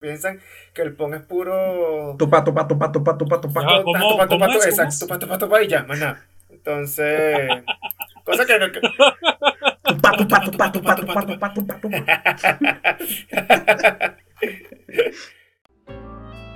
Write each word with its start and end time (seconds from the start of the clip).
piensan 0.00 0.40
que 0.72 0.80
el 0.82 0.94
pon 0.94 1.12
es 1.14 1.20
puro. 1.22 2.16
Tupa, 2.18 2.42
tupa, 2.42 2.66
tupa, 2.66 2.90
tupa, 2.90 3.18
tupa, 3.18 3.40
tupa. 3.40 3.60
Ya, 3.62 3.82
¿cómo- 3.84 4.08
tupa, 4.08 4.26
tupa, 4.28 4.46
es? 4.56 4.66
exacto, 4.66 4.96
tupa, 5.00 5.18
tupa, 5.18 5.38
tupa, 5.38 5.62
y 5.62 5.68
ya, 5.68 5.84
maná. 5.84 6.26
Entonces. 6.48 7.48
cosa 8.24 8.46
que 8.46 8.58
no. 8.58 8.72
que- 8.72 8.80
Tupa, 8.80 10.12
tupa, 10.16 10.40
tupa, 10.40 10.72
tupa, 10.72 10.96
tupa, 10.96 11.26
tupa, 11.26 11.52
tupa, 11.54 11.80
tupa. 11.80 12.00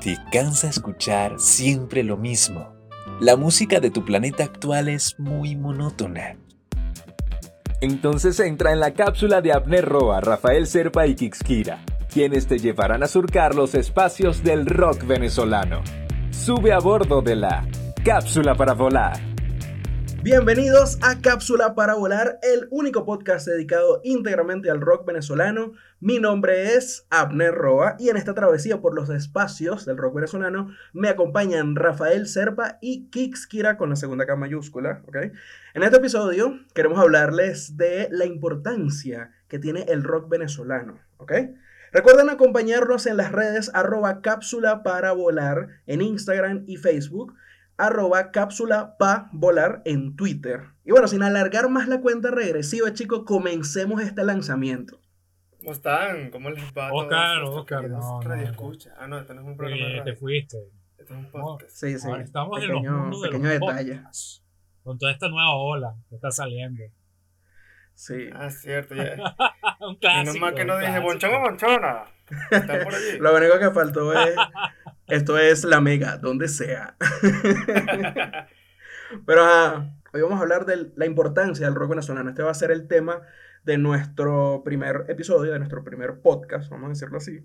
¿Te 0.00 0.16
cansa 0.32 0.68
escuchar 0.68 1.38
siempre 1.38 2.02
lo 2.02 2.16
mismo? 2.16 2.74
La 3.20 3.36
música 3.36 3.78
de 3.80 3.90
tu 3.90 4.04
planeta 4.04 4.44
actual 4.44 4.88
es 4.88 5.18
muy 5.18 5.54
monótona. 5.56 6.36
Entonces 7.80 8.40
entra 8.40 8.72
en 8.72 8.80
la 8.80 8.92
cápsula 8.94 9.40
de 9.42 9.52
Abner 9.52 9.84
Roa, 9.84 10.20
Rafael 10.20 10.66
Serpa 10.66 11.06
y 11.06 11.14
Kixkira, 11.14 11.78
quienes 12.14 12.46
te 12.46 12.58
llevarán 12.58 13.02
a 13.02 13.08
surcar 13.08 13.56
los 13.56 13.74
espacios 13.74 14.44
del 14.44 14.66
rock 14.66 15.04
venezolano. 15.04 15.82
Sube 16.30 16.72
a 16.72 16.78
bordo 16.78 17.22
de 17.22 17.34
la 17.34 17.66
cápsula 18.04 18.54
para 18.54 18.72
volar. 18.72 19.16
Bienvenidos 20.22 20.96
a 21.02 21.20
Cápsula 21.20 21.74
para 21.74 21.96
Volar, 21.96 22.38
el 22.42 22.68
único 22.70 23.04
podcast 23.04 23.48
dedicado 23.48 24.00
íntegramente 24.04 24.70
al 24.70 24.80
rock 24.80 25.04
venezolano. 25.04 25.72
Mi 25.98 26.20
nombre 26.20 26.76
es 26.76 27.04
Abner 27.10 27.52
Roa 27.52 27.96
y 27.98 28.10
en 28.10 28.16
esta 28.16 28.32
travesía 28.32 28.80
por 28.80 28.94
los 28.94 29.10
espacios 29.10 29.84
del 29.84 29.98
rock 29.98 30.14
venezolano 30.14 30.70
me 30.92 31.08
acompañan 31.08 31.74
Rafael 31.74 32.28
Serpa 32.28 32.78
y 32.80 33.10
Kix 33.10 33.48
Kira 33.48 33.76
con 33.76 33.90
la 33.90 33.96
segunda 33.96 34.24
K 34.24 34.36
mayúscula. 34.36 35.02
¿ok? 35.08 35.16
En 35.74 35.82
este 35.82 35.96
episodio 35.96 36.60
queremos 36.74 37.00
hablarles 37.00 37.76
de 37.76 38.08
la 38.12 38.24
importancia 38.24 39.32
que 39.48 39.58
tiene 39.58 39.82
el 39.88 40.04
rock 40.04 40.28
venezolano. 40.28 41.00
¿ok? 41.18 41.32
Recuerden 41.94 42.28
acompañarnos 42.28 43.06
en 43.06 43.16
las 43.16 43.30
redes 43.30 43.70
arroba 43.72 44.20
cápsula 44.20 44.82
para 44.82 45.12
volar 45.12 45.68
en 45.86 46.02
Instagram 46.02 46.64
y 46.66 46.76
Facebook 46.76 47.36
arroba 47.76 48.32
cápsula 48.32 48.96
pa 48.98 49.30
volar 49.32 49.80
en 49.84 50.16
Twitter. 50.16 50.64
Y 50.84 50.90
bueno, 50.90 51.06
sin 51.06 51.22
alargar 51.22 51.68
más 51.70 51.86
la 51.86 52.00
cuenta 52.00 52.32
regresiva, 52.32 52.92
chicos, 52.92 53.22
comencemos 53.24 54.02
este 54.02 54.24
lanzamiento. 54.24 54.98
¿Cómo 55.58 55.70
están? 55.70 56.30
¿Cómo 56.32 56.50
les 56.50 56.64
va? 56.76 56.88
a 56.88 56.90
todos 56.90 57.04
Oscar, 57.04 57.42
Oscar, 57.44 57.88
no, 57.88 58.20
radioescuchas? 58.22 58.92
Ah, 58.98 59.06
no, 59.06 59.20
este 59.20 59.32
no 59.32 59.42
es 59.42 59.46
un 59.46 59.56
programa 59.56 59.86
de 59.86 59.98
Eh, 59.98 60.02
te 60.04 60.16
fuiste. 60.16 60.58
Este 60.98 61.04
es 61.04 61.18
un 61.18 61.30
podcast. 61.30 61.70
Sí, 61.76 61.96
sí. 61.96 62.08
Ahora 62.08 62.24
estamos 62.24 62.60
en 62.60 62.72
los 62.72 62.82
mundos 62.82 63.22
de 63.22 63.28
pequeño 63.28 63.48
los 63.50 63.60
detalle. 63.60 63.94
podcasts, 63.94 64.44
Con 64.82 64.98
toda 64.98 65.12
esta 65.12 65.28
nueva 65.28 65.54
ola 65.54 65.94
que 66.08 66.16
está 66.16 66.32
saliendo. 66.32 66.82
Sí. 67.94 68.28
Ah, 68.32 68.50
cierto, 68.50 68.94
ya. 68.94 69.14
un 69.80 69.96
clásico. 69.96 70.24
Menos 70.24 70.38
mal 70.38 70.54
que 70.54 70.64
no 70.64 70.78
dije 70.78 70.98
bonchón 70.98 71.34
o 71.34 71.40
bonchona. 71.40 72.04
Están 72.50 72.84
por 72.84 72.94
allí. 72.94 73.18
Lo 73.18 73.36
único 73.36 73.58
que 73.58 73.70
faltó 73.70 74.12
es. 74.12 74.34
Esto 75.06 75.38
es 75.38 75.64
la 75.64 75.80
mega, 75.80 76.16
donde 76.16 76.48
sea. 76.48 76.96
Pero 79.26 79.92
hoy 80.12 80.22
vamos 80.22 80.38
a 80.38 80.42
hablar 80.42 80.64
de 80.64 80.90
la 80.96 81.06
importancia 81.06 81.66
del 81.66 81.74
rock 81.74 81.90
venezolano. 81.90 82.30
Este 82.30 82.42
va 82.42 82.50
a 82.50 82.54
ser 82.54 82.70
el 82.70 82.88
tema 82.88 83.22
de 83.64 83.78
nuestro 83.78 84.62
primer 84.64 85.04
episodio, 85.08 85.52
de 85.52 85.58
nuestro 85.58 85.84
primer 85.84 86.20
podcast, 86.20 86.70
vamos 86.70 86.86
a 86.86 86.90
decirlo 86.90 87.18
así. 87.18 87.40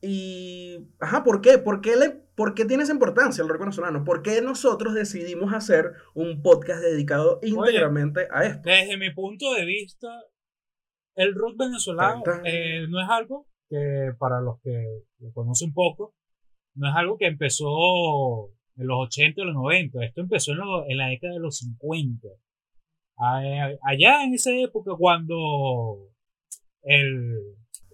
Y, 0.00 0.88
ajá, 0.98 1.22
¿por 1.24 1.40
qué? 1.40 1.58
¿Por 1.58 1.80
qué, 1.80 1.96
le, 1.96 2.22
¿Por 2.40 2.54
qué 2.54 2.64
tiene 2.64 2.84
esa 2.84 2.94
importancia 2.94 3.42
el 3.42 3.50
rock 3.50 3.60
venezolano? 3.60 4.02
¿Por 4.02 4.22
qué 4.22 4.40
nosotros 4.40 4.94
decidimos 4.94 5.52
hacer 5.52 5.92
un 6.14 6.40
podcast 6.40 6.80
dedicado 6.82 7.38
íntegramente 7.42 8.28
a 8.30 8.44
esto? 8.46 8.62
Desde 8.64 8.96
mi 8.96 9.10
punto 9.10 9.52
de 9.52 9.66
vista, 9.66 10.08
el 11.16 11.34
rock 11.34 11.58
venezolano 11.58 12.22
eh, 12.46 12.86
no 12.88 12.98
es 13.02 13.08
algo 13.10 13.46
que, 13.68 14.12
para 14.18 14.40
los 14.40 14.58
que 14.62 14.72
lo 15.18 15.32
conocen 15.34 15.74
poco, 15.74 16.14
no 16.76 16.88
es 16.88 16.94
algo 16.96 17.18
que 17.18 17.26
empezó 17.26 17.68
en 18.76 18.86
los 18.86 18.98
80 19.08 19.42
o 19.42 19.44
los 19.44 19.54
90. 19.56 20.02
Esto 20.02 20.22
empezó 20.22 20.52
en, 20.52 20.58
lo- 20.58 20.88
en 20.88 20.96
la 20.96 21.08
década 21.08 21.34
de 21.34 21.40
los 21.40 21.58
50. 21.58 22.26
A- 23.18 23.68
Allá 23.82 24.24
en 24.24 24.32
esa 24.32 24.50
época, 24.52 24.92
cuando 24.98 26.08
el 26.84 27.38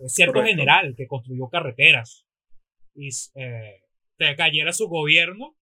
cierto 0.06 0.34
Correcto. 0.34 0.50
general 0.56 0.94
que 0.97 1.09
construyó 1.09 1.49
carreteras 1.49 2.28
y 2.94 3.09
eh, 3.34 3.82
te 4.19 4.34
cayera 4.37 4.72
su 4.72 4.88
gobierno, 4.88 5.56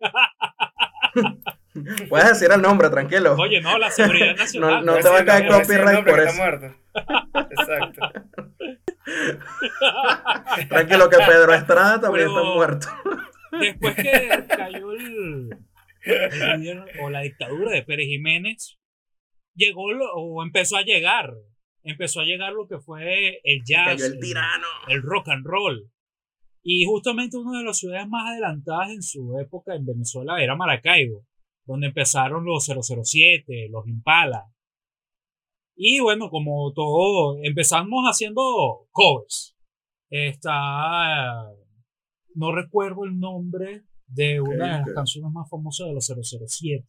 Puedes 2.08 2.28
decir 2.28 2.50
el 2.52 2.62
nombre, 2.62 2.88
tranquilo. 2.90 3.34
oye, 3.38 3.60
no, 3.60 3.78
la 3.78 3.90
seguridad 3.90 4.36
nacional. 4.36 4.84
no 4.84 4.94
te 4.96 5.08
va 5.08 5.20
a 5.20 5.24
caer 5.24 5.48
copyright 5.48 6.04
por 6.06 6.20
eso. 6.20 6.42
Exacto. 7.50 8.12
Tranquilo 10.68 11.08
que 11.10 11.16
Pedro 11.18 11.54
Estrada 11.54 12.00
también 12.00 12.26
Pero- 12.28 12.40
está 12.40 12.54
muerto. 12.54 12.86
Después 13.60 13.94
que 13.94 14.44
cayó 14.48 14.92
el, 14.92 15.50
el 16.02 16.56
gobierno 16.56 16.84
o 17.02 17.10
la 17.10 17.20
dictadura 17.22 17.70
de 17.72 17.82
Pérez 17.82 18.06
Jiménez, 18.06 18.78
llegó 19.54 19.92
lo- 19.92 20.12
o 20.14 20.42
empezó 20.42 20.76
a 20.76 20.82
llegar, 20.82 21.32
empezó 21.82 22.20
a 22.20 22.24
llegar 22.24 22.52
lo 22.52 22.66
que 22.68 22.78
fue 22.78 23.40
el 23.44 23.62
jazz, 23.64 23.86
Cayó 24.02 24.06
el 24.06 24.18
tirano. 24.20 24.66
el 24.88 25.02
rock 25.02 25.28
and 25.28 25.46
roll. 25.46 25.90
Y 26.68 26.84
justamente 26.84 27.36
una 27.36 27.58
de 27.60 27.64
las 27.64 27.78
ciudades 27.78 28.08
más 28.08 28.28
adelantadas 28.28 28.90
en 28.90 29.00
su 29.00 29.38
época 29.38 29.76
en 29.76 29.86
Venezuela 29.86 30.42
era 30.42 30.56
Maracaibo, 30.56 31.24
donde 31.64 31.86
empezaron 31.86 32.44
los 32.44 32.64
007, 32.64 33.68
los 33.70 33.86
Impala. 33.86 34.52
Y 35.76 36.00
bueno, 36.00 36.28
como 36.28 36.72
todo, 36.72 37.38
empezamos 37.40 38.02
haciendo 38.06 38.88
covers. 38.90 39.54
Está, 40.10 41.48
no 42.34 42.52
recuerdo 42.52 43.04
el 43.04 43.16
nombre 43.16 43.84
de 44.08 44.40
una 44.40 44.64
de 44.64 44.72
las 44.80 44.88
ok. 44.88 44.94
canciones 44.94 45.30
más 45.30 45.48
famosas 45.48 45.86
de 45.86 45.94
los 45.94 46.04
007. 46.04 46.84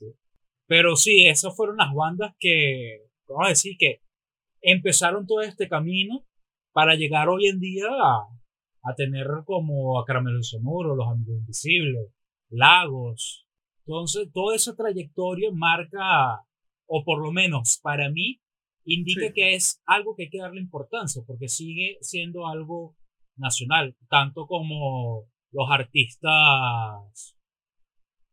Pero 0.66 0.96
sí, 0.96 1.28
esas 1.28 1.56
fueron 1.56 1.78
las 1.78 1.94
bandas 1.94 2.34
que, 2.40 3.04
vamos 3.28 3.46
a 3.46 3.50
decir 3.50 3.76
que 3.78 4.02
empezaron 4.60 5.28
todo 5.28 5.42
este 5.42 5.70
camino 5.70 6.26
para 6.74 6.96
llegar 6.96 7.30
hoy 7.30 7.46
en 7.46 7.60
día 7.60 7.86
a, 7.90 8.37
a 8.84 8.94
tener 8.96 9.28
como 9.46 10.00
a 10.00 10.06
Caramelo 10.06 10.42
Sonoro, 10.44 10.96
Los 10.96 11.08
Amigos 11.10 11.40
Invisibles, 11.40 12.10
Lagos. 12.50 13.46
Entonces, 13.86 14.30
toda 14.34 14.56
esa 14.56 14.76
trayectoria 14.76 15.50
marca, 15.54 16.42
o 16.88 17.04
por 17.04 17.22
lo 17.22 17.32
menos 17.32 17.80
para 17.82 18.10
mí, 18.10 18.40
indica 18.86 19.28
Sí. 19.28 19.34
que 19.34 19.56
es 19.56 19.82
algo 19.86 20.16
que 20.16 20.24
hay 20.24 20.30
que 20.30 20.40
darle 20.40 20.62
importancia, 20.62 21.22
porque 21.26 21.48
sigue 21.50 21.98
siendo 22.02 22.48
algo 22.48 22.96
nacional, 23.36 23.96
tanto 24.10 24.48
como 24.48 25.26
los 25.52 25.70
artistas, 25.70 27.36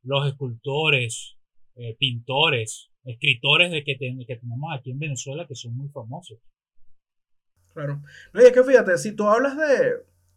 los 0.03 0.27
escultores, 0.27 1.37
eh, 1.77 1.97
pintores, 1.99 2.91
escritores 3.04 3.71
de 3.72 3.83
que, 3.84 3.97
ten- 3.97 4.25
que 4.27 4.37
tenemos 4.37 4.72
aquí 4.77 4.91
en 4.93 4.99
Venezuela 4.99 5.47
que 5.47 5.54
son 5.54 5.77
muy 5.77 5.88
famosos. 5.88 6.38
Claro. 7.72 8.03
No, 8.33 8.41
y 8.41 8.44
es 8.44 8.53
que 8.53 8.62
fíjate, 8.62 8.97
si 8.99 9.15
tú 9.16 9.25
hablas 9.25 9.56
de. 9.56 9.93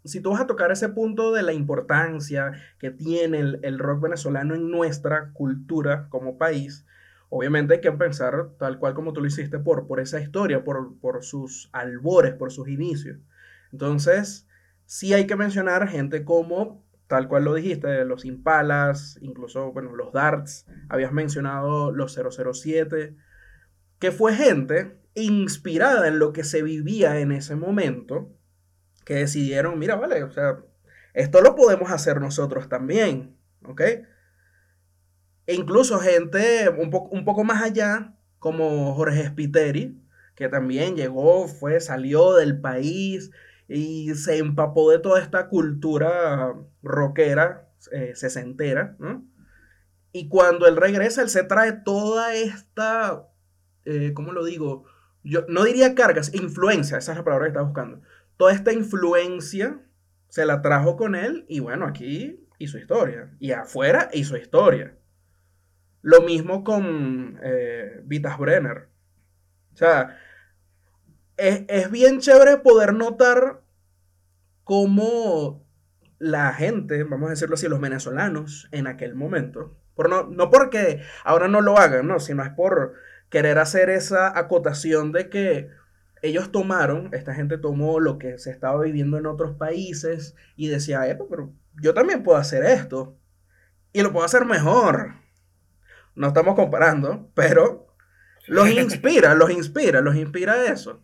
Si 0.07 0.21
tú 0.21 0.31
vas 0.31 0.41
a 0.41 0.47
tocar 0.47 0.71
ese 0.71 0.89
punto 0.89 1.33
de 1.33 1.43
la 1.43 1.53
importancia 1.53 2.53
que 2.79 2.91
tiene 2.91 3.39
el, 3.39 3.59
el 3.63 3.79
rock 3.79 4.01
venezolano 4.01 4.55
en 4.55 4.71
nuestra 4.71 5.31
cultura 5.33 6.07
como 6.09 6.37
país, 6.37 6.85
obviamente 7.29 7.75
hay 7.75 7.81
que 7.81 7.91
pensar 7.91 8.49
tal 8.57 8.79
cual 8.79 8.93
como 8.93 9.13
tú 9.13 9.21
lo 9.21 9.27
hiciste 9.27 9.59
por, 9.59 9.87
por 9.87 9.99
esa 9.99 10.19
historia, 10.19 10.63
por, 10.63 10.97
por 10.99 11.23
sus 11.23 11.69
albores, 11.73 12.33
por 12.33 12.51
sus 12.51 12.67
inicios. 12.67 13.17
Entonces, 13.71 14.47
sí 14.85 15.13
hay 15.13 15.27
que 15.27 15.35
mencionar 15.35 15.87
gente 15.87 16.23
como, 16.23 16.83
tal 17.07 17.27
cual 17.27 17.43
lo 17.43 17.53
dijiste, 17.53 18.05
los 18.05 18.25
Impalas, 18.25 19.17
incluso, 19.21 19.71
bueno, 19.71 19.95
los 19.95 20.13
Darts, 20.13 20.65
habías 20.89 21.11
mencionado 21.11 21.91
los 21.91 22.17
007, 22.17 23.15
que 23.99 24.11
fue 24.11 24.33
gente 24.33 24.99
inspirada 25.15 26.07
en 26.07 26.19
lo 26.19 26.31
que 26.31 26.43
se 26.43 26.61
vivía 26.61 27.19
en 27.19 27.31
ese 27.31 27.55
momento, 27.55 28.31
que 29.07 29.15
decidieron, 29.15 29.79
mira, 29.79 29.95
vale, 29.95 30.21
o 30.23 30.31
sea, 30.31 30.57
esto 31.13 31.39
lo 31.39 31.55
podemos 31.55 31.91
hacer 31.91 32.19
nosotros 32.19 32.67
también, 32.67 33.37
¿ok? 33.63 33.79
E 35.45 35.55
incluso 35.55 35.97
gente 35.99 36.67
un, 36.67 36.91
un 36.93 37.23
poco 37.23 37.45
más 37.45 37.63
allá, 37.63 38.17
como 38.37 38.93
Jorge 38.95 39.25
Spiteri, 39.25 39.97
que 40.35 40.49
también 40.49 40.97
llegó, 40.97 41.47
fue, 41.47 41.79
salió 41.79 42.33
del 42.35 42.59
país 42.59 43.31
y 43.69 44.13
se 44.15 44.39
empapó 44.39 44.91
de 44.91 44.99
toda 44.99 45.21
esta 45.21 45.47
cultura 45.47 46.53
rockera, 46.83 47.69
eh, 47.93 48.11
sesentera, 48.13 48.97
¿no? 48.99 49.25
Y 50.11 50.27
cuando 50.27 50.67
él 50.67 50.75
regresa, 50.75 51.21
él 51.21 51.29
se 51.29 51.45
trae 51.45 51.71
toda 51.71 52.35
esta, 52.35 53.25
eh, 53.85 54.11
¿cómo 54.13 54.33
lo 54.33 54.43
digo? 54.43 54.83
Yo 55.23 55.45
no 55.47 55.63
diría 55.63 55.95
cargas, 55.95 56.35
influencia, 56.35 56.97
esa 56.97 57.13
es 57.13 57.17
la 57.17 57.23
palabra 57.23 57.45
que 57.45 57.51
estaba 57.51 57.67
buscando. 57.67 58.01
Toda 58.37 58.53
esta 58.53 58.71
influencia 58.71 59.79
se 60.29 60.45
la 60.45 60.61
trajo 60.61 60.95
con 60.95 61.15
él 61.15 61.45
y 61.47 61.59
bueno, 61.59 61.85
aquí 61.85 62.47
hizo 62.59 62.77
historia. 62.77 63.35
Y 63.39 63.51
afuera 63.51 64.09
hizo 64.13 64.37
historia. 64.37 64.95
Lo 66.01 66.21
mismo 66.21 66.63
con 66.63 67.39
eh, 67.41 68.01
Vitas 68.03 68.37
Brenner. 68.37 68.89
O 69.73 69.77
sea, 69.77 70.17
es, 71.35 71.63
es 71.67 71.91
bien 71.91 72.19
chévere 72.19 72.57
poder 72.57 72.93
notar 72.93 73.61
cómo 74.63 75.65
la 76.19 76.53
gente, 76.53 77.03
vamos 77.03 77.27
a 77.27 77.31
decirlo 77.31 77.55
así, 77.55 77.67
los 77.67 77.79
venezolanos 77.79 78.67
en 78.71 78.87
aquel 78.87 79.15
momento, 79.15 79.77
por 79.95 80.09
no, 80.09 80.23
no 80.23 80.49
porque 80.49 81.01
ahora 81.23 81.47
no 81.47 81.61
lo 81.61 81.77
hagan, 81.77 82.07
no, 82.07 82.19
sino 82.19 82.43
es 82.43 82.49
por 82.49 82.93
querer 83.29 83.59
hacer 83.59 83.89
esa 83.89 84.37
acotación 84.37 85.11
de 85.11 85.29
que 85.29 85.69
ellos 86.21 86.51
tomaron, 86.51 87.09
esta 87.13 87.33
gente 87.33 87.57
tomó 87.57 87.99
lo 87.99 88.17
que 88.17 88.37
se 88.37 88.51
estaba 88.51 88.81
viviendo 88.81 89.17
en 89.17 89.25
otros 89.25 89.55
países 89.55 90.35
y 90.55 90.67
decía, 90.67 91.01
pero 91.29 91.53
yo 91.81 91.93
también 91.93 92.23
puedo 92.23 92.37
hacer 92.37 92.63
esto 92.63 93.17
y 93.93 94.01
lo 94.01 94.11
puedo 94.11 94.25
hacer 94.25 94.45
mejor. 94.45 95.15
No 96.15 96.27
estamos 96.27 96.55
comparando, 96.55 97.31
pero 97.33 97.87
los 98.47 98.69
inspira, 98.71 99.35
los 99.35 99.51
inspira, 99.51 100.01
los 100.01 100.15
inspira 100.15 100.65
eso. 100.65 101.03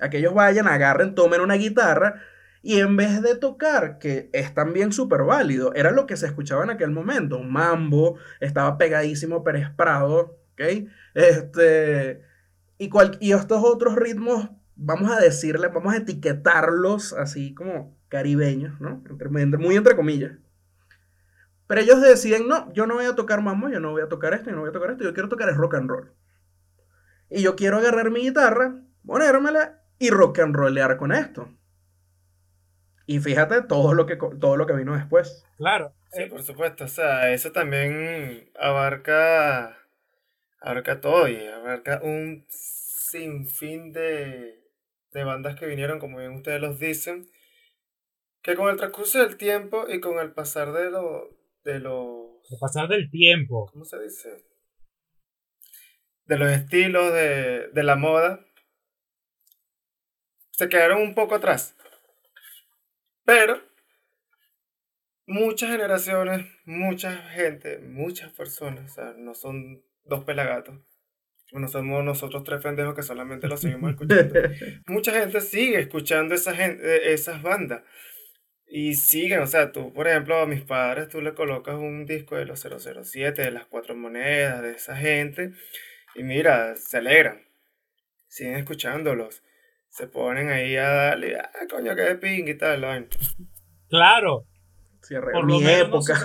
A 0.00 0.10
que 0.10 0.18
ellos 0.18 0.34
vayan, 0.34 0.66
agarren, 0.66 1.14
tomen 1.14 1.40
una 1.40 1.54
guitarra 1.54 2.22
y 2.64 2.80
en 2.80 2.96
vez 2.96 3.20
de 3.20 3.36
tocar, 3.36 3.98
que 3.98 4.30
es 4.32 4.54
también 4.54 4.90
súper 4.90 5.22
válido, 5.22 5.74
era 5.74 5.90
lo 5.90 6.06
que 6.06 6.16
se 6.16 6.26
escuchaba 6.26 6.64
en 6.64 6.70
aquel 6.70 6.90
momento, 6.90 7.36
un 7.36 7.52
mambo, 7.52 8.16
estaba 8.40 8.78
pegadísimo 8.78 9.44
Pérez 9.44 9.68
Prado, 9.76 10.38
¿ok? 10.54 10.88
Este, 11.12 12.22
y, 12.78 12.88
cual, 12.88 13.16
y 13.20 13.32
estos 13.32 13.62
otros 13.62 13.96
ritmos, 13.96 14.50
vamos 14.76 15.10
a 15.10 15.20
decirle, 15.20 15.68
vamos 15.68 15.94
a 15.94 15.98
etiquetarlos 15.98 17.12
así 17.12 17.54
como 17.54 17.96
caribeños, 18.08 18.80
¿no? 18.80 19.02
muy 19.58 19.76
entre 19.76 19.96
comillas. 19.96 20.32
Pero 21.66 21.80
ellos 21.80 22.00
deciden, 22.02 22.46
no, 22.46 22.72
yo 22.72 22.86
no 22.86 22.94
voy 22.94 23.06
a 23.06 23.14
tocar 23.14 23.42
mambo, 23.42 23.68
yo 23.68 23.80
no 23.80 23.92
voy 23.92 24.02
a 24.02 24.08
tocar 24.08 24.34
esto, 24.34 24.50
yo 24.50 24.56
no 24.56 24.62
voy 24.62 24.70
a 24.70 24.72
tocar 24.72 24.90
esto, 24.90 25.04
yo 25.04 25.14
quiero 25.14 25.28
tocar 25.28 25.48
el 25.48 25.56
rock 25.56 25.74
and 25.74 25.88
roll. 25.88 26.12
Y 27.30 27.42
yo 27.42 27.56
quiero 27.56 27.78
agarrar 27.78 28.10
mi 28.10 28.20
guitarra, 28.20 28.82
ponérmela 29.06 29.80
y 29.98 30.10
rock 30.10 30.40
and 30.40 30.54
rollear 30.54 30.96
con 30.96 31.12
esto. 31.12 31.48
Y 33.06 33.20
fíjate 33.20 33.62
todo 33.62 33.94
lo 33.94 34.06
que, 34.06 34.16
todo 34.16 34.56
lo 34.56 34.66
que 34.66 34.74
vino 34.74 34.94
después. 34.94 35.44
Claro. 35.56 35.92
Sí, 36.12 36.22
eh, 36.22 36.26
por 36.28 36.42
supuesto. 36.42 36.84
O 36.84 36.88
sea, 36.88 37.30
eso 37.32 37.52
también 37.52 38.50
abarca, 38.58 39.76
abarca 40.64 41.00
todo 41.00 41.28
y 41.28 41.36
abarca 41.46 42.00
un 42.02 42.46
sinfín 42.48 43.92
de, 43.92 44.64
de 45.12 45.24
bandas 45.24 45.56
que 45.56 45.66
vinieron, 45.66 45.98
como 45.98 46.18
bien 46.18 46.32
ustedes 46.32 46.60
los 46.60 46.78
dicen, 46.78 47.28
que 48.42 48.56
con 48.56 48.70
el 48.70 48.76
transcurso 48.76 49.18
del 49.18 49.36
tiempo 49.36 49.84
y 49.88 50.00
con 50.00 50.18
el 50.18 50.32
pasar 50.32 50.72
de 50.72 50.90
lo, 50.90 51.36
de 51.64 51.80
los... 51.80 52.50
El 52.50 52.58
pasar 52.58 52.88
del 52.88 53.10
tiempo. 53.10 53.66
¿Cómo 53.70 53.84
se 53.84 54.02
dice? 54.02 54.44
De 56.24 56.38
los 56.38 56.50
estilos, 56.50 57.12
de, 57.12 57.68
de 57.68 57.82
la 57.82 57.96
moda, 57.96 58.46
se 60.52 60.68
quedaron 60.70 61.02
un 61.02 61.14
poco 61.14 61.34
atrás. 61.34 61.76
Pero 63.24 63.60
muchas 65.26 65.70
generaciones, 65.70 66.46
mucha 66.64 67.16
gente, 67.28 67.80
muchas 67.80 68.32
personas, 68.32 68.92
o 68.92 68.94
sea, 68.94 69.14
no 69.18 69.34
son 69.34 69.84
dos 70.04 70.24
pelagatos. 70.24 70.76
No 71.52 71.68
somos 71.68 72.04
nosotros 72.04 72.42
tres 72.42 72.60
pendejos 72.62 72.94
que 72.94 73.02
solamente 73.02 73.46
lo 73.46 73.56
seguimos 73.56 73.90
escuchando. 73.92 74.34
Mucha 74.86 75.12
gente 75.12 75.40
sigue 75.40 75.78
escuchando 75.78 76.34
esa 76.34 76.54
gente, 76.54 77.12
esas 77.12 77.42
bandas. 77.42 77.82
Y 78.66 78.94
siguen, 78.94 79.40
o 79.40 79.46
sea, 79.46 79.70
tú, 79.70 79.92
por 79.92 80.08
ejemplo, 80.08 80.36
a 80.38 80.46
mis 80.46 80.62
padres, 80.62 81.08
tú 81.08 81.20
le 81.20 81.34
colocas 81.34 81.76
un 81.76 82.06
disco 82.06 82.34
de 82.36 82.46
los 82.46 82.60
007, 82.60 83.42
de 83.42 83.50
las 83.50 83.66
cuatro 83.66 83.94
monedas, 83.94 84.62
de 84.62 84.72
esa 84.72 84.96
gente, 84.96 85.52
y 86.16 86.24
mira, 86.24 86.74
se 86.74 86.96
alegran. 86.96 87.44
Siguen 88.26 88.56
escuchándolos 88.56 89.44
se 89.94 90.08
ponen 90.08 90.50
ahí 90.50 90.76
a 90.76 90.88
darle, 90.88 91.36
ah, 91.38 91.50
coño, 91.70 91.94
que 91.94 92.02
de 92.02 92.16
ping 92.16 92.48
y 92.48 92.58
tal, 92.58 93.08
Claro. 93.88 94.44
Por 95.32 95.44
mi 95.44 95.66
época. 95.66 96.16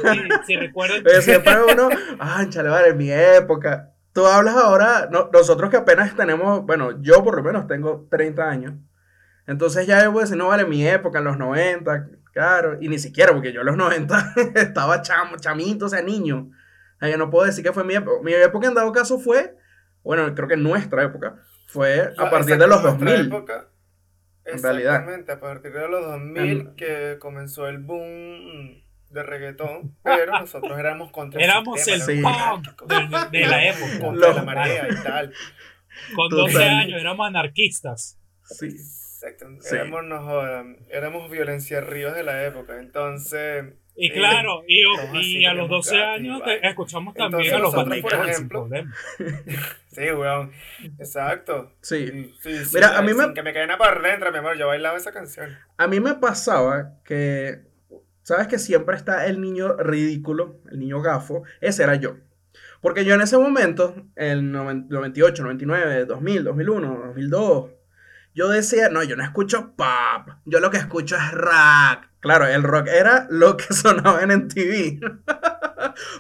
si, 0.46 0.56
recuerdan. 0.56 1.04
siempre 1.22 1.54
uno, 1.72 1.90
ah, 2.20 2.46
chale, 2.50 2.70
vale, 2.70 2.90
en 2.90 2.98
mi 2.98 3.12
época. 3.12 3.94
Tú 4.14 4.26
hablas 4.26 4.56
ahora, 4.56 5.10
nosotros 5.32 5.70
que 5.70 5.78
apenas 5.78 6.16
tenemos, 6.16 6.66
bueno, 6.66 7.02
yo 7.02 7.24
por 7.24 7.36
lo 7.36 7.44
menos 7.44 7.68
tengo 7.68 8.08
30 8.10 8.50
años. 8.50 8.74
Entonces 9.46 9.88
ya 9.88 10.04
yo 10.04 10.12
voy 10.12 10.22
a 10.22 10.24
decir, 10.24 10.38
no 10.38 10.48
vale, 10.48 10.66
mi 10.66 10.86
época, 10.88 11.20
en 11.20 11.26
los 11.26 11.38
90, 11.38 12.08
claro, 12.34 12.78
y 12.80 12.90
ni 12.90 13.00
siquiera, 13.00 13.34
porque 13.34 13.54
yo 13.54 13.62
en 13.62 13.68
los 13.68 13.78
90 13.78 14.34
estaba 14.56 15.02
chamo, 15.02 15.38
chamito, 15.38 15.86
o 15.86 15.90
sea, 15.90 16.02
niño. 16.02 16.50
O 16.96 17.00
sea, 17.00 17.10
yo 17.10 17.18
no 17.18 17.30
puedo 17.30 17.46
decir 17.46 17.64
que 17.64 17.74
fue 17.74 17.84
mi 17.84 17.96
época. 17.96 18.22
Mi 18.24 18.34
época 18.34 18.68
en 18.68 18.74
dado 18.74 18.92
caso 18.92 19.20
fue, 19.20 19.56
bueno, 20.04 20.34
creo 20.36 20.48
que 20.48 20.58
nuestra 20.58 21.04
época, 21.04 21.36
fue 21.68 22.14
a 22.18 22.30
partir 22.30 22.58
de 22.58 22.68
los 22.68 22.82
2000. 22.82 23.28
Época, 23.28 23.70
en 24.52 24.64
realidad. 24.64 25.30
a 25.30 25.40
partir 25.40 25.74
de 25.74 25.88
los 25.88 26.06
2000 26.06 26.76
que 26.76 27.18
comenzó 27.20 27.68
el 27.68 27.80
boom 27.80 28.84
de 29.10 29.24
reggaetón, 29.24 29.96
pero 30.04 30.40
nosotros 30.40 30.78
éramos 30.78 31.12
contra 31.12 31.42
Éramos 31.42 31.88
el 31.88 32.22
punk 32.22 32.84
de, 33.32 33.48
la 33.48 33.68
época. 33.68 34.00
Contra 34.00 34.34
la 34.34 34.44
marea 34.44 34.88
y 34.90 35.04
tal. 35.04 35.34
Con 36.16 36.30
12 36.30 36.64
años 36.64 37.02
éramos 37.02 37.28
anarquistas. 37.28 38.20
Sí. 38.44 38.68
Exacto. 38.68 39.48
Éramos, 39.72 40.06
éramos 40.90 41.30
violencia 41.30 41.82
ríos 41.82 42.16
de 42.16 42.24
la 42.24 42.46
época. 42.46 42.80
Entonces, 42.80 43.66
y 44.02 44.10
claro, 44.12 44.64
y, 44.66 44.82
y 45.40 45.46
a 45.46 45.54
los 45.54 45.70
12 45.70 46.02
años 46.02 46.42
escuchamos 46.64 47.14
también 47.14 47.54
a 47.54 47.60
los 47.60 47.74
sin 48.34 48.48
problema. 48.48 48.94
sí, 49.92 50.12
weón. 50.12 50.52
Exacto. 50.98 51.74
Sí. 51.82 52.34
Mira, 52.74 52.98
a 52.98 53.02
mí 53.02 53.14
me... 53.14 53.34
que 53.34 53.44
me 53.44 53.52
queden 53.52 53.72
a 53.72 53.78
por 53.78 54.02
dentro, 54.02 54.32
mi 54.32 54.38
amor, 54.38 54.58
yo 54.58 54.68
bailaba 54.68 54.98
esa 54.98 55.12
canción. 55.12 55.58
A 55.78 55.88
mí 55.88 56.00
me 56.00 56.14
pasaba 56.14 56.94
que, 57.04 57.60
¿sabes 58.24 58.48
que 58.48 58.58
siempre 58.58 58.96
está 58.96 59.28
el 59.28 59.42
niño 59.42 59.76
ridículo, 59.76 60.62
el 60.72 60.80
niño 60.80 61.02
gafo? 61.02 61.44
Ese 61.60 61.84
era 61.84 61.96
yo. 61.96 62.16
Porque 62.82 63.04
yo 63.04 63.16
en 63.16 63.22
ese 63.22 63.38
momento, 63.38 63.96
en 64.16 64.54
98, 64.54 65.44
99, 65.44 66.06
2000, 66.06 66.44
2001, 66.46 67.02
2002, 67.08 67.72
yo 68.34 68.48
decía, 68.48 68.88
no, 68.90 69.04
yo 69.04 69.18
no 69.18 69.24
escucho 69.24 69.76
pop, 69.76 70.36
yo 70.46 70.62
lo 70.62 70.72
que 70.72 70.78
escucho 70.78 71.18
es 71.18 71.32
rock. 71.32 72.09
Claro, 72.20 72.48
el 72.48 72.64
rock 72.64 72.88
era 72.88 73.28
lo 73.30 73.58
que 73.58 73.66
sonaba 73.74 74.22
en 74.22 74.32
MTV. 74.32 75.00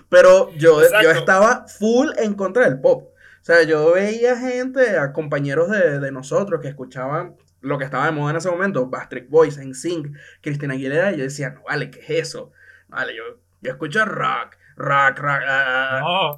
Pero 0.09 0.51
yo, 0.55 0.81
yo 1.03 1.11
estaba 1.11 1.65
full 1.67 2.09
en 2.17 2.33
contra 2.35 2.65
del 2.65 2.79
pop. 2.79 3.09
O 3.41 3.45
sea, 3.51 3.63
yo 3.63 3.93
veía 3.93 4.37
gente, 4.37 4.97
a 4.97 5.13
compañeros 5.13 5.69
de, 5.71 6.11
nosotros 6.11 6.61
que 6.61 6.67
escuchaban 6.67 7.35
lo 7.61 7.77
que 7.77 7.85
estaba 7.85 8.05
de 8.05 8.11
moda 8.11 8.31
en 8.31 8.37
ese 8.37 8.49
momento, 8.49 8.87
Bastric 8.87 9.29
Boys, 9.29 9.57
NSYNC, 9.57 10.15
Cristina 10.41 10.73
Aguilera, 10.73 11.11
y 11.11 11.17
yo 11.17 11.23
decía, 11.23 11.51
no 11.51 11.63
vale, 11.63 11.89
¿qué 11.89 11.99
es 11.99 12.09
eso? 12.09 12.51
Vale, 12.87 13.15
yo, 13.15 13.23
yo 13.61 13.71
escucho 13.71 14.05
rock, 14.05 14.57
rock, 14.75 15.19
rock. 15.19 15.41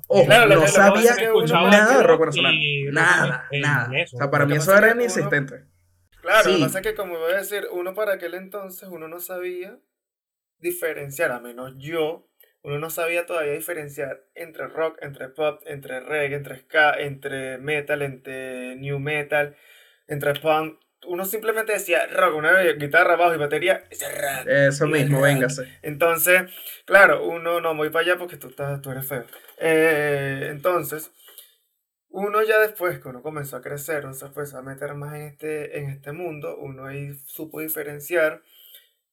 Uh, 0.07 0.27
no, 0.27 0.45
no 0.47 0.67
sabía 0.67 1.15
nada 1.69 1.97
de 1.97 2.03
rock 2.03 2.19
venezolano. 2.21 2.57
Nada, 2.91 3.47
nada. 3.51 3.91
o 4.13 4.17
sea, 4.17 4.31
para 4.31 4.45
mí 4.45 4.55
eso 4.55 4.75
era 4.75 4.91
inexistente. 4.91 5.65
Claro, 6.21 6.49
lo 6.51 6.57
que 6.57 6.63
pasa 6.63 6.79
es 6.79 6.83
que, 6.87 6.95
como 6.95 7.17
voy 7.17 7.33
a 7.33 7.37
decir, 7.37 7.67
uno 7.71 7.93
para 7.93 8.13
aquel 8.13 8.35
entonces, 8.35 8.87
uno 8.89 9.07
no 9.07 9.19
sabía 9.19 9.77
diferenciar, 10.59 11.31
a 11.31 11.39
menos 11.39 11.73
yo, 11.77 12.27
uno 12.63 12.77
no 12.77 12.89
sabía 12.89 13.25
todavía 13.25 13.53
diferenciar 13.53 14.23
entre 14.35 14.67
rock, 14.67 14.99
entre 15.01 15.29
pop, 15.29 15.61
entre 15.65 15.99
reggae, 15.99 16.35
entre 16.35 16.59
ska, 16.59 16.93
entre 16.93 17.57
metal, 17.57 18.03
entre 18.03 18.75
new 18.75 18.99
metal, 18.99 19.55
entre 20.07 20.35
punk. 20.35 20.79
Uno 21.07 21.25
simplemente 21.25 21.73
decía 21.73 22.05
rock, 22.05 22.35
una 22.35 22.61
guitarra, 22.73 23.15
bajo 23.15 23.33
y 23.33 23.39
batería, 23.39 23.83
rock. 23.89 24.47
Eso 24.47 24.85
mismo, 24.85 25.21
véngase. 25.21 25.67
Entonces, 25.81 26.43
claro, 26.85 27.25
uno 27.25 27.59
no 27.59 27.73
voy 27.73 27.89
para 27.89 28.05
allá 28.05 28.17
porque 28.19 28.37
tú, 28.37 28.49
estás, 28.49 28.79
tú 28.81 28.91
eres 28.91 29.07
feo. 29.07 29.25
Eh, 29.57 30.49
entonces, 30.51 31.11
uno 32.11 32.43
ya 32.43 32.59
después 32.59 32.99
que 32.99 33.07
uno 33.07 33.21
comenzó 33.21 33.57
a 33.57 33.61
crecer, 33.61 34.05
uno 34.05 34.13
se 34.13 34.29
fue 34.29 34.43
a 34.53 34.61
meter 34.61 34.93
más 34.95 35.15
en 35.15 35.21
este, 35.23 35.79
en 35.79 35.89
este 35.89 36.11
mundo, 36.11 36.57
uno 36.57 36.85
ahí 36.85 37.13
supo 37.25 37.61
diferenciar. 37.61 38.43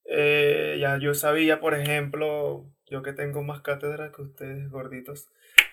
Eh, 0.05 0.79
ya 0.81 0.99
yo 0.99 1.15
sabía, 1.15 1.61
por 1.61 1.75
ejemplo, 1.75 2.67
yo 2.87 3.03
que 3.03 3.13
tengo 3.13 3.43
más 3.43 3.61
cátedra 3.61 4.11
que 4.11 4.23
ustedes, 4.23 4.69
gorditos, 4.71 5.31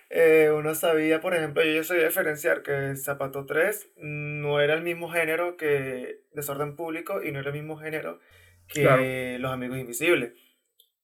eh, 0.10 0.52
uno 0.56 0.76
sabía, 0.76 1.20
por 1.20 1.34
ejemplo, 1.34 1.64
yo 1.64 1.72
ya 1.72 1.84
sabía 1.84 2.06
diferenciar 2.06 2.62
que 2.62 2.96
Zapato 2.96 3.46
3 3.46 3.94
no 3.98 4.60
era 4.60 4.76
el 4.76 4.84
mismo 4.84 5.10
género 5.10 5.58
que 5.58 6.22
Desorden 6.34 6.76
Público 6.76 7.24
y 7.24 7.32
no 7.32 7.40
era 7.40 7.50
el 7.50 7.56
mismo 7.56 7.78
género 7.78 8.20
que 8.68 9.38
Los 9.40 9.52
Amigos 9.52 9.78
Invisibles, 9.78 10.34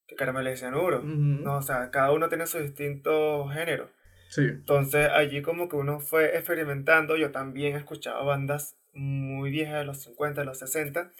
que 0.07 0.15
Caramelo 0.15 0.51
y 0.51 0.57
Cianuro. 0.57 1.01
no, 1.03 1.57
o 1.57 1.61
sea, 1.61 1.89
cada 1.89 2.11
uno 2.11 2.29
tiene 2.29 2.45
su 2.45 2.59
distinto 2.59 3.47
género. 3.47 3.89
Entonces 4.37 5.09
allí 5.09 5.41
como 5.41 5.67
que 5.67 5.75
uno 5.75 5.99
fue 5.99 6.37
experimentando, 6.37 7.17
yo 7.17 7.31
también 7.31 7.75
escuchaba 7.75 8.23
bandas 8.23 8.77
muy 8.93 9.51
viejas 9.51 9.79
de 9.79 9.85
los 9.85 10.01
50, 10.03 10.41
de 10.41 10.45
los 10.45 10.59
60, 10.59 11.11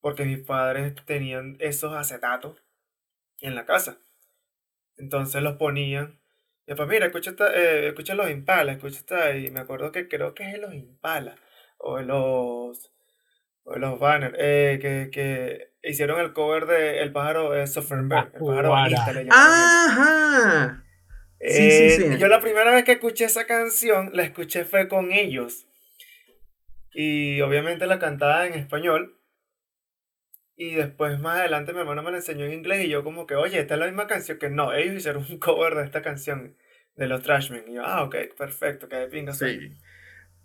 porque 0.00 0.24
mis 0.24 0.40
padres 0.40 0.94
tenían 1.04 1.56
esos 1.60 1.94
acetatos 1.94 2.62
en 3.40 3.54
la 3.54 3.64
casa. 3.64 3.98
Entonces 4.96 5.42
los 5.42 5.56
ponían. 5.56 6.20
Y 6.66 6.74
pues 6.74 6.88
mira, 6.88 7.06
escucha, 7.06 7.34
eh, 7.54 7.88
escucha 7.88 8.14
los 8.14 8.30
Impala, 8.30 8.72
escucha 8.72 8.98
esta, 8.98 9.36
y 9.36 9.50
me 9.50 9.60
acuerdo 9.60 9.92
que 9.92 10.08
creo 10.08 10.34
que 10.34 10.50
es 10.50 10.58
los 10.58 10.74
Impala, 10.74 11.36
o 11.78 12.00
los, 12.00 12.92
o 13.62 13.76
los 13.76 14.00
banners, 14.00 14.34
eh, 14.38 14.78
que, 14.80 15.10
que 15.12 15.74
hicieron 15.82 16.20
el 16.20 16.32
cover 16.32 16.66
de 16.66 17.02
El 17.02 17.12
pájaro 17.12 17.54
eh, 17.54 17.68
Sofrenberg, 17.68 18.32
el 18.34 18.40
pájaro 18.40 18.74
le 19.12 19.24
llaman 19.26 19.52
ellos. 19.62 20.85
Ajá. 21.40 21.50
Sí, 21.50 21.70
sí, 21.70 21.84
Eh, 21.84 21.90
sí. 22.12 22.18
Yo 22.18 22.28
la 22.28 22.40
primera 22.40 22.72
vez 22.72 22.84
que 22.84 22.92
escuché 22.92 23.24
esa 23.24 23.46
canción, 23.46 24.10
la 24.12 24.22
escuché 24.24 24.64
fue 24.64 24.88
con 24.88 25.12
ellos. 25.12 25.66
Y 26.92 27.40
obviamente 27.42 27.86
la 27.86 27.98
cantaba 27.98 28.46
en 28.46 28.54
español. 28.54 29.16
Y 30.56 30.74
después 30.74 31.20
más 31.20 31.38
adelante 31.40 31.72
mi 31.74 31.80
hermano 31.80 32.02
me 32.02 32.10
la 32.10 32.16
enseñó 32.16 32.46
en 32.46 32.54
inglés 32.54 32.84
y 32.84 32.88
yo 32.88 33.04
como 33.04 33.26
que, 33.26 33.34
oye, 33.34 33.60
esta 33.60 33.74
es 33.74 33.80
la 33.80 33.86
misma 33.86 34.06
canción 34.06 34.38
que 34.38 34.48
no, 34.48 34.72
ellos 34.72 34.94
hicieron 34.96 35.24
un 35.28 35.38
cover 35.38 35.74
de 35.74 35.84
esta 35.84 36.00
canción 36.02 36.56
de 36.96 37.06
los 37.08 37.22
Trashmen. 37.22 37.64
Y 37.68 37.74
yo, 37.74 37.84
ah, 37.84 38.02
ok, 38.04 38.16
perfecto, 38.38 38.88
que 38.88 38.96
de 38.96 39.08
pinga 39.08 39.34
suena". 39.34 39.60
Sí. 39.60 39.76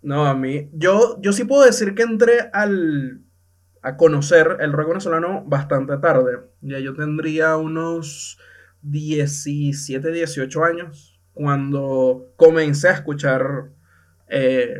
No, 0.02 0.26
a 0.26 0.34
mí. 0.34 0.68
Yo, 0.72 1.18
yo 1.20 1.32
sí 1.32 1.44
puedo 1.44 1.64
decir 1.64 1.94
que 1.94 2.02
entré 2.02 2.50
al, 2.52 3.22
a 3.82 3.96
conocer 3.96 4.58
el 4.60 4.72
rock 4.72 4.88
venezolano 4.88 5.44
bastante 5.46 5.96
tarde. 5.98 6.38
Ya 6.60 6.78
yo 6.80 6.94
tendría 6.94 7.56
unos 7.56 8.38
17, 8.82 10.12
18 10.12 10.64
años 10.64 11.20
cuando 11.32 12.32
comencé 12.36 12.88
a 12.88 12.92
escuchar 12.92 13.70
eh, 14.28 14.74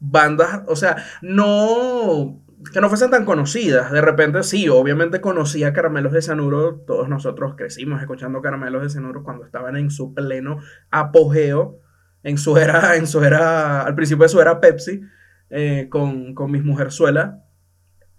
bandas, 0.00 0.62
o 0.66 0.76
sea, 0.76 1.04
no 1.22 2.42
que 2.72 2.80
no 2.80 2.88
fuesen 2.88 3.10
tan 3.10 3.24
conocidas. 3.24 3.90
De 3.92 4.00
repente 4.00 4.42
sí, 4.42 4.68
obviamente 4.68 5.20
conocía 5.20 5.72
Caramelos 5.72 6.12
de 6.12 6.22
Cianuro. 6.22 6.82
Todos 6.86 7.08
nosotros 7.08 7.54
crecimos 7.56 8.00
escuchando 8.00 8.42
Caramelos 8.42 8.82
de 8.82 8.90
Cianuro 8.90 9.22
cuando 9.22 9.44
estaban 9.44 9.76
en 9.76 9.90
su 9.90 10.14
pleno 10.14 10.58
apogeo. 10.90 11.80
En 12.24 12.36
su 12.36 12.56
era, 12.56 12.96
en 12.96 13.06
su 13.06 13.22
era, 13.22 13.82
al 13.82 13.94
principio 13.94 14.24
de 14.24 14.28
su 14.28 14.40
era 14.40 14.60
Pepsi, 14.60 15.02
eh, 15.50 15.86
con, 15.88 16.34
con 16.34 16.50
Mis 16.50 16.64
Mujerzuela. 16.64 17.44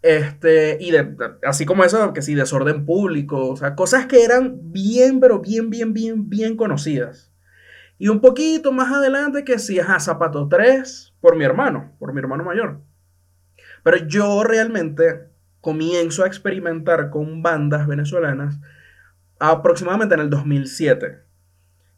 Este, 0.02 0.78
y 0.80 0.92
de, 0.92 1.16
así 1.44 1.66
como 1.66 1.84
eso, 1.84 2.14
que 2.14 2.22
sí, 2.22 2.34
desorden 2.36 2.86
público, 2.86 3.50
o 3.50 3.58
sea, 3.58 3.76
cosas 3.76 4.06
que 4.06 4.24
eran 4.24 4.72
bien, 4.72 5.20
pero 5.20 5.40
bien, 5.40 5.70
bien, 5.70 5.94
bien, 5.94 6.30
bien 6.30 6.56
conocidas. 6.56 7.32
Y 7.98 8.08
un 8.08 8.22
poquito 8.22 8.72
más 8.72 8.94
adelante 8.94 9.44
que 9.44 9.60
sí, 9.60 9.78
ajá, 9.80 10.00
Zapato 10.00 10.48
3, 10.48 11.16
por 11.20 11.36
mi 11.36 11.44
hermano, 11.44 11.92
por 12.00 12.14
mi 12.14 12.20
hermano 12.20 12.46
mayor. 12.46 12.80
Pero 13.84 13.98
yo 14.08 14.44
realmente 14.44 15.28
comienzo 15.60 16.24
a 16.24 16.28
experimentar 16.28 17.10
con 17.10 17.42
bandas 17.42 17.86
venezolanas 17.86 18.58
aproximadamente 19.38 20.16
en 20.16 20.22
el 20.22 20.30
2007. 20.30 21.20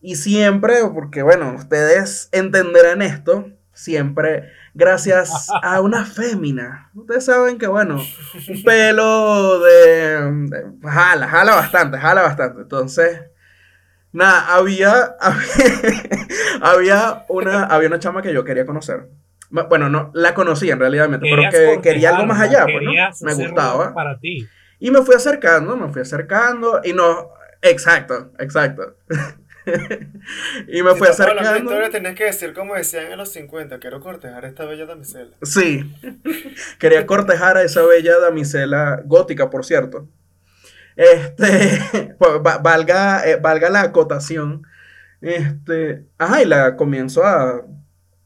Y 0.02 0.16
siempre, 0.16 0.78
porque 0.92 1.22
bueno, 1.22 1.54
ustedes 1.54 2.30
entenderán 2.32 3.04
esto, 3.04 3.52
siempre 3.74 4.50
gracias 4.74 5.48
a 5.64 5.82
una 5.82 6.06
fémina. 6.06 6.90
Ustedes 6.96 7.26
saben 7.26 7.58
que 7.58 7.68
bueno, 7.68 7.96
un 7.96 8.64
pelo 8.64 9.60
de, 9.60 10.22
de- 10.50 10.66
jala, 10.90 11.28
jala 11.28 11.56
bastante, 11.56 11.98
jala 11.98 12.22
bastante. 12.24 12.62
Entonces, 12.62 13.22
nada, 14.12 14.54
había, 14.56 15.16
había, 16.62 17.26
una, 17.30 17.64
había 17.66 17.88
una 17.88 18.00
chama 18.00 18.22
que 18.22 18.34
yo 18.34 18.44
quería 18.44 18.66
conocer. 18.66 19.08
Bueno, 19.50 19.90
no, 19.90 20.12
la 20.14 20.34
conocí 20.34 20.70
en 20.72 20.80
realidad, 20.80 21.10
pero 21.20 21.36
que 21.52 21.82
quería 21.82 22.10
algo 22.10 22.26
más 22.28 22.40
allá, 22.42 22.64
pues, 22.64 22.76
¿no? 22.86 22.92
Me 23.22 23.34
gustaba. 23.48 23.94
Para 23.94 24.18
ti. 24.18 24.48
Y 24.80 24.92
me 24.92 25.02
fui 25.02 25.14
acercando, 25.14 25.76
me 25.76 25.92
fui 25.92 26.02
acercando 26.02 26.80
y 26.84 26.94
no, 26.94 27.30
exacto, 27.62 28.32
exacto. 28.40 28.96
y 30.68 30.82
me 30.84 30.94
Si 30.94 31.00
de 31.00 31.08
acercando. 31.10 31.58
historia, 31.58 31.90
tenías 31.90 32.16
que 32.16 32.26
decir 32.26 32.54
como 32.54 32.76
decían 32.76 33.12
en 33.12 33.18
los 33.18 33.32
50, 33.32 33.80
quiero 33.80 34.00
cortejar 34.00 34.46
a 34.46 34.48
esta 34.48 34.66
bella 34.66 34.86
damisela. 34.86 35.36
Sí, 35.44 35.94
quería 36.80 37.06
cortejar 37.06 37.58
a 37.58 37.64
esa 37.64 37.84
bella 37.84 38.20
damisela 38.20 39.02
gótica, 39.06 39.50
por 39.50 39.66
cierto. 39.66 40.08
Este, 40.96 42.16
pues, 42.20 42.32
va- 42.46 42.58
valga, 42.58 43.28
eh, 43.28 43.38
valga 43.38 43.70
la 43.70 43.82
acotación. 43.82 44.64
Este, 45.22 46.06
ajá, 46.18 46.42
y 46.42 46.46
la 46.46 46.76
comienzo 46.76 47.24
a, 47.24 47.62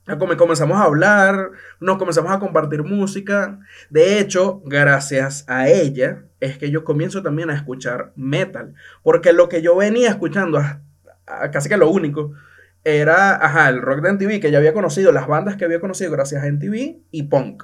a 0.08 0.18
come- 0.18 0.38
comenzamos 0.38 0.78
a 0.78 0.84
hablar, 0.84 1.52
nos 1.80 1.98
comenzamos 1.98 2.32
a 2.32 2.40
compartir 2.40 2.84
música. 2.84 3.60
De 3.90 4.20
hecho, 4.20 4.62
gracias 4.66 5.44
a 5.48 5.68
ella, 5.70 6.24
es 6.40 6.58
que 6.58 6.72
yo 6.72 6.84
comienzo 6.84 7.22
también 7.22 7.50
a 7.50 7.56
escuchar 7.56 8.12
metal. 8.16 8.74
Porque 9.04 9.34
lo 9.34 9.50
que 9.50 9.62
yo 9.62 9.76
venía 9.76 10.10
escuchando, 10.10 10.58
a- 10.58 10.62
a- 10.62 10.82
casi 11.52 11.70
que 11.70 11.78
lo 11.78 11.90
único, 11.90 12.34
era, 12.84 13.44
ajá, 13.44 13.70
el 13.70 13.82
rock 13.82 14.02
de 14.02 14.14
MTV, 14.14 14.40
que 14.40 14.52
ya 14.52 14.60
había 14.60 14.74
conocido, 14.74 15.12
las 15.12 15.28
bandas 15.28 15.58
que 15.58 15.66
había 15.66 15.80
conocido 15.80 16.12
gracias 16.12 16.44
a 16.44 16.48
MTV 16.48 17.04
y 17.12 17.24
punk. 17.24 17.64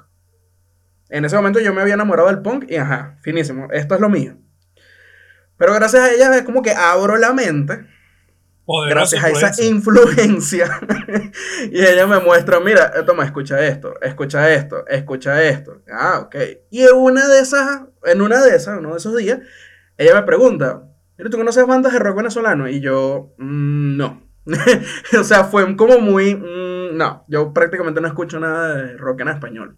En 1.09 1.25
ese 1.25 1.35
momento 1.35 1.59
yo 1.59 1.73
me 1.73 1.81
había 1.81 1.93
enamorado 1.93 2.29
del 2.29 2.41
punk 2.41 2.65
y, 2.69 2.77
ajá, 2.77 3.17
finísimo, 3.21 3.67
esto 3.71 3.95
es 3.95 4.01
lo 4.01 4.09
mío. 4.09 4.37
Pero 5.57 5.73
gracias 5.73 6.03
a 6.03 6.11
ella 6.11 6.35
es 6.35 6.41
como 6.43 6.61
que 6.61 6.71
abro 6.71 7.17
la 7.17 7.33
mente 7.33 7.85
Poderosa 8.65 9.17
gracias 9.17 9.43
a 9.43 9.49
esa 9.49 9.63
influencia. 9.63 10.79
y 11.71 11.83
ella 11.83 12.05
me 12.07 12.19
muestra, 12.19 12.59
mira, 12.59 12.91
eh, 12.95 13.03
toma, 13.05 13.25
escucha 13.25 13.59
esto, 13.65 13.99
escucha 14.01 14.53
esto, 14.53 14.87
escucha 14.87 15.43
esto. 15.43 15.81
Ah, 15.91 16.19
ok. 16.19 16.35
Y 16.69 16.83
en 16.83 16.95
una 16.95 17.27
de 17.27 17.39
esas, 17.39 17.81
en 18.05 18.21
una 18.21 18.41
de 18.41 18.55
esas, 18.55 18.77
uno 18.77 18.91
de 18.91 18.97
esos 18.97 19.17
días, 19.17 19.39
ella 19.97 20.15
me 20.15 20.23
pregunta, 20.23 20.83
¿tú 21.29 21.37
conoces 21.37 21.65
bandas 21.67 21.93
de 21.93 21.99
rock 21.99 22.17
venezolano? 22.17 22.67
Y 22.67 22.79
yo, 22.81 23.33
"Mm, 23.37 23.97
no. 23.97 24.23
o 25.19 25.23
sea, 25.23 25.43
fue 25.45 25.75
como 25.75 25.99
muy, 25.99 26.35
"Mm, 26.35 26.97
no, 26.97 27.25
yo 27.27 27.53
prácticamente 27.53 28.01
no 28.01 28.07
escucho 28.07 28.39
nada 28.39 28.75
de 28.75 28.97
rock 28.97 29.21
en 29.21 29.27
español. 29.29 29.77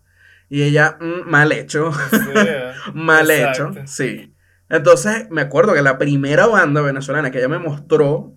Y 0.49 0.63
ella, 0.63 0.97
"Mm, 0.99 1.29
mal 1.29 1.51
hecho. 1.51 1.91
Sí, 1.91 2.17
eh. 2.35 2.71
Mal 2.93 3.29
Exacto. 3.29 3.71
hecho, 3.79 3.87
sí. 3.87 4.35
Entonces, 4.69 5.27
me 5.29 5.41
acuerdo 5.41 5.73
que 5.73 5.81
la 5.81 5.97
primera 5.97 6.47
banda 6.47 6.81
venezolana 6.81 7.31
que 7.31 7.37
ella 7.39 7.49
me 7.49 7.59
mostró 7.59 8.35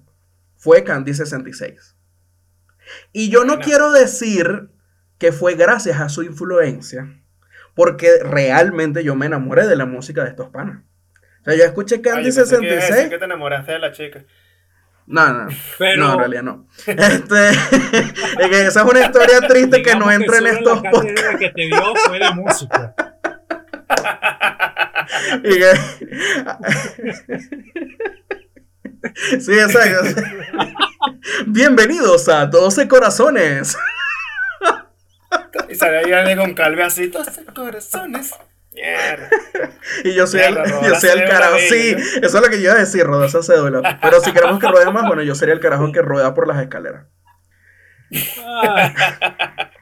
fue 0.56 0.84
Candy 0.84 1.14
66. 1.14 1.96
Y 3.12 3.30
yo 3.30 3.40
no 3.44 3.54
Buena. 3.54 3.64
quiero 3.64 3.92
decir 3.92 4.70
que 5.18 5.32
fue 5.32 5.54
gracias 5.54 6.00
a 6.00 6.08
su 6.08 6.22
influencia, 6.22 7.22
porque 7.74 8.10
realmente 8.22 9.02
yo 9.04 9.14
me 9.14 9.26
enamoré 9.26 9.66
de 9.66 9.76
la 9.76 9.86
música 9.86 10.24
de 10.24 10.30
estos 10.30 10.50
panas. 10.50 10.82
Sea, 11.46 11.54
yo 11.56 11.64
escuché 11.64 11.94
Ay, 11.96 12.02
Candy 12.02 12.30
yo 12.30 12.34
pensé 12.36 12.56
que 12.60 12.68
66. 12.68 13.08
que 13.08 13.18
te 13.18 13.24
enamoraste 13.24 13.72
de 13.72 13.78
la 13.78 13.92
chica. 13.92 14.22
No, 15.06 15.32
no, 15.32 15.48
Pero 15.78 16.02
no, 16.02 16.12
en 16.14 16.18
realidad 16.18 16.42
no. 16.42 16.66
Este, 16.86 17.48
es 17.50 18.48
que 18.50 18.66
esa 18.66 18.80
es 18.82 18.86
una 18.86 19.00
historia 19.00 19.40
triste 19.46 19.80
que 19.82 19.94
no 19.94 20.10
entra 20.10 20.38
en 20.38 20.44
solo 20.44 20.58
estos 20.58 20.82
la 20.82 20.90
podcasts. 20.90 21.22
cátedra 21.22 21.38
que 21.38 21.50
te 21.50 21.62
dio 21.62 21.94
fue 22.04 22.18
de 22.18 22.30
música. 22.32 22.94
Y 25.44 25.58
que- 25.58 25.78
Sí, 29.40 29.52
exacto. 29.52 30.20
Bienvenidos 31.46 32.28
a 32.28 32.46
12 32.46 32.88
Corazones. 32.88 33.76
Y 35.68 35.74
sale 35.76 35.98
ahí 35.98 36.12
alguien 36.12 36.38
con 36.38 36.54
calve 36.54 36.82
así, 36.82 37.06
12 37.06 37.44
corazones. 37.54 38.32
Mierda. 38.76 39.30
Y 40.04 40.12
yo 40.14 40.26
soy 40.26 40.40
el, 40.40 40.54
yo 40.54 40.94
soy 40.96 41.10
el 41.10 41.24
carajo. 41.28 41.56
Sí, 41.70 41.96
eso 42.22 42.36
es 42.38 42.44
lo 42.44 42.50
que 42.50 42.56
yo 42.56 42.64
iba 42.64 42.74
a 42.74 42.78
decir, 42.78 43.04
rodó 43.04 43.24
esa 43.24 43.42
cédula. 43.42 43.98
Pero 44.02 44.20
si 44.20 44.32
queremos 44.32 44.58
que 44.58 44.68
ruede 44.68 44.92
más, 44.92 45.06
bueno, 45.06 45.22
yo 45.22 45.34
sería 45.34 45.54
el 45.54 45.60
carajo 45.60 45.90
que 45.92 46.02
rueda 46.02 46.34
por 46.34 46.46
las 46.46 46.60
escaleras. 46.60 47.06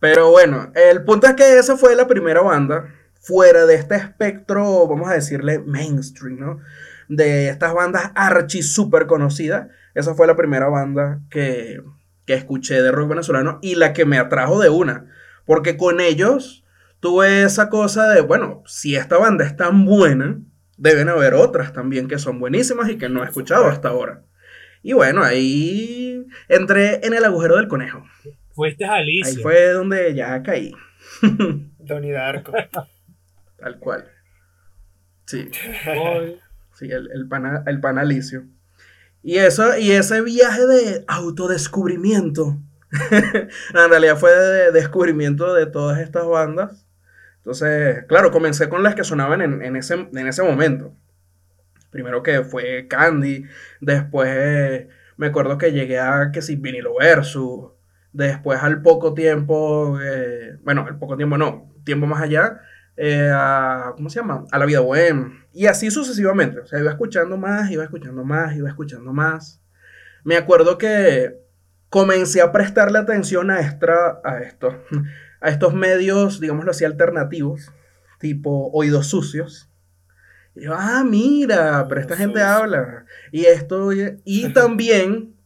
Pero 0.00 0.30
bueno, 0.30 0.72
el 0.74 1.04
punto 1.04 1.26
es 1.26 1.34
que 1.34 1.58
esa 1.58 1.76
fue 1.76 1.94
la 1.94 2.06
primera 2.06 2.40
banda 2.40 2.86
fuera 3.20 3.66
de 3.66 3.74
este 3.74 3.96
espectro, 3.96 4.86
vamos 4.86 5.10
a 5.10 5.14
decirle 5.14 5.58
mainstream, 5.58 6.38
¿no? 6.38 6.60
De 7.08 7.48
estas 7.48 7.74
bandas 7.74 8.12
archi 8.14 8.62
súper 8.62 9.06
conocidas. 9.06 9.68
Esa 9.94 10.14
fue 10.14 10.26
la 10.26 10.36
primera 10.36 10.68
banda 10.68 11.20
que, 11.30 11.82
que 12.26 12.34
escuché 12.34 12.82
de 12.82 12.92
rock 12.92 13.10
venezolano 13.10 13.58
y 13.62 13.74
la 13.74 13.92
que 13.92 14.04
me 14.04 14.18
atrajo 14.18 14.60
de 14.60 14.68
una. 14.70 15.06
Porque 15.44 15.76
con 15.76 16.00
ellos 16.00 16.64
tuve 17.00 17.42
esa 17.42 17.68
cosa 17.68 18.08
de, 18.08 18.20
bueno, 18.22 18.62
si 18.66 18.96
esta 18.96 19.18
banda 19.18 19.44
es 19.44 19.56
tan 19.56 19.84
buena, 19.84 20.40
deben 20.76 21.08
haber 21.08 21.34
otras 21.34 21.72
también 21.72 22.08
que 22.08 22.18
son 22.18 22.40
buenísimas 22.40 22.88
y 22.90 22.96
que 22.98 23.08
no 23.08 23.22
he 23.22 23.26
escuchado 23.26 23.66
hasta 23.66 23.88
ahora. 23.88 24.22
Y 24.82 24.92
bueno, 24.92 25.22
ahí 25.22 26.26
entré 26.48 27.00
en 27.06 27.14
el 27.14 27.24
agujero 27.24 27.56
del 27.56 27.68
conejo. 27.68 28.04
fuiste 28.54 28.84
a 28.84 28.94
Ahí 28.94 29.02
Alicia. 29.02 29.42
fue 29.42 29.70
donde 29.70 30.14
ya 30.14 30.42
caí. 30.42 30.72
Donnie 31.78 32.12
Darko. 32.12 32.52
Tal 33.58 33.78
cual. 33.78 34.10
Sí, 35.26 35.48
sí, 36.74 36.90
el, 36.90 37.10
el, 37.14 37.28
pana, 37.28 37.62
el 37.66 37.80
panalicio. 37.80 38.44
Y 39.22 39.36
eso, 39.38 39.78
y 39.78 39.92
ese 39.92 40.20
viaje 40.20 40.66
de 40.66 41.04
autodescubrimiento. 41.08 42.58
en 43.74 43.90
realidad 43.90 44.16
fue 44.16 44.32
de 44.32 44.72
descubrimiento 44.72 45.54
de 45.54 45.66
todas 45.66 46.00
estas 46.00 46.26
bandas. 46.26 46.86
Entonces, 47.38 48.04
claro, 48.08 48.30
comencé 48.30 48.68
con 48.68 48.82
las 48.82 48.94
que 48.94 49.04
sonaban 49.04 49.42
en, 49.42 49.62
en 49.62 49.76
ese, 49.76 49.94
en 49.94 50.26
ese 50.26 50.42
momento. 50.42 50.94
Primero 51.90 52.22
que 52.22 52.42
fue 52.42 52.88
Candy, 52.88 53.44
después 53.80 54.28
eh, 54.32 54.88
me 55.16 55.28
acuerdo 55.28 55.58
que 55.58 55.72
llegué 55.72 55.98
a 55.98 56.30
que 56.32 56.42
si 56.42 56.56
Vinilo 56.56 56.96
Versus, 56.98 57.74
Después, 58.14 58.62
al 58.62 58.80
poco 58.80 59.12
tiempo, 59.12 59.98
eh, 60.00 60.56
bueno, 60.62 60.86
al 60.86 60.96
poco 61.00 61.16
tiempo 61.16 61.36
no, 61.36 61.68
tiempo 61.82 62.06
más 62.06 62.22
allá, 62.22 62.60
eh, 62.96 63.28
a, 63.34 63.92
¿cómo 63.96 64.08
se 64.08 64.20
llama? 64.20 64.44
A 64.52 64.58
la 64.58 64.66
vida 64.66 64.78
bohem. 64.78 65.42
Y 65.52 65.66
así 65.66 65.90
sucesivamente. 65.90 66.60
O 66.60 66.66
sea, 66.66 66.78
iba 66.78 66.92
escuchando 66.92 67.36
más, 67.36 67.72
iba 67.72 67.82
escuchando 67.82 68.24
más, 68.24 68.54
iba 68.54 68.68
escuchando 68.68 69.12
más. 69.12 69.60
Me 70.22 70.36
acuerdo 70.36 70.78
que 70.78 71.43
comencé 71.94 72.42
a 72.42 72.50
prestarle 72.50 72.98
atención 72.98 73.52
a, 73.52 73.60
extra, 73.60 74.20
a, 74.24 74.40
esto, 74.40 74.82
a 75.40 75.48
estos 75.48 75.74
medios, 75.74 76.40
digámoslo 76.40 76.72
así, 76.72 76.84
alternativos, 76.84 77.70
tipo 78.18 78.68
oídos 78.72 79.06
sucios. 79.06 79.70
Y 80.56 80.62
yo, 80.64 80.74
ah, 80.74 81.04
mira, 81.04 81.86
pero 81.88 82.00
esta 82.00 82.16
gente 82.16 82.42
habla. 82.42 83.06
Y 83.30 83.44
esto, 83.44 83.90
y 83.92 84.52
también 84.52 85.36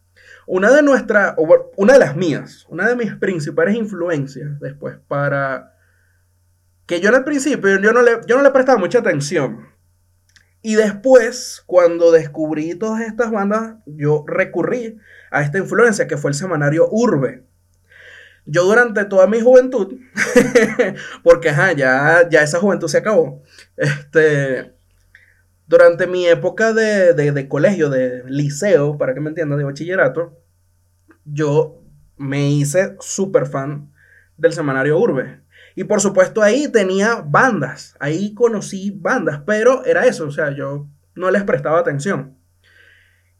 una 0.47 0.73
de 0.73 0.83
nuestras, 0.83 1.35
una 1.77 1.93
de 1.93 1.99
las 1.99 2.17
mías, 2.17 2.65
una 2.71 2.89
de 2.89 2.97
mis 2.97 3.15
principales 3.17 3.77
influencias 3.77 4.59
después 4.59 4.97
para 5.07 5.75
que 6.87 6.99
yo 7.03 7.11
en 7.11 7.17
el 7.17 7.25
principio 7.25 7.79
yo 7.79 7.93
no 7.93 8.01
le, 8.01 8.21
yo 8.27 8.39
no 8.39 8.43
le 8.43 8.53
prestaba 8.53 8.79
mucha 8.79 9.01
atención. 9.01 9.69
Y 10.69 10.75
después, 10.75 11.63
cuando 11.65 12.13
descubrí 12.13 12.75
todas 12.75 13.01
estas 13.01 13.31
bandas, 13.31 13.77
yo 13.87 14.27
recurrí 14.29 14.99
a 15.31 15.41
esta 15.41 15.57
influencia 15.57 16.07
que 16.07 16.19
fue 16.19 16.31
el 16.31 16.35
semanario 16.35 16.87
Urbe. 16.91 17.47
Yo 18.45 18.65
durante 18.65 19.07
toda 19.07 19.27
mi 19.27 19.41
juventud, 19.41 19.99
porque 21.25 21.55
ya, 21.75 22.29
ya 22.29 22.43
esa 22.43 22.61
juventud 22.61 22.87
se 22.87 22.99
acabó, 22.99 23.43
este, 23.79 24.75
durante 25.67 26.07
mi 26.07 26.27
época 26.27 26.75
de, 26.75 27.15
de, 27.15 27.49
colegio, 27.49 27.89
de 27.89 28.25
liceo, 28.27 28.99
para 28.99 29.15
que 29.15 29.21
me 29.21 29.31
entiendan, 29.31 29.57
de 29.57 29.65
bachillerato, 29.65 30.39
yo 31.25 31.83
me 32.19 32.51
hice 32.51 32.95
súper 33.01 33.47
fan 33.47 33.91
del 34.37 34.53
semanario 34.53 34.99
Urbe. 34.99 35.41
Y 35.79 35.85
por 35.85 36.01
supuesto 36.01 36.43
ahí 36.43 36.69
tenía 36.69 37.23
bandas, 37.25 37.97
ahí 38.01 38.35
conocí 38.35 38.91
bandas, 38.91 39.43
pero 39.47 39.85
era 39.85 40.07
eso, 40.07 40.27
o 40.27 40.31
sea, 40.31 40.51
yo 40.51 40.89
no 41.15 41.31
les 41.31 41.45
prestaba 41.45 41.79
atención. 41.79 42.37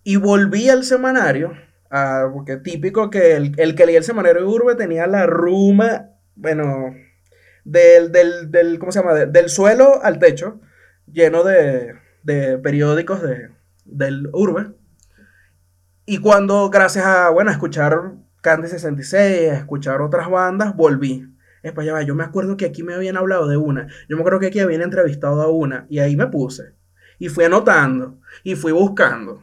Y 0.05 0.17
volví 0.17 0.69
al 0.69 0.85
semanario 0.85 1.53
Ah, 1.91 2.29
porque 2.33 2.59
típico 2.59 3.09
que 3.09 3.37
el, 3.37 3.75
que 3.75 3.87
leía 3.87 3.99
el 3.99 4.05
semanario 4.05 4.49
Urbe 4.49 4.75
tenía 4.75 5.07
la 5.07 5.27
ruma, 5.27 6.11
bueno, 6.35 6.95
del, 7.65 8.13
del, 8.13 8.79
¿cómo 8.79 8.93
se 8.93 9.01
llama? 9.01 9.15
del 9.15 9.49
suelo 9.49 10.03
al 10.03 10.19
techo, 10.19 10.61
lleno 11.11 11.45
de, 11.45 11.95
de 12.23 12.59
periódicos 12.59 13.23
de, 13.23 13.51
del 13.87 14.29
Urbe. 14.33 14.75
Y 16.05 16.19
cuando, 16.19 16.69
gracias 16.71 17.07
a, 17.07 17.31
bueno, 17.31 17.51
escuchar 17.51 18.13
Candy 18.43 18.69
66, 18.69 19.51
a 19.51 19.57
escuchar 19.57 20.03
otras 20.03 20.29
bandas, 20.31 20.77
volví. 20.77 21.35
Es 21.69 21.75
para 21.75 21.99
allá, 21.99 22.07
yo 22.07 22.15
me 22.15 22.25
acuerdo 22.25 22.57
que 22.57 22.65
aquí 22.65 22.83
me 22.83 22.95
habían 22.95 23.17
hablado 23.17 23.47
de 23.47 23.57
una. 23.57 23.89
Yo 24.09 24.17
me 24.17 24.23
acuerdo 24.23 24.41
que 24.41 24.47
aquí 24.47 24.61
habían 24.61 24.83
entrevistado 24.83 25.43
a 25.43 25.49
una. 25.49 25.87
Y 25.91 25.99
ahí 25.99 26.17
me 26.17 26.27
puse. 26.27 26.73
Y 27.19 27.29
fui 27.29 27.45
anotando. 27.45 28.19
Y 28.43 28.55
fui 28.55 28.73
buscando. 28.73 29.43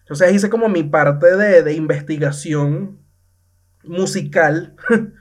Entonces 0.00 0.34
hice 0.34 0.50
como 0.50 0.68
mi 0.68 0.82
parte 0.82 1.36
de, 1.36 1.72
investigación 1.72 2.98
musical. 3.84 4.74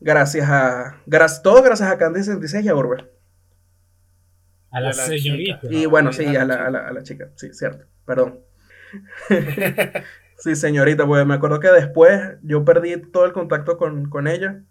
gracias 0.00 0.48
a. 0.50 1.00
todo 1.42 1.62
gracias 1.62 1.88
a 1.88 1.98
Candy 1.98 2.20
66 2.20 2.64
y 2.64 2.68
a 2.68 2.74
Urbe. 2.74 3.08
A 4.72 4.80
la, 4.80 4.92
señorita. 4.92 5.60
Y 5.70 5.86
bueno, 5.86 6.12
sí, 6.12 6.26
a 6.34 6.44
la, 6.44 6.66
a, 6.66 6.70
la, 6.70 6.88
a 6.88 6.92
la, 6.92 7.02
chica. 7.04 7.30
Sí, 7.36 7.52
cierto. 7.52 7.86
Perdón. 8.04 8.40
sí, 10.38 10.56
señorita, 10.56 11.06
pues 11.06 11.24
me 11.24 11.34
acuerdo 11.34 11.60
que 11.60 11.70
después 11.70 12.20
yo 12.42 12.64
perdí 12.64 13.00
todo 13.00 13.24
el 13.24 13.32
contacto 13.32 13.78
con, 13.78 14.10
con 14.10 14.26
ella. 14.26 14.62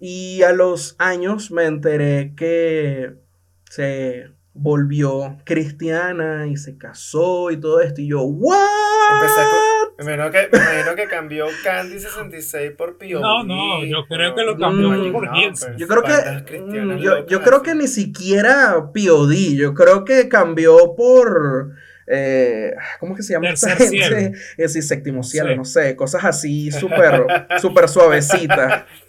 Y 0.00 0.42
a 0.42 0.52
los 0.52 0.94
años 0.98 1.50
me 1.50 1.64
enteré 1.64 2.34
que 2.36 3.14
se 3.68 4.30
volvió 4.58 5.38
cristiana 5.44 6.46
y 6.46 6.56
se 6.56 6.76
casó 6.76 7.50
y 7.50 7.58
todo 7.58 7.80
esto. 7.80 8.00
Y 8.00 8.08
yo, 8.08 8.22
¿what? 8.22 8.58
me 9.98 10.14
imagino 10.14 10.30
que, 10.30 10.48
me 10.52 10.58
imagino 10.58 10.94
que 10.96 11.04
cambió 11.06 11.46
Candy 11.64 11.98
66 11.98 12.72
por 12.76 12.98
Pio. 12.98 13.20
No, 13.20 13.44
no, 13.44 13.84
yo 13.84 14.04
creo 14.08 14.34
que 14.34 14.42
lo 14.42 14.56
cambió 14.56 14.90
mm, 14.90 15.12
por 15.12 15.26
no, 15.26 15.76
Yo 15.76 15.88
creo 15.88 16.02
que, 16.02 16.60
mm, 16.60 16.98
yo, 16.98 17.26
yo 17.26 17.42
creo 17.42 17.62
que 17.62 17.74
ni 17.74 17.88
siquiera 17.88 18.90
POD, 18.92 19.56
yo 19.56 19.74
creo 19.74 20.04
que 20.04 20.28
cambió 20.28 20.94
por... 20.96 21.72
Eh, 22.10 22.74
¿Cómo 23.00 23.14
que 23.14 23.22
se 23.22 23.34
llama 23.34 23.50
esta 23.50 23.76
gente? 23.76 24.32
Es 24.56 24.72
decir, 24.72 24.82
séptimo 24.82 25.22
cielo, 25.22 25.54
no 25.54 25.66
sé, 25.66 25.94
cosas 25.94 26.24
así 26.24 26.70
súper 26.70 27.26
super 27.60 27.86
suavecitas. 27.86 28.84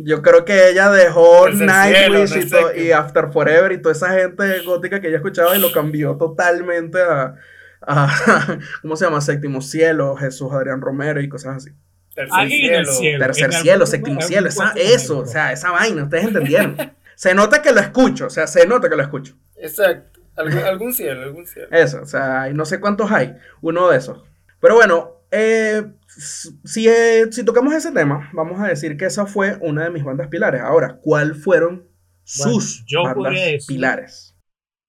Yo 0.00 0.22
creo 0.22 0.44
que 0.44 0.70
ella 0.70 0.90
dejó 0.90 1.48
Nightwish 1.48 2.48
y, 2.76 2.92
After 2.92 3.32
Forever 3.32 3.72
y 3.72 3.82
toda 3.82 3.92
esa 3.92 4.10
gente 4.10 4.60
gótica 4.60 5.00
que 5.00 5.08
ella 5.08 5.16
escuchaba 5.16 5.56
y 5.56 5.60
lo 5.60 5.72
cambió 5.72 6.16
totalmente 6.16 7.00
a, 7.00 7.34
¿cómo 8.82 8.96
se 8.96 9.04
llama? 9.04 9.20
Séptimo 9.20 9.60
Cielo, 9.60 10.14
Jesús 10.16 10.52
Adrián 10.52 10.80
Romero 10.80 11.20
y 11.20 11.28
cosas 11.28 11.56
así. 11.56 11.70
Tercer 12.14 12.48
cielo. 12.48 13.18
Tercer 13.18 13.52
cielo, 13.52 13.86
séptimo 13.86 14.20
cielo, 14.20 14.48
eso, 14.76 15.18
o 15.18 15.26
sea, 15.26 15.52
esa 15.52 15.70
vaina, 15.70 16.04
ustedes 16.04 16.24
entendieron. 16.24 16.76
se 17.14 17.34
nota 17.34 17.60
que 17.62 17.72
lo 17.72 17.80
escucho, 17.80 18.26
o 18.26 18.30
sea, 18.30 18.46
se 18.46 18.66
nota 18.66 18.88
que 18.88 18.96
lo 18.96 19.02
escucho. 19.02 19.34
Exacto, 19.56 20.20
algún, 20.36 20.92
cielo, 20.92 21.22
algún 21.22 21.46
cielo. 21.46 21.68
Eso, 21.70 22.02
o 22.02 22.06
sea, 22.06 22.48
no 22.52 22.64
sé 22.64 22.80
cuántos 22.80 23.10
hay, 23.10 23.36
uno 23.60 23.88
de 23.88 23.98
esos. 23.98 24.22
Pero 24.60 24.76
bueno, 24.76 25.22
eh, 25.30 25.84
si, 26.18 26.88
eh, 26.88 27.30
si 27.30 27.44
tocamos 27.44 27.72
ese 27.74 27.92
tema, 27.92 28.28
vamos 28.34 28.58
a 28.60 28.66
decir 28.66 28.96
que 28.96 29.04
esa 29.04 29.26
fue 29.26 29.56
una 29.60 29.84
de 29.84 29.90
mis 29.90 30.02
bandas 30.02 30.26
pilares. 30.28 30.60
Ahora, 30.60 30.98
¿cuál 31.00 31.36
fueron 31.36 31.88
sus 32.24 32.84
bandas 32.92 33.64
pilares? 33.66 34.36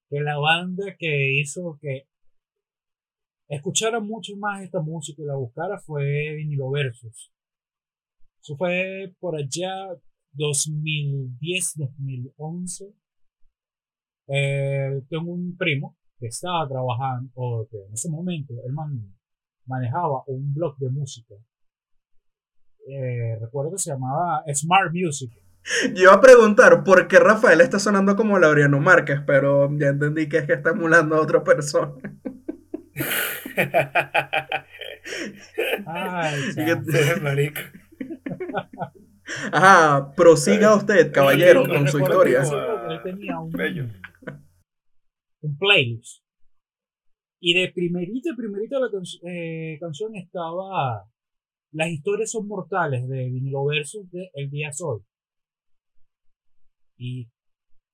Que 0.09 0.21
la 0.21 0.39
banda 0.39 0.95
que 0.97 1.39
hizo 1.39 1.77
que 1.79 2.07
escuchara 3.47 3.99
mucho 3.99 4.35
más 4.37 4.63
esta 4.63 4.81
música 4.81 5.21
y 5.21 5.25
la 5.25 5.35
buscara 5.35 5.77
fue 5.79 6.33
Vinilo 6.35 6.71
Versus. 6.71 7.31
Eso 8.41 8.57
fue 8.57 9.13
por 9.19 9.35
allá 9.35 9.75
2010-2011. 10.33 12.95
Eh, 14.31 15.01
tengo 15.09 15.31
un 15.31 15.57
primo 15.57 15.97
que 16.17 16.27
estaba 16.27 16.67
trabajando, 16.67 17.31
o 17.35 17.67
que 17.69 17.77
en 17.77 17.93
ese 17.93 18.09
momento, 18.09 18.55
el 18.65 18.73
man 18.73 19.18
manejaba 19.69 20.23
un 20.27 20.53
blog 20.53 20.77
de 20.79 20.89
música. 20.89 21.35
Eh, 22.87 23.37
recuerdo 23.39 23.71
que 23.71 23.77
se 23.77 23.91
llamaba 23.91 24.43
Smart 24.53 24.91
Music. 24.91 25.31
Yo 25.93 26.03
iba 26.03 26.13
a 26.13 26.21
preguntar 26.21 26.83
por 26.83 27.07
qué 27.07 27.19
Rafael 27.19 27.61
está 27.61 27.77
sonando 27.77 28.15
como 28.15 28.39
Laureano 28.39 28.79
Márquez, 28.79 29.21
pero 29.25 29.69
ya 29.77 29.89
entendí 29.89 30.27
que 30.27 30.37
es 30.39 30.45
que 30.45 30.53
está 30.53 30.71
emulando 30.71 31.15
a 31.15 31.21
otra 31.21 31.43
persona. 31.43 31.93
Ay, 35.85 36.41
marico. 37.21 37.61
Ajá, 39.51 40.13
prosiga 40.15 40.75
usted, 40.75 41.11
caballero, 41.11 41.67
con 41.67 41.87
su 41.87 41.99
historia. 41.99 42.41
Él 42.89 43.01
tenía 43.03 43.39
un, 43.39 43.51
un 45.41 45.57
playlist 45.57 46.23
y 47.39 47.53
de 47.53 47.71
primerita, 47.71 48.31
primerita 48.35 48.79
la 48.79 48.89
eh, 49.23 49.77
canción 49.79 50.15
estaba 50.15 51.09
Las 51.71 51.89
historias 51.89 52.31
son 52.31 52.47
mortales 52.47 53.07
de 53.07 53.29
Vinilo 53.29 53.65
Versus 53.65 54.09
de 54.11 54.29
El 54.33 54.49
Día 54.49 54.71
Sol. 54.71 55.05
Y 56.97 57.29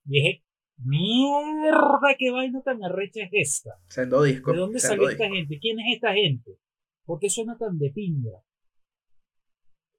dije, 0.03 0.43
mierda, 0.77 2.15
qué 2.17 2.31
vaina 2.31 2.61
tan 2.63 2.83
arrecha 2.83 3.23
es 3.23 3.29
esta. 3.33 3.77
Sendo 3.87 4.23
disco. 4.23 4.51
¿De 4.51 4.57
dónde 4.57 4.79
salió 4.79 5.09
esta 5.09 5.29
gente? 5.29 5.59
¿Quién 5.59 5.79
es 5.79 5.95
esta 5.95 6.13
gente? 6.13 6.57
¿Por 7.05 7.19
qué 7.19 7.29
suena 7.29 7.55
tan 7.55 7.77
de 7.77 7.91
pinga? 7.91 8.41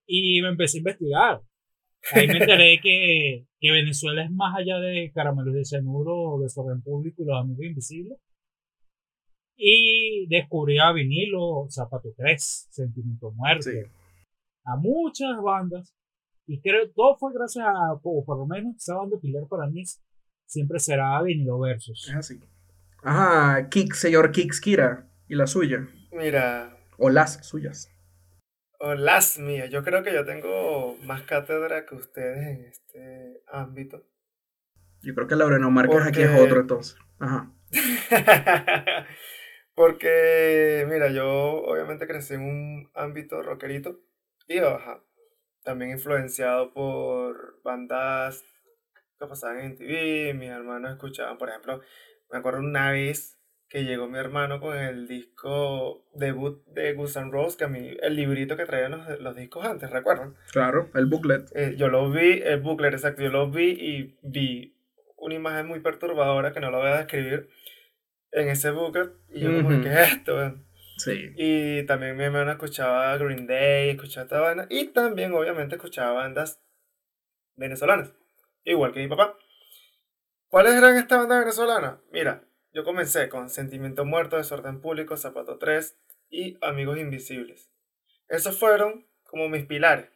Y 0.06 0.42
me 0.42 0.48
empecé 0.48 0.78
a 0.78 0.80
investigar. 0.80 1.42
Ahí 2.12 2.26
me 2.26 2.38
enteré 2.38 2.80
que, 2.80 3.46
que 3.60 3.70
Venezuela 3.70 4.24
es 4.24 4.30
más 4.30 4.56
allá 4.56 4.78
de 4.78 5.12
caramelos 5.12 5.54
de 5.54 5.64
cianuro, 5.64 6.38
desorden 6.40 6.82
público 6.82 7.22
y 7.22 7.26
los 7.26 7.40
amigos 7.40 7.64
invisibles 7.64 8.18
y 9.56 10.26
descubrí 10.28 10.78
a 10.78 10.92
vinilo, 10.92 11.66
Zapato 11.70 12.12
3, 12.16 12.68
Sentimiento 12.70 13.30
Muerte, 13.32 13.90
a 14.64 14.76
muchas 14.76 15.40
bandas. 15.42 15.94
Y 16.46 16.60
creo 16.60 16.88
todo 16.94 17.16
fue 17.16 17.32
gracias 17.32 17.64
a, 17.66 17.92
o 18.02 18.24
por 18.24 18.38
lo 18.38 18.46
menos 18.46 18.76
esa 18.76 18.94
banda 18.94 19.18
pilar 19.20 19.44
para 19.48 19.66
mí 19.66 19.82
siempre 20.44 20.78
será 20.78 21.20
vinilo 21.22 21.58
versus. 21.58 22.08
Es 22.08 22.14
así. 22.14 22.40
Ajá, 23.02 23.68
Kik, 23.68 23.94
señor 23.94 24.30
Kix 24.30 24.60
Kira, 24.60 25.08
y 25.28 25.34
la 25.34 25.46
suya. 25.46 25.88
Mira. 26.12 26.76
O 26.98 27.10
las 27.10 27.46
suyas. 27.46 27.90
O 28.78 28.94
las 28.94 29.38
mías. 29.38 29.70
Yo 29.70 29.82
creo 29.82 30.02
que 30.02 30.12
yo 30.12 30.24
tengo 30.24 30.96
más 31.04 31.22
cátedra 31.22 31.86
que 31.86 31.94
ustedes 31.94 32.46
en 32.46 32.64
este 32.66 33.42
ámbito. 33.50 34.04
Yo 35.02 35.14
creo 35.14 35.26
que 35.26 35.36
Laureno 35.36 35.70
Márquez 35.70 36.02
aquí 36.06 36.22
es 36.22 36.40
otro 36.40 36.60
entonces. 36.60 36.96
Ajá. 37.18 37.52
Porque, 39.76 40.86
mira, 40.88 41.10
yo 41.10 41.62
obviamente 41.62 42.06
crecí 42.06 42.32
en 42.34 42.40
un 42.40 42.90
ámbito 42.94 43.42
rockerito. 43.42 44.00
Y 44.48 44.58
ajá, 44.58 45.02
también 45.62 45.90
influenciado 45.90 46.72
por 46.72 47.60
bandas 47.62 48.42
que 49.18 49.26
pasaban 49.26 49.60
en 49.60 49.76
TV, 49.76 50.32
mis 50.32 50.48
hermanos 50.48 50.92
escuchaban, 50.92 51.36
por 51.36 51.50
ejemplo, 51.50 51.82
me 52.30 52.38
acuerdo 52.38 52.60
una 52.60 52.90
vez 52.90 53.38
que 53.68 53.84
llegó 53.84 54.08
mi 54.08 54.18
hermano 54.18 54.60
con 54.60 54.78
el 54.78 55.08
disco 55.08 56.06
debut 56.14 56.64
de 56.68 56.94
Guns 56.94 57.16
N' 57.16 57.30
Roses, 57.30 57.56
que 57.56 57.64
a 57.64 57.68
mí, 57.68 57.96
el 58.00 58.16
librito 58.16 58.56
que 58.56 58.64
traían 58.64 58.92
los, 58.92 59.20
los 59.20 59.36
discos 59.36 59.66
antes, 59.66 59.90
¿recuerdan? 59.90 60.36
Claro, 60.52 60.88
el 60.94 61.06
booklet. 61.06 61.50
Eh, 61.54 61.74
yo 61.76 61.88
lo 61.88 62.10
vi, 62.10 62.40
el 62.42 62.60
booklet, 62.60 62.94
exacto, 62.94 63.22
yo 63.22 63.30
lo 63.30 63.50
vi 63.50 63.72
y 63.72 64.18
vi 64.22 64.74
una 65.18 65.34
imagen 65.34 65.66
muy 65.66 65.80
perturbadora 65.80 66.52
que 66.52 66.60
no 66.60 66.70
lo 66.70 66.78
voy 66.78 66.88
a 66.88 66.98
describir 66.98 67.50
en 68.36 68.48
ese 68.48 68.70
booklet. 68.70 69.10
Y 69.30 69.40
yo 69.40 69.52
como, 69.54 69.68
Ujú. 69.70 69.82
¿qué 69.82 69.88
es 69.92 70.12
esto? 70.12 70.36
weón? 70.36 70.66
Sí. 70.98 71.32
Y 71.36 71.84
también 71.86 72.16
mi 72.16 72.24
hermano 72.24 72.50
escuchaba 72.52 73.16
Green 73.18 73.46
Day, 73.46 73.90
escuchaba 73.90 74.24
esta 74.24 74.40
banda. 74.40 74.66
Y 74.70 74.86
también, 74.88 75.32
obviamente, 75.34 75.74
escuchaba 75.76 76.12
bandas 76.12 76.62
venezolanas. 77.56 78.12
Igual 78.64 78.92
que 78.92 79.00
mi 79.00 79.08
papá. 79.08 79.36
¿Cuáles 80.48 80.74
eran 80.74 80.96
estas 80.96 81.18
bandas 81.18 81.40
venezolanas? 81.40 81.98
Mira, 82.12 82.44
yo 82.72 82.84
comencé 82.84 83.28
con 83.28 83.50
Sentimiento 83.50 84.04
Muerto, 84.04 84.36
Desorden 84.36 84.80
Público, 84.80 85.16
Zapato 85.16 85.58
3 85.58 85.98
y 86.30 86.56
Amigos 86.62 86.98
Invisibles. 86.98 87.70
Esos 88.28 88.58
fueron 88.58 89.06
como 89.24 89.48
mis 89.48 89.64
pilares. 89.66 90.10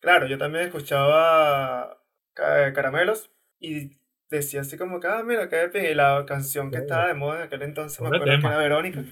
Claro, 0.00 0.26
yo 0.26 0.38
también 0.38 0.64
escuchaba 0.66 2.02
Ca- 2.34 2.72
Caramelos 2.72 3.30
y 3.58 3.98
decía 4.30 4.62
así 4.62 4.76
como 4.76 5.00
que, 5.00 5.08
ah, 5.08 5.22
mira, 5.24 5.48
qué 5.48 5.68
pin-". 5.68 5.84
Y 5.84 5.94
la 5.94 6.24
canción 6.26 6.70
que 6.70 6.78
estaba 6.78 7.08
de 7.08 7.14
moda 7.14 7.38
en 7.38 7.42
aquel 7.42 7.62
entonces, 7.62 8.00
me 8.00 8.06
acuerdo 8.06 8.24
que 8.24 8.30
tema. 8.32 8.50
era 8.50 8.58
Verónica. 8.58 9.04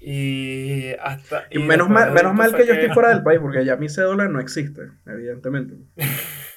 Y 0.00 0.92
hasta. 1.00 1.46
Y 1.50 1.58
menos 1.58 1.88
mal, 1.88 2.12
menos 2.12 2.34
mal 2.34 2.54
que 2.54 2.66
yo 2.66 2.74
estoy 2.74 2.90
fuera 2.90 3.08
del 3.10 3.22
país, 3.24 3.40
porque 3.40 3.64
ya 3.64 3.76
mi 3.76 3.88
cédula 3.88 4.28
no 4.28 4.40
existe, 4.40 4.82
evidentemente. 5.06 5.74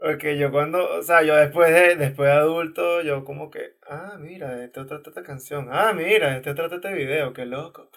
Porque 0.00 0.38
yo 0.38 0.50
cuando, 0.50 0.98
o 0.98 1.02
sea, 1.02 1.22
yo 1.22 1.36
después 1.36 1.74
de, 1.74 1.94
después 1.94 2.30
de 2.30 2.34
adulto, 2.34 3.02
yo 3.02 3.22
como 3.22 3.50
que, 3.50 3.76
ah, 3.86 4.16
mira, 4.18 4.54
de 4.56 4.64
esto 4.64 4.86
trata 4.86 5.10
esta 5.10 5.22
canción, 5.22 5.68
ah, 5.70 5.92
mira, 5.92 6.30
de 6.30 6.36
esto 6.38 6.54
trata 6.54 6.76
este 6.76 6.94
video, 6.94 7.34
qué 7.34 7.44
loco. 7.44 7.90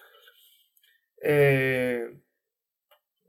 Eh, 1.22 2.20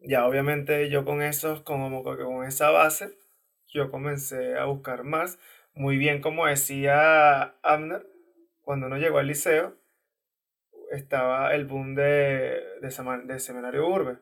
ya 0.03 0.27
obviamente 0.27 0.90
yo 0.90 1.05
con 1.05 1.23
esos, 1.23 1.62
como 1.62 2.03
que 2.03 2.25
con 2.25 2.45
esa 2.45 2.71
base, 2.71 3.17
yo 3.75 3.91
comencé 3.91 4.57
a 4.57 4.65
buscar 4.67 5.05
más. 5.05 5.39
Muy 5.75 5.99
bien, 5.99 6.21
como 6.23 6.47
decía 6.47 7.43
Abner, 7.63 8.07
cuando 8.63 8.87
uno 8.87 8.97
llegó 8.97 9.19
al 9.19 9.27
liceo, 9.27 9.77
estaba 10.91 11.55
el 11.55 11.67
boom 11.67 11.95
de, 11.95 12.63
de, 12.81 12.91
Sema- 12.91 13.23
de 13.25 13.39
Seminario 13.41 13.87
Urbe. 13.89 14.19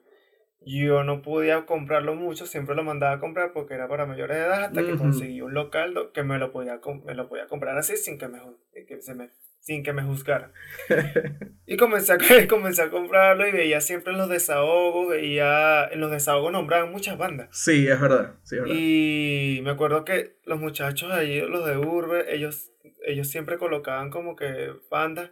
Yo 0.65 1.03
no 1.03 1.23
podía 1.23 1.67
comprarlo 1.67 2.15
mucho, 2.15 2.47
siempre 2.47 2.77
lo 2.77 2.85
mandaba 2.85 3.15
a 3.17 3.21
comprar 3.21 3.53
porque 3.53 3.75
era 3.75 3.88
para 3.88 4.07
mayores 4.07 4.37
de 4.37 4.45
edad, 4.45 4.65
hasta 4.65 4.85
que 4.87 4.93
conseguí 4.97 5.41
un 5.43 5.55
local 5.55 6.11
que 6.15 6.23
me 6.23 6.38
lo 6.38 6.53
podía, 6.53 6.81
me 7.05 7.15
lo 7.15 7.29
podía 7.29 7.49
comprar 7.49 7.77
así 7.77 7.97
sin 7.97 8.17
que 8.17 8.29
me, 8.29 8.38
que 8.87 9.03
se 9.03 9.15
me, 9.15 9.31
sin 9.62 9.85
que 9.85 9.92
me 9.92 10.03
juzgaran. 10.03 10.53
Y 11.64 11.77
comencé 11.77 12.12
a, 12.12 12.18
comencé 12.48 12.83
a 12.83 12.90
comprarlo 12.90 13.48
y 13.48 13.53
veía 13.53 13.81
siempre 13.81 14.12
en 14.12 14.18
los 14.18 14.29
desahogos, 14.29 15.09
veía, 15.09 15.87
en 15.87 16.01
los 16.01 16.11
desahogos 16.11 16.53
nombraban 16.53 16.90
muchas 16.90 17.16
bandas. 17.16 17.48
Sí, 17.51 17.88
es 17.88 17.98
verdad, 17.98 18.35
sí, 18.42 18.57
es 18.57 18.62
verdad. 18.62 18.77
Y 18.77 19.61
me 19.62 19.70
acuerdo 19.70 20.05
que 20.05 20.37
los 20.44 20.61
muchachos 20.61 21.11
ahí, 21.12 21.40
los 21.40 21.64
de 21.64 21.79
Urbe, 21.79 22.35
ellos, 22.35 22.72
ellos 23.07 23.29
siempre 23.29 23.57
colocaban 23.57 24.11
como 24.11 24.37
que 24.37 24.72
bandas. 24.90 25.31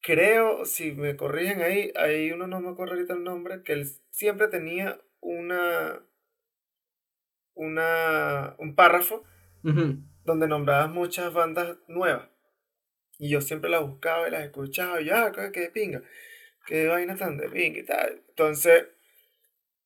Creo, 0.00 0.64
si 0.64 0.92
me 0.92 1.16
corrigen 1.16 1.60
ahí, 1.60 1.92
hay 1.96 2.30
uno, 2.30 2.46
no 2.46 2.60
me 2.60 2.70
acuerdo 2.70 2.94
ahorita 2.94 3.14
el 3.14 3.24
nombre, 3.24 3.62
que 3.62 3.72
él 3.72 3.86
siempre 4.10 4.48
tenía 4.48 5.00
una, 5.20 6.00
una, 7.54 8.54
un 8.58 8.74
párrafo 8.74 9.24
donde 10.24 10.48
nombrabas 10.48 10.88
muchas 10.88 11.32
bandas 11.34 11.76
nuevas. 11.88 12.33
Y 13.18 13.30
yo 13.30 13.40
siempre 13.40 13.70
las 13.70 13.82
buscaba 13.82 14.28
y 14.28 14.30
las 14.30 14.42
escuchaba. 14.44 15.00
Y 15.00 15.06
ya, 15.06 15.32
qué, 15.32 15.50
qué 15.52 15.70
pinga. 15.72 16.02
Qué 16.66 16.88
vaina 16.88 17.16
tan 17.16 17.38
de 17.38 17.48
pinga 17.50 17.80
y 17.80 17.84
tal. 17.86 18.22
Entonces, 18.30 18.86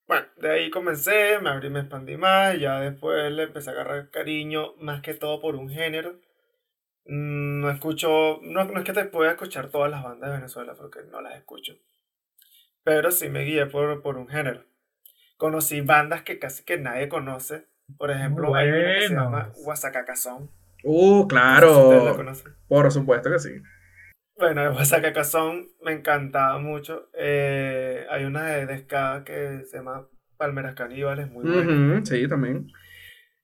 bueno, 0.07 0.27
de 0.37 0.51
ahí 0.51 0.71
comencé, 0.71 1.39
me 1.41 1.51
abrí, 1.51 1.69
me 1.71 1.81
expandí 1.81 2.17
más. 2.17 2.55
Y 2.57 2.61
ya 2.61 2.81
después 2.81 3.31
le 3.33 3.45
empecé 3.45 3.71
a 3.71 3.73
agarrar 3.75 4.11
cariño, 4.11 4.75
más 4.79 5.03
que 5.03 5.15
todo 5.15 5.41
por 5.41 5.55
un 5.57 5.69
género. 5.71 6.21
Mm, 7.07 7.61
No 7.61 7.71
escucho, 7.71 8.41
no, 8.43 8.65
no 8.65 8.79
es 8.81 8.85
que 8.85 8.93
te 8.93 9.05
pueda 9.07 9.33
escuchar 9.33 9.71
todas 9.71 9.91
las 9.91 10.05
bandas 10.05 10.31
de 10.31 10.37
Venezuela, 10.37 10.75
porque 10.77 11.01
no 11.11 11.21
las 11.23 11.37
escucho. 11.37 11.75
Pero 12.83 13.11
sí 13.11 13.29
me 13.29 13.45
guié 13.45 13.67
por, 13.67 14.03
por 14.03 14.17
un 14.17 14.29
género. 14.29 14.65
Conocí 15.39 15.81
bandas 15.83 16.23
que 16.23 16.39
casi 16.39 16.65
que 16.65 16.79
nadie 16.79 17.09
conoce. 17.09 17.67
Por 17.99 18.11
ejemplo, 18.11 18.55
hay 18.55 18.73
una 18.73 18.95
que 18.95 19.03
se 19.03 19.15
llama 19.15 19.53
buenas. 19.55 19.69
Uh, 20.85 21.27
No 21.33 22.35
sé 22.35 22.43
si 22.43 22.45
claro. 22.45 22.45
Por 22.69 22.91
supuesto 22.93 23.31
que 23.31 23.39
sí. 23.39 23.51
Bueno, 24.37 24.63
de 24.63 24.69
Guasacacazón 24.69 25.69
me 25.83 25.93
encantaba 25.93 26.59
mucho. 26.59 27.09
Eh, 27.15 28.07
hay 28.11 28.25
una 28.25 28.47
de, 28.47 28.67
de 28.67 28.79
ska 28.79 29.25
que 29.25 29.65
se 29.65 29.79
llama 29.79 30.07
Palmeras 30.37 30.75
Caníbales, 30.75 31.29
muy 31.31 31.45
buena. 31.45 32.05
Sí, 32.05 32.29
también. 32.29 32.69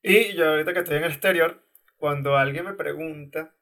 Y 0.02 0.34
yo 0.34 0.50
ahorita 0.50 0.72
que 0.72 0.80
estoy 0.80 0.98
en 0.98 1.04
el 1.04 1.10
exterior, 1.10 1.64
cuando 1.96 2.36
alguien 2.36 2.64
me 2.64 2.74
pregunta 2.74 3.54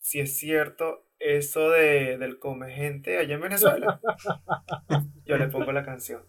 si 0.00 0.20
es 0.20 0.36
cierto 0.38 1.06
eso 1.18 1.70
de, 1.70 2.18
del 2.18 2.38
come 2.38 2.70
gente 2.72 3.18
allá 3.18 3.34
en 3.34 3.40
Venezuela, 3.40 4.00
yo 5.24 5.38
le 5.38 5.48
pongo 5.48 5.72
la 5.72 5.84
canción 5.84 6.22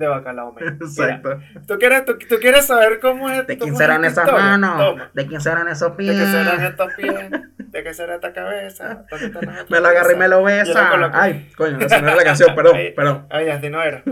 de 0.00 0.08
Bacalao 0.08 0.52
Man. 0.52 0.64
Mira, 0.80 0.86
Exacto. 0.86 1.40
¿tú 1.68 1.78
quieres, 1.78 2.04
tú, 2.04 2.18
tú 2.18 2.36
quieres 2.40 2.66
saber 2.66 2.98
cómo 3.00 3.30
es 3.30 3.46
¿De 3.46 3.58
quién 3.58 3.76
serán 3.76 4.04
esas 4.04 4.24
historia? 4.24 4.44
manos? 4.56 4.78
Toma. 4.78 5.10
¿De 5.14 5.26
quién 5.26 5.40
serán 5.40 5.68
esos 5.68 5.90
¿De 5.90 5.96
pies? 5.96 6.16
qué 6.18 6.26
serán 6.26 6.64
estos 6.64 6.94
pies? 6.94 7.30
¿De 7.58 7.82
qué 7.84 7.94
será 7.94 8.14
esta 8.16 8.32
cabeza? 8.32 9.04
¿Dónde 9.10 9.26
están 9.26 9.46
las 9.46 9.54
otras 9.62 9.70
Me 9.70 9.80
lo 9.80 9.88
agarré 9.88 10.14
y 10.14 10.16
me 10.16 10.28
lo 10.28 10.42
besa. 10.42 11.10
Ay, 11.12 11.48
coño, 11.56 11.78
esa 11.78 12.00
no 12.00 12.08
era 12.08 12.16
la 12.16 12.24
canción, 12.24 12.54
perdón, 12.56 12.76
perdón. 12.96 13.26
Ay, 13.30 13.48
así 13.50 13.68
no 13.68 13.82
era. 13.82 14.02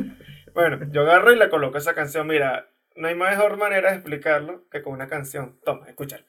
Bueno, 0.55 0.79
yo 0.91 1.03
agarro 1.03 1.33
y 1.33 1.37
le 1.37 1.49
coloco 1.49 1.79
esa 1.79 1.95
canción. 1.95 2.27
Mira, 2.27 2.69
no 2.97 3.09
hay 3.09 3.15
mejor 3.15 3.57
manera 3.57 3.91
de 3.91 3.97
explicarlo 3.97 4.65
que 4.71 4.83
con 4.83 4.93
una 4.93 5.09
canción. 5.09 5.59
Toma, 5.65 5.89
escúchala. 5.89 6.25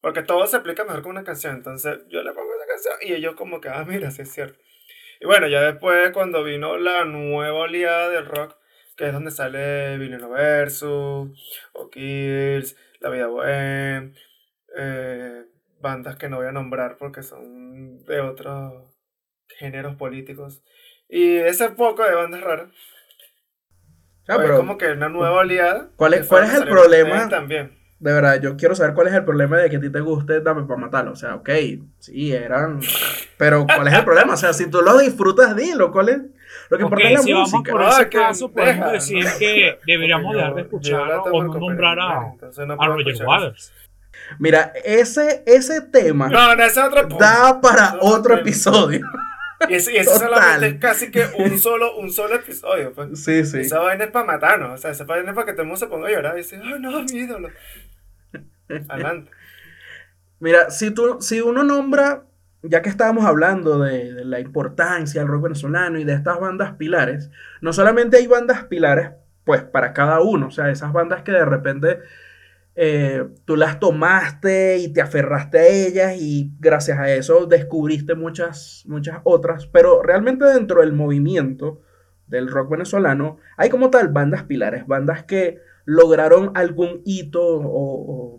Porque 0.00 0.22
todo 0.22 0.46
se 0.46 0.56
explica 0.56 0.84
mejor 0.84 1.02
con 1.02 1.12
una 1.12 1.24
canción. 1.24 1.56
Entonces 1.56 2.00
yo 2.08 2.22
le 2.22 2.32
pongo 2.32 2.50
esa 2.56 2.66
canción 2.66 2.94
y 3.02 3.12
ellos 3.14 3.34
como 3.36 3.60
que, 3.60 3.68
ah, 3.68 3.84
mira, 3.86 4.10
sí 4.10 4.22
es 4.22 4.32
cierto. 4.32 4.58
Y 5.20 5.26
bueno, 5.26 5.46
ya 5.48 5.60
después 5.60 6.10
cuando 6.12 6.42
vino 6.42 6.78
la 6.78 7.04
nueva 7.04 7.58
oleada 7.60 8.08
del 8.08 8.24
rock, 8.24 8.56
que 9.00 9.06
es 9.06 9.14
donde 9.14 9.30
sale 9.30 9.96
Vileno 9.96 10.28
Versus, 10.28 11.30
O'Kills, 11.72 12.76
La 13.00 13.08
Vida 13.08 13.28
Bohem, 13.28 14.12
eh, 14.76 15.46
bandas 15.80 16.16
que 16.16 16.28
no 16.28 16.36
voy 16.36 16.48
a 16.48 16.52
nombrar 16.52 16.98
porque 16.98 17.22
son 17.22 18.04
de 18.04 18.20
otros 18.20 18.94
géneros 19.58 19.96
políticos. 19.96 20.62
Y 21.08 21.36
ese 21.36 21.70
poco 21.70 22.02
de 22.04 22.14
bandas 22.14 22.42
raras. 22.42 22.68
Ah, 24.28 24.34
fue 24.34 24.44
pero 24.44 24.58
como 24.58 24.76
que 24.76 24.92
una 24.92 25.08
nueva 25.08 25.38
oleada. 25.38 25.88
¿Cuál 25.96 26.12
es- 26.12 26.28
cuál 26.28 26.44
es 26.44 26.52
el 26.52 26.68
problema? 26.68 27.26
También. 27.30 27.78
de 28.00 28.12
verdad, 28.12 28.38
yo 28.40 28.56
quiero 28.58 28.74
saber 28.74 28.94
cuál 28.94 29.08
es 29.08 29.14
el 29.14 29.24
problema 29.24 29.56
de 29.56 29.70
que 29.70 29.76
a 29.76 29.80
ti 29.80 29.90
te 29.90 30.00
guste 30.00 30.42
Dame 30.42 30.64
para 30.64 30.78
matarlo. 30.80 31.12
O 31.12 31.16
sea, 31.16 31.36
ok, 31.36 31.48
sí, 32.00 32.32
eran. 32.34 32.80
Pero 33.38 33.64
¿cuál 33.66 33.88
es 33.88 33.94
el 33.94 34.04
problema? 34.04 34.34
O 34.34 34.36
sea, 34.36 34.52
si 34.52 34.68
tú 34.70 34.82
lo 34.82 34.98
disfrutas, 34.98 35.56
dilo. 35.56 35.90
¿Cuál 35.90 36.08
es? 36.10 36.20
Lo 36.70 36.78
que 36.78 36.84
Ok, 36.84 36.90
importa 36.92 37.08
es 37.08 37.12
la 37.14 37.22
si 37.22 37.32
vamos 37.32 37.52
música. 37.52 37.72
por 37.72 37.82
Ah, 37.82 37.88
ese 37.90 38.08
que 38.08 38.18
caso, 38.18 38.52
podemos 38.52 38.74
deja, 38.76 38.92
decir 38.92 39.24
¿no? 39.24 39.30
que 39.38 39.78
deberíamos 39.86 40.34
dejar 40.34 40.54
de 40.54 40.62
escuchar 40.62 41.10
o 41.32 41.42
no 41.44 41.54
nombrar 41.54 41.98
a, 42.00 42.32
no 42.66 42.74
a 42.82 42.86
Roger 42.86 43.26
Waters. 43.26 43.72
Mira, 44.38 44.72
ese, 44.84 45.42
ese 45.46 45.80
tema 45.80 46.28
No, 46.28 46.54
no, 46.54 46.62
ese 46.62 46.80
es 46.80 46.86
otro 46.86 47.08
da 47.18 47.60
para 47.60 47.96
otro 48.00 48.34
episodio. 48.36 49.00
Y 49.68 49.74
ese, 49.74 49.92
y 49.92 49.96
ese 49.96 50.10
Total. 50.12 50.28
solamente 50.28 50.66
es 50.68 50.74
casi 50.76 51.10
que 51.10 51.26
un 51.36 51.58
solo, 51.58 51.96
un 51.98 52.10
solo 52.10 52.36
episodio. 52.36 52.92
Pues. 52.94 53.22
Sí, 53.22 53.44
sí. 53.44 53.60
Esa 53.60 53.80
vaina 53.80 54.04
es 54.04 54.10
para 54.10 54.24
matarnos. 54.24 54.70
O 54.72 54.78
sea, 54.78 54.92
esa 54.92 55.04
vaina 55.04 55.30
es 55.30 55.34
para 55.34 55.46
que 55.46 55.52
todo 55.52 55.62
el 55.62 55.68
mundo 55.68 55.78
se 55.80 55.86
ponga 55.88 56.08
a 56.08 56.12
llorar 56.12 56.34
y 56.34 56.38
decir, 56.38 56.60
ay, 56.64 56.74
no, 56.78 57.02
mi 57.02 57.12
ídolo. 57.12 57.48
Adelante. 58.88 59.30
Mira, 60.38 60.70
si, 60.70 60.92
tú, 60.92 61.18
si 61.20 61.40
uno 61.42 61.62
nombra, 61.64 62.22
ya 62.62 62.82
que 62.82 62.88
estábamos 62.88 63.24
hablando 63.24 63.78
de, 63.78 64.24
la 64.24 64.40
importancia 64.40 65.20
del 65.20 65.30
rock 65.30 65.44
venezolano 65.44 65.98
y 65.98 66.04
de 66.04 66.14
estas 66.14 66.38
bandas 66.40 66.74
pilares, 66.74 67.30
no 67.60 67.72
solamente 67.72 68.18
hay 68.18 68.26
bandas 68.26 68.64
pilares, 68.64 69.12
pues 69.44 69.62
para 69.62 69.92
cada 69.92 70.20
uno, 70.20 70.48
o 70.48 70.50
sea, 70.50 70.70
esas 70.70 70.92
bandas 70.92 71.22
que 71.22 71.32
de 71.32 71.44
repente 71.44 71.98
eh, 72.76 73.26
tú 73.46 73.56
las 73.56 73.80
tomaste 73.80 74.78
y 74.78 74.92
te 74.92 75.00
aferraste 75.00 75.58
a 75.58 75.66
ellas 75.66 76.16
y 76.18 76.52
gracias 76.60 76.98
a 76.98 77.10
eso 77.10 77.46
descubriste 77.46 78.14
muchas, 78.14 78.84
muchas 78.86 79.20
otras, 79.24 79.66
pero 79.66 80.02
realmente 80.02 80.44
dentro 80.44 80.80
del 80.80 80.92
movimiento 80.92 81.80
del 82.26 82.48
rock 82.48 82.70
venezolano 82.70 83.38
hay 83.56 83.70
como 83.70 83.90
tal 83.90 84.08
bandas 84.08 84.44
pilares, 84.44 84.86
bandas 84.86 85.24
que 85.24 85.60
lograron 85.84 86.52
algún 86.54 87.00
hito 87.04 87.42
o 87.42 88.36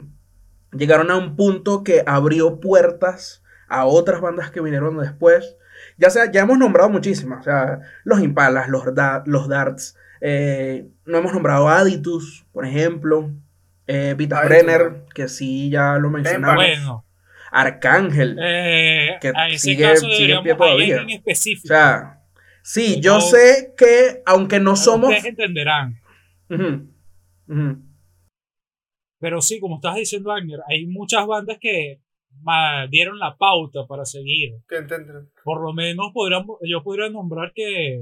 llegaron 0.71 1.11
a 1.11 1.17
un 1.17 1.35
punto 1.35 1.83
que 1.83 2.03
abrió 2.05 2.61
puertas 2.61 3.41
a 3.71 3.85
otras 3.85 4.19
bandas 4.19 4.51
que 4.51 4.59
vinieron 4.59 4.97
después. 4.97 5.55
Ya 5.97 6.09
sea, 6.09 6.29
ya 6.29 6.41
hemos 6.41 6.57
nombrado 6.57 6.89
muchísimas. 6.89 7.39
O 7.39 7.43
sea, 7.43 7.79
los 8.03 8.19
Impalas, 8.19 8.67
los, 8.67 8.83
los 9.25 9.47
Darts. 9.47 9.97
Eh, 10.19 10.89
no 11.05 11.17
hemos 11.19 11.33
nombrado 11.33 11.69
Aditus, 11.69 12.45
por 12.51 12.65
ejemplo. 12.65 13.31
Eh, 13.87 14.13
Vita 14.17 14.43
Brenner, 14.43 15.05
que 15.15 15.29
sí, 15.29 15.69
ya 15.69 15.97
lo 15.97 16.09
mencionamos. 16.09 16.55
Bueno. 16.55 17.05
Arcángel. 17.49 18.37
Eh, 18.41 19.17
que 19.21 19.31
sigue, 19.57 19.95
sigue 19.95 20.33
en 20.33 20.43
pie 20.43 20.55
todavía. 20.55 21.01
En 21.01 21.09
específico. 21.09 21.73
O 21.73 21.77
sea, 21.77 22.21
sí, 22.61 22.99
yo 22.99 23.21
sé 23.21 23.73
que 23.77 24.21
aunque 24.25 24.59
no 24.59 24.75
somos. 24.75 25.09
Ustedes 25.09 25.25
entenderán. 25.25 25.97
Pero 29.19 29.41
sí, 29.41 29.59
como 29.61 29.75
estás 29.75 29.95
diciendo, 29.95 30.31
Agner, 30.31 30.59
hay 30.67 30.85
muchas 30.87 31.25
bandas 31.25 31.57
que 31.59 32.01
dieron 32.89 33.19
la 33.19 33.37
pauta 33.37 33.85
para 33.87 34.05
seguir. 34.05 34.55
Que. 34.67 34.85
Por 35.43 35.61
lo 35.61 35.73
menos 35.73 36.11
podríamos, 36.13 36.57
yo 36.61 36.83
podría 36.83 37.09
nombrar 37.09 37.51
que 37.53 37.99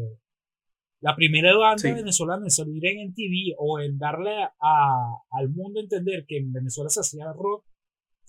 la 1.02 1.16
primera 1.16 1.56
banda 1.56 1.94
venezolana 1.94 2.44
en 2.44 2.52
salir 2.52 2.86
en 2.86 3.14
TV 3.14 3.56
o 3.58 3.80
en 3.80 3.98
darle 3.98 4.44
a, 4.60 5.16
al 5.32 5.50
mundo 5.50 5.80
a 5.80 5.84
entender 5.84 6.26
que 6.28 6.38
en 6.38 6.52
Venezuela 6.52 6.90
se 6.90 7.00
hacía 7.00 7.32
rock 7.34 7.66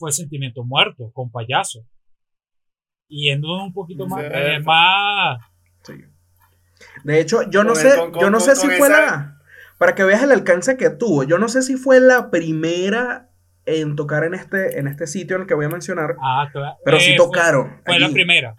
fue 0.00 0.12
Sentimiento 0.12 0.64
Muerto, 0.64 1.10
con 1.12 1.30
Payaso. 1.30 1.86
Y 3.06 3.28
yendo 3.28 3.62
un 3.62 3.72
poquito 3.72 4.06
más... 4.06 4.24
Eh, 4.24 4.58
de 7.04 7.20
hecho, 7.20 7.42
yo 7.50 7.64
no 7.64 7.74
sé, 7.74 7.90
yo 8.18 8.30
no 8.30 8.40
sé 8.40 8.56
si 8.56 8.66
fue 8.68 8.88
la... 8.88 9.38
Para 9.78 9.94
que 9.94 10.04
veas 10.04 10.22
el 10.22 10.32
alcance 10.32 10.76
que 10.76 10.90
tuvo, 10.90 11.24
yo 11.24 11.38
no 11.38 11.48
sé 11.48 11.62
si 11.62 11.76
fue 11.76 12.00
la 12.00 12.30
primera 12.30 13.29
en 13.66 13.96
tocar 13.96 14.24
en 14.24 14.34
este, 14.34 14.78
en 14.78 14.88
este 14.88 15.06
sitio 15.06 15.36
en 15.36 15.42
el 15.42 15.48
que 15.48 15.54
voy 15.54 15.66
a 15.66 15.68
mencionar. 15.68 16.16
Ah, 16.20 16.48
claro. 16.52 16.76
Pero 16.84 17.00
sí 17.00 17.16
tocaron. 17.16 17.80
Fue, 17.84 17.98
la 17.98 18.10
primera. 18.10 18.54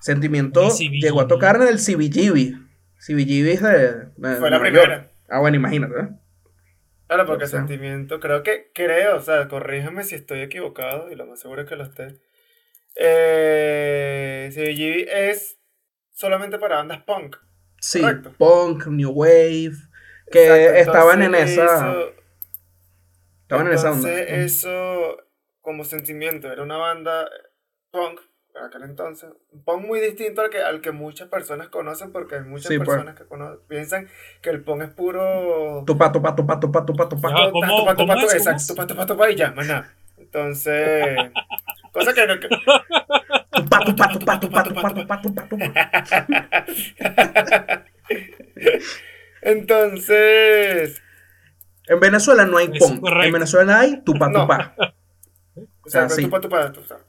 Sentimiento 0.00 0.68
llegó 0.78 1.20
a 1.20 1.28
tocar 1.28 1.56
en 1.56 1.68
el 1.68 1.76
CBGB. 1.76 2.58
CBGB 2.98 3.48
es 3.52 3.62
de, 3.62 4.36
Fue 4.38 4.50
la 4.50 4.60
primera. 4.60 5.10
Ah, 5.28 5.40
bueno, 5.40 5.56
imagínate. 5.56 5.94
¿eh? 5.98 6.08
Claro, 7.06 7.26
porque 7.26 7.46
Sentimiento, 7.46 8.20
creo 8.20 8.42
que, 8.42 8.70
creo, 8.74 9.16
o 9.16 9.20
sea, 9.20 9.46
corrígeme 9.48 10.02
si 10.04 10.14
estoy 10.14 10.40
equivocado, 10.40 11.10
y 11.10 11.14
lo 11.14 11.26
más 11.26 11.40
seguro 11.40 11.62
es 11.62 11.68
que 11.68 11.76
lo 11.76 11.84
esté. 11.84 12.20
Eh, 12.96 14.50
CBGB 14.52 15.08
es 15.30 15.58
solamente 16.12 16.58
para 16.58 16.76
bandas 16.76 17.02
punk. 17.02 17.36
Sí, 17.78 18.02
punk, 18.38 18.86
new 18.86 19.10
wave, 19.10 19.72
que 20.30 20.80
estaban 20.80 21.22
en 21.22 21.34
esa... 21.34 21.96
estaban 23.52 23.66
en 23.68 23.72
esa 23.74 23.92
onda. 23.92 24.10
eso, 24.12 25.16
como 25.60 25.84
sentimiento, 25.84 26.50
era 26.50 26.62
una 26.62 26.76
banda 26.76 27.28
punk 27.90 28.20
para 28.52 28.66
aquel 28.66 28.82
entonces, 28.82 29.30
un 29.50 29.64
punk 29.64 29.86
muy 29.86 30.00
distinto 30.00 30.42
al 30.42 30.50
que, 30.50 30.60
al 30.60 30.82
que 30.82 30.92
muchas 30.92 31.28
personas 31.28 31.68
conocen, 31.68 32.12
porque 32.12 32.34
hay 32.36 32.42
muchas 32.42 32.68
pues. 32.68 32.80
personas 32.80 33.16
que 33.16 33.24
piensan 33.66 34.08
que 34.42 34.50
el 34.50 34.62
punk 34.62 34.82
es 34.82 34.90
puro... 34.90 35.84
Tupa, 35.86 36.12
tupa, 36.12 36.36
tupa, 36.36 36.60
tupa, 36.60 36.84
tupa, 36.84 37.08
tupa. 37.08 37.28
Tupa, 37.50 37.94
tupa, 37.94 37.96
tupa, 37.96 38.14
exacto, 38.22 38.74
tupa, 38.74 38.86
tupa, 38.86 39.06
tupa, 39.06 39.30
y 39.30 39.36
ya. 39.36 39.54
Entonces, 40.18 41.16
cosa 41.92 42.12
que 42.12 42.26
no... 42.26 42.38
Tupa, 42.38 43.84
tupa, 43.84 44.08
tupa, 44.12 44.40
tupa, 44.40 44.64
tupa, 44.64 44.94
tupa, 44.94 45.22
tupa, 45.22 45.48
tupa. 45.48 45.72
Entonces... 49.42 51.02
En 51.86 52.00
Venezuela 52.00 52.44
no 52.44 52.58
hay 52.58 52.68
punk, 52.68 53.04
en 53.22 53.32
Venezuela 53.32 53.80
hay 53.80 54.00
tupa, 54.04 54.32
tupa. 54.32 54.74
O 55.84 55.90
sea, 55.90 56.08
sí. 56.08 56.30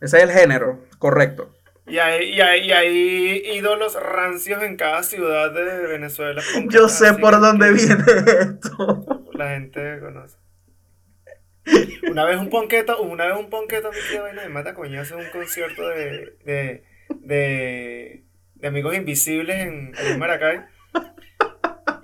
Ese 0.01 0.17
es 0.17 0.23
el 0.23 0.31
género, 0.31 0.79
correcto. 0.97 1.53
Y 1.85 1.99
hay, 1.99 2.29
y, 2.29 2.41
hay, 2.41 2.61
y 2.61 2.71
hay, 2.71 3.57
ídolos 3.57 4.01
rancios 4.01 4.63
en 4.63 4.77
cada 4.77 5.03
ciudad 5.03 5.51
de 5.51 5.87
Venezuela. 5.87 6.41
Yo 6.69 6.89
sé 6.89 7.13
por 7.13 7.39
dónde 7.39 7.71
viene 7.71 8.03
esto. 8.41 9.27
La 9.33 9.51
gente 9.51 9.99
conoce. 9.99 10.37
Una 12.09 12.25
vez 12.25 12.37
un 12.37 12.49
ponqueto, 12.49 13.01
una 13.01 13.27
vez 13.27 13.37
un 13.37 13.49
ponqueto 13.49 13.91
mi 13.91 13.97
tía 14.09 14.21
vaina 14.21 14.41
de 14.41 14.49
mata 14.49 14.75
hace 14.99 15.15
un 15.15 15.29
concierto 15.31 15.87
de, 15.87 16.35
de, 16.43 16.83
de, 17.21 18.23
de 18.55 18.67
amigos 18.67 18.95
invisibles 18.95 19.57
en, 19.57 19.93
en 19.97 20.19
Maracay. 20.19 20.61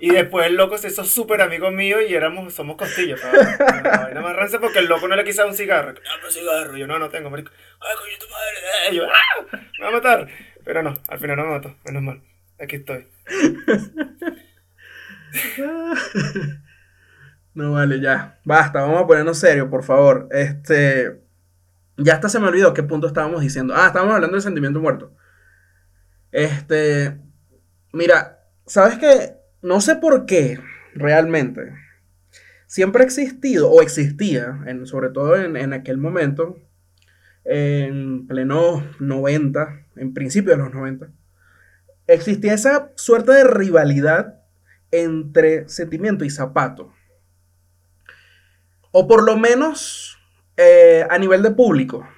Y 0.00 0.10
después 0.10 0.46
el 0.46 0.56
loco 0.56 0.78
se 0.78 0.88
hizo 0.88 1.04
súper 1.04 1.42
amigo 1.42 1.70
mío 1.70 2.00
y 2.00 2.14
éramos, 2.14 2.54
somos 2.54 2.76
costillas. 2.76 3.20
La 3.22 3.98
vaina 4.04 4.22
más 4.22 4.34
rancia 4.34 4.58
porque 4.58 4.78
el 4.78 4.86
loco 4.86 5.06
no 5.06 5.14
le 5.14 5.24
quiso 5.24 5.46
un 5.46 5.52
cigarro. 5.54 5.90
Un 5.90 6.32
cigarro. 6.32 6.74
yo 6.76 6.86
no, 6.86 6.98
no 6.98 7.10
tengo, 7.10 7.28
marico. 7.28 7.52
Ay, 7.80 7.94
coño, 7.98 8.16
tu 8.18 8.26
madre. 8.30 8.56
¡ah! 9.12 9.58
Me 9.78 9.84
va 9.84 9.90
a 9.90 9.92
matar. 9.92 10.26
Pero 10.64 10.82
no, 10.82 10.94
al 11.08 11.18
final 11.18 11.36
no 11.36 11.44
me 11.44 11.50
mató. 11.50 11.76
Menos 11.84 12.02
mal. 12.02 12.22
Aquí 12.58 12.76
estoy. 12.76 13.06
No 17.52 17.72
vale, 17.72 18.00
ya. 18.00 18.40
Basta, 18.44 18.80
vamos 18.80 19.02
a 19.02 19.06
ponernos 19.06 19.38
serio, 19.38 19.68
por 19.68 19.82
favor. 19.82 20.28
Este. 20.30 21.20
Ya 21.96 22.14
hasta 22.14 22.28
se 22.28 22.38
me 22.38 22.46
olvidó 22.46 22.72
qué 22.72 22.84
punto 22.84 23.08
estábamos 23.08 23.40
diciendo. 23.40 23.74
Ah, 23.76 23.88
estábamos 23.88 24.14
hablando 24.14 24.36
del 24.36 24.42
sentimiento 24.42 24.80
muerto. 24.80 25.12
Este. 26.30 27.18
Mira, 27.92 28.38
¿sabes 28.66 28.98
qué? 28.98 29.39
No 29.62 29.80
sé 29.80 29.96
por 29.96 30.26
qué, 30.26 30.58
realmente, 30.94 31.72
siempre 32.66 33.02
ha 33.02 33.06
existido, 33.06 33.70
o 33.70 33.82
existía, 33.82 34.60
en, 34.66 34.86
sobre 34.86 35.10
todo 35.10 35.36
en, 35.36 35.72
aquel 35.72 35.98
momento, 35.98 36.58
en 37.44 38.26
pleno 38.26 38.84
90, 39.00 39.86
en 39.96 40.14
principio 40.14 40.52
de 40.52 40.58
los 40.58 40.72
90, 40.72 41.10
existía 42.06 42.54
esa 42.54 42.92
suerte 42.94 43.32
de 43.32 43.44
rivalidad 43.44 44.40
entre 44.90 45.68
sentimiento 45.68 46.24
y 46.24 46.30
zapato. 46.30 46.92
O 48.92 49.06
por 49.06 49.24
lo 49.24 49.36
menos 49.36 50.18
eh, 50.56 51.06
a 51.08 51.18
nivel 51.18 51.42
de 51.42 51.52
público. 51.52 52.08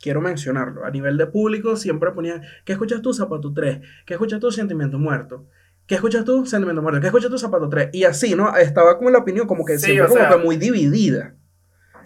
Quiero 0.00 0.20
mencionarlo. 0.20 0.84
A 0.84 0.90
nivel 0.90 1.16
de 1.16 1.26
público 1.26 1.76
siempre 1.76 2.12
ponían, 2.12 2.42
¿qué 2.64 2.72
escuchas 2.72 3.02
tú, 3.02 3.12
Zapato 3.12 3.52
3? 3.52 3.80
¿Qué 4.06 4.14
escuchas 4.14 4.40
tú, 4.40 4.50
Sentimiento 4.52 4.98
Muerto? 4.98 5.48
¿Qué 5.88 5.94
escuchas 5.94 6.22
tú? 6.26 6.44
Sentimiento 6.44 6.82
muerto. 6.82 7.00
¿Qué 7.00 7.06
escuchas 7.06 7.30
tú? 7.30 7.38
Zapato 7.38 7.70
3. 7.70 7.88
Y 7.92 8.04
así, 8.04 8.34
¿no? 8.34 8.54
Estaba 8.54 8.98
como 8.98 9.08
la 9.08 9.18
opinión 9.18 9.46
como 9.46 9.64
que 9.64 9.78
siempre 9.78 10.06
como 10.06 10.28
que 10.28 10.36
muy 10.36 10.58
dividida. 10.58 11.34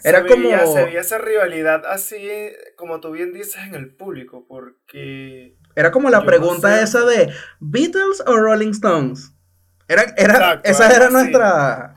Era 0.05 0.25
como... 0.25 0.49
Se 0.73 0.85
veía 0.85 1.01
esa 1.01 1.19
rivalidad 1.19 1.85
así, 1.87 2.17
como 2.77 3.01
tú 3.01 3.11
bien 3.11 3.33
dices, 3.33 3.59
en 3.67 3.75
el 3.75 3.93
público, 3.93 4.47
porque... 4.49 5.57
Era 5.75 5.91
como 5.91 6.11
la 6.11 6.25
pregunta 6.25 6.81
esa 6.81 7.05
de, 7.05 7.33
¿Beatles 7.59 8.23
o 8.25 8.37
Rolling 8.37 8.71
Stones? 8.71 9.33
Era, 9.89 10.15
era, 10.17 10.61
esa 10.63 10.95
era 10.95 11.11
nuestra... 11.11 11.97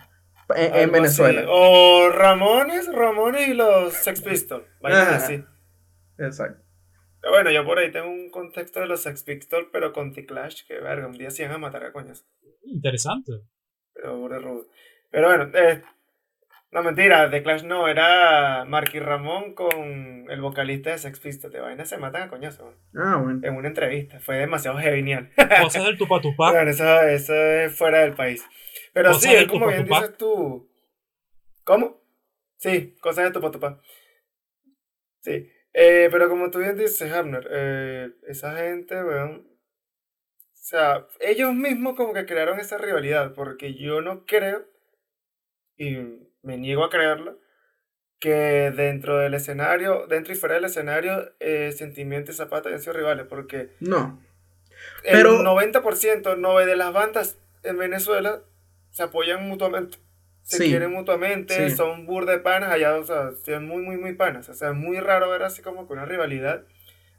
En, 0.55 0.91
Venezuela. 0.91 1.43
O 1.47 2.09
Ramones, 2.09 2.91
Ramones 2.91 3.47
y 3.47 3.53
los 3.53 3.93
Sex 3.93 4.21
Pistols. 4.21 4.65
así. 4.83 5.43
Exacto. 6.17 6.64
Bueno, 7.29 7.51
yo 7.51 7.65
por 7.65 7.79
ahí 7.79 7.91
tengo 7.91 8.09
un 8.09 8.29
contexto 8.29 8.79
de 8.79 8.87
los 8.87 9.01
Sex 9.01 9.23
Pistols, 9.23 9.67
pero 9.71 9.93
con 9.93 10.13
T-Clash, 10.13 10.65
que 10.67 10.79
verga, 10.79 11.07
un 11.07 11.17
día 11.17 11.31
se 11.31 11.43
iban 11.43 11.55
a 11.55 11.57
matar 11.59 11.83
a 11.83 11.91
coñas. 11.91 12.25
Interesante. 12.63 13.31
Pero, 13.93 14.29
pero 15.09 15.27
bueno, 15.27 15.51
eh, 15.57 15.81
no 16.75 16.83
mentira, 16.83 17.29
The 17.31 17.41
Clash 17.41 17.63
no, 17.63 17.87
era 17.87 18.65
Marky 18.65 18.99
Ramón 18.99 19.53
con 19.53 20.29
el 20.29 20.41
vocalista 20.41 20.89
de 20.89 20.97
Sex 20.97 21.21
Pistols. 21.21 21.53
De 21.53 21.61
vaina 21.61 21.85
se 21.85 21.97
matan 21.97 22.23
a 22.23 22.29
coñazo. 22.29 22.73
Ah, 22.93 23.21
bueno. 23.23 23.39
En 23.43 23.55
una 23.55 23.69
entrevista, 23.69 24.19
fue 24.19 24.35
demasiado 24.35 24.77
genial. 24.79 25.31
Cosas 25.61 25.85
del 25.85 25.97
tupa 25.97 26.19
tupa. 26.19 26.51
Bueno, 26.51 26.69
eso, 26.69 27.01
eso 27.03 27.33
es 27.33 27.77
fuera 27.77 27.99
del 27.99 28.13
país. 28.13 28.45
Pero 28.91 29.13
sí, 29.13 29.33
es 29.33 29.47
como 29.47 29.67
bien 29.67 29.85
dices 29.85 30.17
tú. 30.17 30.69
¿Cómo? 31.63 32.01
Sí, 32.57 32.95
cosas 32.99 33.23
de 33.23 33.31
tupa 33.31 33.51
tupa. 33.51 33.81
Sí. 35.21 35.49
Eh, 35.77 36.07
pero 36.09 36.29
como 36.29 36.49
tú 36.51 36.59
bien 36.59 36.77
dices, 36.77 37.11
Hamner, 37.11 37.49
eh, 37.51 38.11
esa 38.27 38.55
gente, 38.55 39.03
weón. 39.03 39.45
O 40.53 40.67
sea, 40.67 41.05
ellos 41.19 41.53
mismos 41.53 41.97
como 41.97 42.13
que 42.13 42.25
crearon 42.25 42.61
esa 42.61 42.77
rivalidad, 42.77 43.33
porque 43.33 43.73
yo 43.73 44.01
no 44.01 44.25
creo, 44.25 44.65
y 45.75 45.97
me 46.43 46.57
niego 46.57 46.85
a 46.85 46.89
creerlo, 46.89 47.39
que 48.19 48.71
dentro 48.73 49.17
del 49.17 49.33
escenario, 49.33 50.07
dentro 50.07 50.33
y 50.33 50.37
fuera 50.37 50.55
del 50.55 50.63
escenario, 50.63 51.33
eh, 51.41 51.73
Sentimiento 51.73 52.31
y 52.31 52.35
Zapata 52.35 52.69
hayan 52.69 52.79
sido 52.79 52.93
rivales, 52.93 53.25
porque. 53.27 53.71
No. 53.81 54.23
Pero... 55.03 55.41
El 55.41 55.45
90% 55.45 56.37
no 56.37 56.57
de 56.57 56.75
las 56.77 56.93
bandas 56.93 57.37
en 57.63 57.77
Venezuela 57.77 58.43
se 58.91 59.03
apoyan 59.03 59.45
mutuamente 59.45 59.97
se 60.45 60.65
quieren 60.65 60.91
mutuamente, 60.91 61.75
son 61.75 62.05
bur 62.05 62.27
de 62.27 62.37
panas, 62.37 62.71
allá, 62.71 62.95
o 62.97 63.03
sea, 63.03 63.31
son 63.43 63.67
muy, 63.67 63.81
muy, 63.81 63.97
muy 63.97 64.13
panas. 64.13 64.47
O 64.47 64.53
sea, 64.53 64.69
es 64.69 64.75
muy 64.75 64.99
raro 64.99 65.29
ver 65.31 65.41
así 65.41 65.63
como 65.63 65.87
que 65.87 65.93
una 65.93 66.05
rivalidad, 66.05 66.63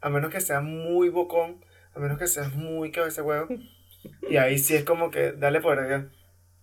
a 0.00 0.10
menos 0.10 0.30
que 0.30 0.40
sea 0.40 0.60
muy 0.60 1.08
bocón, 1.08 1.64
a 1.92 1.98
menos 1.98 2.18
que 2.18 2.28
seas 2.28 2.54
muy 2.54 2.92
cabeza 2.92 3.24
huevo. 3.24 3.48
Y 4.30 4.36
ahí 4.36 4.58
sí 4.60 4.76
es 4.76 4.84
como 4.84 5.10
que 5.10 5.32
dale 5.32 5.60
por 5.60 5.80
allá. 5.80 6.08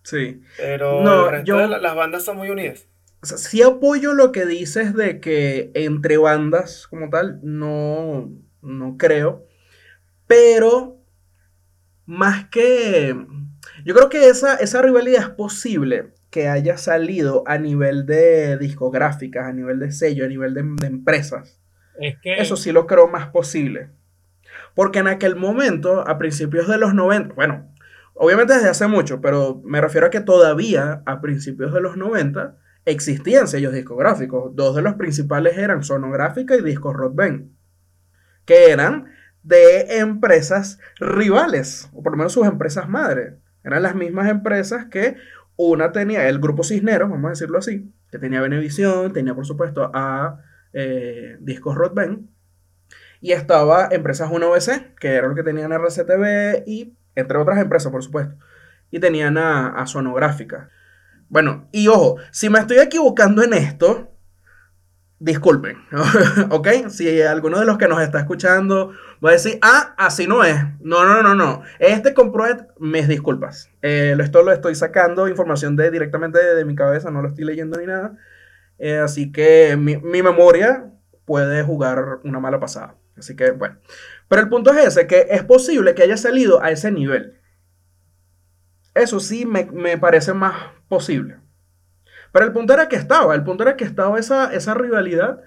Sí. 0.04 0.42
Pero 0.56 1.02
no, 1.02 1.26
el 1.26 1.32
resto 1.32 1.58
de 1.58 1.68
las 1.68 1.94
bandas 1.94 2.24
son 2.24 2.38
muy 2.38 2.48
unidas. 2.48 2.86
O 3.22 3.26
sea, 3.26 3.36
sí 3.36 3.60
apoyo 3.62 4.14
lo 4.14 4.32
que 4.32 4.46
dices 4.46 4.94
de 4.94 5.20
que 5.20 5.70
entre 5.74 6.16
bandas 6.16 6.86
como 6.86 7.10
tal, 7.10 7.40
no, 7.42 8.30
no 8.62 8.96
creo. 8.96 9.46
Pero, 10.26 10.96
más 12.06 12.48
que... 12.48 13.14
Yo 13.84 13.94
creo 13.94 14.08
que 14.08 14.28
esa, 14.28 14.56
esa 14.56 14.80
rivalidad 14.80 15.20
es 15.20 15.28
posible 15.28 16.14
que 16.34 16.48
haya 16.48 16.76
salido 16.78 17.44
a 17.46 17.58
nivel 17.58 18.06
de 18.06 18.58
discográficas, 18.58 19.46
a 19.46 19.52
nivel 19.52 19.78
de 19.78 19.92
sello, 19.92 20.24
a 20.24 20.28
nivel 20.28 20.52
de, 20.52 20.64
de 20.64 20.88
empresas. 20.88 21.60
Es 22.00 22.16
que 22.20 22.34
Eso 22.40 22.56
sí 22.56 22.72
lo 22.72 22.88
creo 22.88 23.06
más 23.06 23.28
posible. 23.28 23.90
Porque 24.74 24.98
en 24.98 25.06
aquel 25.06 25.36
momento, 25.36 26.00
a 26.08 26.18
principios 26.18 26.66
de 26.66 26.76
los 26.76 26.92
90, 26.92 27.36
bueno, 27.36 27.72
obviamente 28.14 28.52
desde 28.52 28.68
hace 28.68 28.88
mucho, 28.88 29.20
pero 29.20 29.62
me 29.64 29.80
refiero 29.80 30.08
a 30.08 30.10
que 30.10 30.20
todavía 30.22 31.04
a 31.06 31.20
principios 31.20 31.72
de 31.72 31.80
los 31.80 31.96
90 31.96 32.56
existían 32.84 33.46
sellos 33.46 33.72
discográficos. 33.72 34.56
Dos 34.56 34.74
de 34.74 34.82
los 34.82 34.94
principales 34.94 35.56
eran 35.56 35.84
Sonográfica 35.84 36.56
y 36.56 36.62
Discos 36.62 36.96
Rock 36.96 37.14
Band, 37.14 37.52
que 38.44 38.72
eran 38.72 39.04
de 39.44 39.98
empresas 39.98 40.80
rivales, 40.98 41.88
o 41.92 42.02
por 42.02 42.14
lo 42.14 42.18
menos 42.18 42.32
sus 42.32 42.48
empresas 42.48 42.88
madres. 42.88 43.34
Eran 43.62 43.84
las 43.84 43.94
mismas 43.94 44.28
empresas 44.28 44.86
que 44.86 45.16
una 45.56 45.92
tenía, 45.92 46.28
el 46.28 46.38
grupo 46.38 46.64
Cisneros, 46.64 47.10
vamos 47.10 47.26
a 47.26 47.30
decirlo 47.30 47.58
así, 47.58 47.92
que 48.10 48.18
tenía 48.18 48.40
Benevisión, 48.40 49.12
tenía 49.12 49.34
por 49.34 49.46
supuesto 49.46 49.90
a 49.94 50.40
eh, 50.72 51.36
Discos 51.40 51.74
Rock 51.74 51.94
Band, 51.94 52.28
y 53.20 53.32
estaba 53.32 53.88
Empresas 53.90 54.30
1BC, 54.30 54.96
que 54.96 55.14
era 55.14 55.28
lo 55.28 55.34
que 55.34 55.42
tenían 55.42 55.72
RCTV 55.72 56.64
y 56.66 56.96
entre 57.14 57.38
otras 57.38 57.58
empresas, 57.58 57.90
por 57.90 58.02
supuesto. 58.02 58.36
Y 58.90 58.98
tenían 58.98 59.38
a 59.38 59.86
Sonográfica. 59.86 60.68
Bueno, 61.28 61.68
y 61.72 61.88
ojo, 61.88 62.16
si 62.30 62.50
me 62.50 62.58
estoy 62.58 62.78
equivocando 62.78 63.42
en 63.42 63.54
esto, 63.54 64.13
disculpen, 65.24 65.78
¿ok? 66.50 66.68
Si 66.88 67.22
alguno 67.22 67.58
de 67.58 67.64
los 67.64 67.78
que 67.78 67.88
nos 67.88 68.02
está 68.02 68.18
escuchando 68.18 68.92
va 69.24 69.30
a 69.30 69.32
decir, 69.32 69.58
ah, 69.62 69.94
así 69.96 70.26
no 70.26 70.44
es. 70.44 70.56
No, 70.80 71.06
no, 71.06 71.22
no, 71.22 71.34
no. 71.34 71.62
Este 71.78 72.12
compró, 72.12 72.44
mis 72.78 73.08
disculpas. 73.08 73.70
Eh, 73.80 74.14
esto 74.20 74.42
lo 74.42 74.52
estoy 74.52 74.74
sacando 74.74 75.26
información 75.26 75.76
de, 75.76 75.90
directamente 75.90 76.38
de, 76.38 76.54
de 76.54 76.64
mi 76.66 76.74
cabeza, 76.74 77.10
no 77.10 77.22
lo 77.22 77.28
estoy 77.28 77.44
leyendo 77.44 77.78
ni 77.78 77.86
nada. 77.86 78.18
Eh, 78.78 78.98
así 78.98 79.32
que 79.32 79.76
mi, 79.78 79.96
mi 79.96 80.22
memoria 80.22 80.90
puede 81.24 81.62
jugar 81.62 82.20
una 82.24 82.38
mala 82.38 82.60
pasada. 82.60 82.96
Así 83.16 83.34
que, 83.34 83.50
bueno. 83.52 83.78
Pero 84.28 84.42
el 84.42 84.48
punto 84.50 84.72
es 84.72 84.86
ese, 84.86 85.06
que 85.06 85.28
es 85.30 85.42
posible 85.42 85.94
que 85.94 86.02
haya 86.02 86.18
salido 86.18 86.62
a 86.62 86.70
ese 86.70 86.92
nivel. 86.92 87.40
Eso 88.94 89.20
sí 89.20 89.46
me, 89.46 89.64
me 89.72 89.96
parece 89.96 90.34
más 90.34 90.54
posible. 90.86 91.38
Pero 92.34 92.46
el 92.46 92.52
punto 92.52 92.74
era 92.74 92.88
que 92.88 92.96
estaba, 92.96 93.32
el 93.36 93.44
punto 93.44 93.62
era 93.62 93.76
que 93.76 93.84
estaba 93.84 94.18
esa, 94.18 94.52
esa 94.52 94.74
rivalidad 94.74 95.38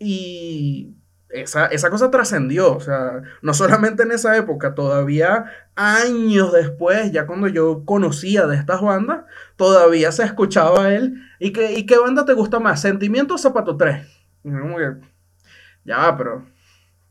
y 0.00 0.96
esa, 1.28 1.66
esa 1.66 1.90
cosa 1.90 2.10
trascendió. 2.10 2.74
O 2.74 2.80
sea, 2.80 3.22
no 3.40 3.54
solamente 3.54 4.02
en 4.02 4.10
esa 4.10 4.36
época, 4.36 4.74
todavía 4.74 5.44
años 5.76 6.52
después, 6.52 7.12
ya 7.12 7.28
cuando 7.28 7.46
yo 7.46 7.84
conocía 7.84 8.48
de 8.48 8.56
estas 8.56 8.82
bandas, 8.82 9.26
todavía 9.54 10.10
se 10.10 10.24
escuchaba 10.24 10.92
él. 10.92 11.22
¿Y 11.38 11.52
qué, 11.52 11.74
y 11.74 11.86
qué 11.86 11.98
banda 11.98 12.24
te 12.24 12.32
gusta 12.32 12.58
más? 12.58 12.80
¿Sentimiento 12.80 13.34
o 13.34 13.38
Zapato 13.38 13.76
3? 13.76 14.04
Y 14.42 14.50
ya 15.84 15.98
va, 15.98 16.16
pero 16.18 16.46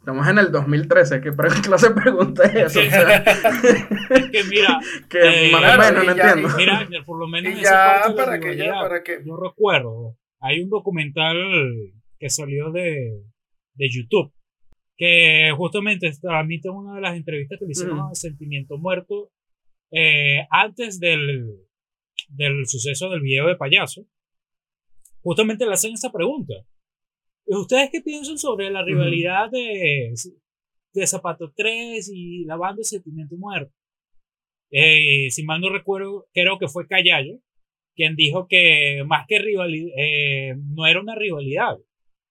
estamos 0.03 0.27
en 0.27 0.37
el 0.37 0.51
2013, 0.51 1.21
¿qué 1.21 1.31
pre- 1.31 1.49
clase 1.63 1.89
de 1.89 1.95
pregunta 1.95 2.43
es 2.43 2.75
eso? 2.75 2.79
O 2.79 2.83
sea, 2.83 3.17
es 3.23 4.29
que 4.31 4.43
mira, 4.49 4.77
que 5.09 5.47
Eh, 5.47 5.51
más 5.51 5.61
claro, 5.61 5.81
o 5.81 5.85
menos 6.01 6.05
no 6.05 6.15
ya- 6.15 6.29
entiendo. 6.31 6.57
mira, 6.57 6.87
por 7.05 7.19
lo 7.19 7.27
menos 7.27 7.53
en 7.53 7.59
esa 7.59 8.01
parte 8.01 8.09
de 8.09 8.15
la 8.17 8.25
para 8.25 8.39
que 8.39 8.45
ya, 8.47 8.51
rivalidad, 8.63 8.81
para 8.81 9.03
que. 9.03 9.19
yo 9.25 9.37
recuerdo, 9.37 10.17
hay 10.41 10.61
un 10.61 10.69
documental 10.69 11.37
que 12.19 12.29
salió 12.29 12.71
de, 12.71 13.21
de 13.75 13.89
YouTube 13.89 14.33
que 14.97 15.51
justamente 15.57 16.11
transmite 16.21 16.69
una 16.69 16.95
de 16.95 17.01
las 17.01 17.15
entrevistas 17.15 17.57
que 17.59 17.65
le 17.65 17.71
hicieron 17.71 17.99
a 17.99 18.13
Sentimiento 18.13 18.77
Muerto 18.77 19.31
eh, 19.91 20.45
antes 20.51 20.99
del, 20.99 21.47
del 22.27 22.67
suceso 22.67 23.09
del 23.09 23.21
video 23.21 23.47
de 23.47 23.55
payaso. 23.55 24.05
Justamente 25.21 25.65
le 25.65 25.73
hacen 25.73 25.93
esa 25.93 26.11
pregunta. 26.11 26.53
¿Ustedes 27.45 27.89
qué 27.91 28.01
piensan 28.01 28.38
sobre 28.38 28.69
la 28.71 28.84
rivalidad 28.84 29.49
de, 29.51 30.13
de 30.93 31.08
Zapato 31.08 31.51
3 31.56 32.10
y 32.13 32.45
la 32.45 32.56
banda 32.56 32.84
Sentimiento 32.84 33.36
Muerto? 33.38 33.73
Eh, 34.71 35.29
si 35.29 35.43
mal 35.43 35.62
no 35.62 35.69
recuerdo, 35.69 36.27
creo 36.34 36.58
que 36.58 36.67
fue 36.67 36.88
Callayo 36.88 37.39
quien 37.95 38.15
dijo 38.15 38.47
que 38.47 39.03
más 39.06 39.25
que 39.27 39.38
rivalidad, 39.38 39.93
no 40.73 40.88
era 40.88 40.99
una 40.99 41.13
rivalidad, 41.13 41.77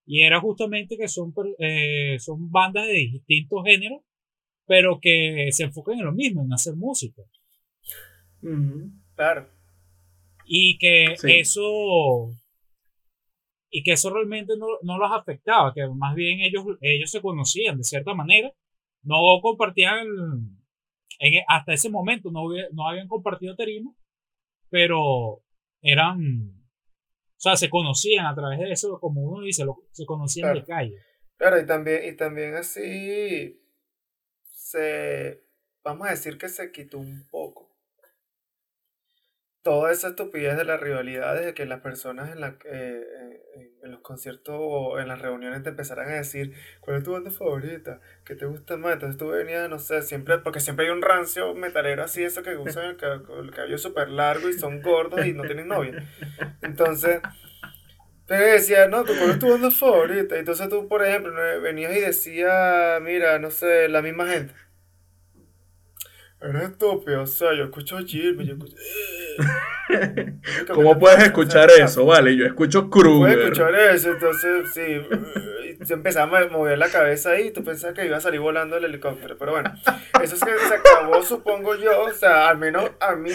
y 0.05 0.22
era 0.22 0.40
justamente 0.40 0.96
que 0.96 1.07
son, 1.07 1.33
eh, 1.61 2.16
son 2.18 2.51
bandas 2.51 2.88
de 2.88 2.94
distintos 2.94 3.62
géneros, 3.64 4.01
pero 4.66 4.98
que 5.01 5.51
se 5.53 5.62
enfocan 5.64 6.01
en 6.01 6.05
lo 6.07 6.12
mismo, 6.12 6.42
en 6.42 6.53
hacer 6.53 6.75
música. 6.75 7.22
Claro. 9.14 9.48
Y 10.46 10.79
que 10.79 11.14
Sí. 11.16 11.31
eso 11.33 12.31
y 13.72 13.82
que 13.82 13.94
eso 13.94 14.11
realmente 14.14 14.54
no, 14.58 14.66
no 14.82 14.98
los 14.98 15.11
afectaba, 15.12 15.74
que 15.74 15.88
más 15.88 16.14
bien 16.14 16.40
ellos, 16.42 16.64
ellos 16.82 17.11
se 17.11 17.22
conocían 17.22 17.78
de 17.78 17.85
cierta 17.85 18.14
manera, 18.14 18.52
no 19.02 19.16
compartían 19.42 20.06
en, 21.18 21.44
hasta 21.48 21.72
ese 21.72 21.90
momento, 21.90 22.30
no, 22.30 22.42
no 22.72 22.88
habían 22.88 23.08
compartido 23.08 23.56
tarima, 23.56 23.92
pero 24.70 25.42
eran, 25.80 26.18
o 26.20 27.38
sea, 27.38 27.56
se 27.56 27.70
conocían 27.70 28.26
a 28.26 28.35
través 28.35 28.58
de 28.61 28.72
eso, 28.72 29.00
como 29.00 29.22
uno 29.22 29.42
dice, 29.44 29.64
lo- 29.64 29.85
se 29.90 30.06
conocían 30.06 30.54
de 30.54 30.64
calle. 30.64 30.96
Claro, 31.38 31.58
y 31.58 31.66
también, 31.66 32.04
y 32.04 32.16
también 32.16 32.54
así 32.54 33.61
se, 34.42 35.42
vamos 35.82 36.06
a 36.06 36.11
decir 36.11 36.38
que 36.38 36.48
se 36.48 36.70
quitó 36.70 36.98
un 36.98 37.26
poco 37.30 37.71
toda 39.62 39.92
esa 39.92 40.09
estupidez 40.09 40.57
de 40.57 40.64
las 40.64 40.81
rivalidades, 40.81 41.44
de 41.46 41.55
que 41.55 41.66
las 41.66 41.81
personas 41.81 42.31
en, 42.33 42.40
la, 42.40 42.57
eh, 42.64 43.05
en- 43.57 43.70
en 43.85 43.90
los 43.92 44.01
conciertos 44.01 44.55
o 44.59 44.98
en 45.01 45.09
las 45.09 45.20
reuniones 45.20 45.62
te 45.62 45.70
empezaran 45.70 46.09
a 46.09 46.14
decir, 46.14 46.55
¿cuál 46.81 46.98
es 46.98 47.05
tu 47.05 47.12
banda 47.12 47.31
favorita? 47.31 48.01
¿Qué 48.25 48.35
te 48.37 48.46
gusta 48.46 48.77
más? 48.77 48.94
Entonces 48.94 49.18
tú 49.18 49.29
venías, 49.29 49.68
no 49.68 49.79
sé, 49.79 50.03
siempre, 50.03 50.38
porque 50.38 50.61
siempre 50.61 50.87
hay 50.87 50.92
un 50.92 51.03
rancio 51.03 51.55
metalero 51.55 52.03
así, 52.05 52.22
eso 52.25 52.42
que 52.42 52.57
usan 52.59 52.87
el, 52.87 52.96
cab- 52.98 53.27
el 53.40 53.51
cabello 53.53 53.79
súper 53.79 54.09
largo 54.11 54.48
y 54.48 54.53
son 54.55 54.83
gordos 54.83 55.25
y 55.25 55.33
no 55.33 55.46
tienen 55.46 55.68
novia. 55.68 55.96
Entonces, 56.62 57.22
te 58.27 58.35
decía, 58.35 58.88
no, 58.88 59.05
¿tú 59.05 59.16
¿cuál 59.16 59.33
es 59.33 59.38
tu 59.38 59.51
banda 59.51 59.70
favorita? 59.70 60.38
Entonces 60.38 60.68
tú, 60.68 60.88
por 60.88 61.05
ejemplo, 61.05 61.33
no- 61.33 61.61
venías 61.61 61.94
y 61.96 62.01
decías, 62.01 63.01
mira, 63.03 63.38
no 63.38 63.51
sé, 63.51 63.88
la 63.88 64.03
misma 64.03 64.27
gente. 64.29 64.55
Eres 66.40 66.62
estúpido, 66.70 67.22
o 67.22 67.27
sea, 67.27 67.55
yo 67.55 67.64
escucho 67.64 67.98
Gilby, 67.98 68.44
yo 68.46 68.55
escucho... 68.55 68.77
¿Cómo 70.73 70.99
puedes 70.99 71.23
escuchar 71.23 71.71
eso? 71.71 72.05
Vale, 72.07 72.37
yo 72.37 72.47
escucho 72.47 72.88
Puedes 72.88 73.05
Kruger. 73.05 73.38
escuchar 73.38 73.75
eso, 73.75 74.11
entonces 74.12 74.71
sí, 74.73 75.01
y 75.81 75.85
se 75.85 75.95
empezaba 75.95 76.38
a 76.40 76.49
mover 76.49 76.79
la 76.79 76.88
cabeza 76.88 77.31
ahí 77.31 77.49
y 77.49 77.51
tú 77.51 77.62
pensabas 77.64 77.95
que 77.97 78.07
iba 78.07 78.16
a 78.16 78.21
salir 78.21 78.40
volando 78.40 78.77
el 78.77 78.85
helicóptero, 78.85 79.37
pero 79.38 79.53
bueno, 79.53 79.73
eso 80.23 80.35
es 80.35 80.45
que 80.45 80.59
se 80.59 80.75
acabó, 80.75 81.23
supongo 81.23 81.75
yo, 81.77 82.03
o 82.03 82.12
sea, 82.12 82.49
al 82.49 82.59
menos 82.59 82.90
a 83.01 83.14
mí, 83.16 83.33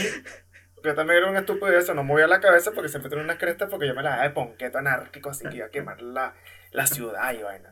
yo 0.83 0.95
también 0.95 1.19
era 1.19 1.29
un 1.29 1.37
estúpido 1.37 1.77
eso, 1.77 1.93
no 1.93 2.03
movía 2.03 2.27
la 2.27 2.39
cabeza 2.39 2.71
porque 2.71 2.89
siempre 2.89 3.09
tenía 3.09 3.23
una 3.25 3.37
cresta 3.37 3.67
porque 3.67 3.87
yo 3.87 3.93
me 3.93 4.03
la 4.03 4.11
daba 4.11 4.23
de 4.23 4.29
ponqueto 4.31 4.77
anárquico, 4.77 5.29
así 5.29 5.47
que 5.49 5.57
iba 5.57 5.65
a 5.67 5.71
quemar 5.71 6.01
la, 6.01 6.33
la 6.71 6.87
ciudad 6.87 7.33
y 7.33 7.43
vaina. 7.43 7.71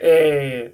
Eh, 0.00 0.72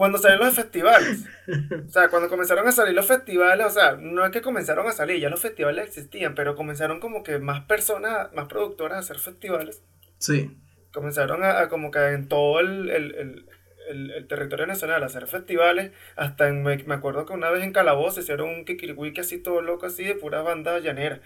cuando 0.00 0.18
salieron 0.18 0.46
los 0.46 0.56
festivales, 0.56 1.24
o 1.86 1.90
sea, 1.90 2.08
cuando 2.08 2.28
comenzaron 2.28 2.66
a 2.66 2.72
salir 2.72 2.94
los 2.94 3.06
festivales, 3.06 3.66
o 3.66 3.70
sea, 3.70 3.96
no 3.96 4.24
es 4.24 4.32
que 4.32 4.40
comenzaron 4.42 4.86
a 4.88 4.92
salir, 4.92 5.20
ya 5.20 5.28
los 5.30 5.40
festivales 5.42 5.86
existían, 5.86 6.34
pero 6.34 6.56
comenzaron 6.56 7.00
como 7.00 7.22
que 7.22 7.38
más 7.38 7.66
personas, 7.66 8.32
más 8.32 8.46
productoras 8.46 8.96
a 8.96 9.00
hacer 9.00 9.18
festivales. 9.18 9.82
Sí. 10.18 10.50
comenzaron 10.92 11.44
a, 11.44 11.60
a 11.60 11.68
como 11.68 11.90
que 11.90 11.98
en 12.12 12.28
todo 12.28 12.60
el, 12.60 12.90
el, 12.90 13.14
el, 13.14 13.46
el- 13.90 14.10
el 14.12 14.26
territorio 14.28 14.66
nacional 14.66 15.02
a 15.02 15.06
hacer 15.06 15.26
festivales, 15.26 15.92
hasta 16.16 16.48
en, 16.48 16.62
me, 16.62 16.76
me 16.84 16.94
acuerdo 16.94 17.26
que 17.26 17.32
una 17.32 17.50
vez 17.50 17.64
en 17.64 17.72
Calabozo 17.72 18.20
hicieron 18.20 18.48
un 18.50 18.64
kikiriwiki 18.64 19.20
así 19.20 19.38
todo 19.38 19.62
loco 19.62 19.86
así 19.86 20.04
de 20.04 20.14
pura 20.14 20.42
banda 20.42 20.78
llanera, 20.78 21.20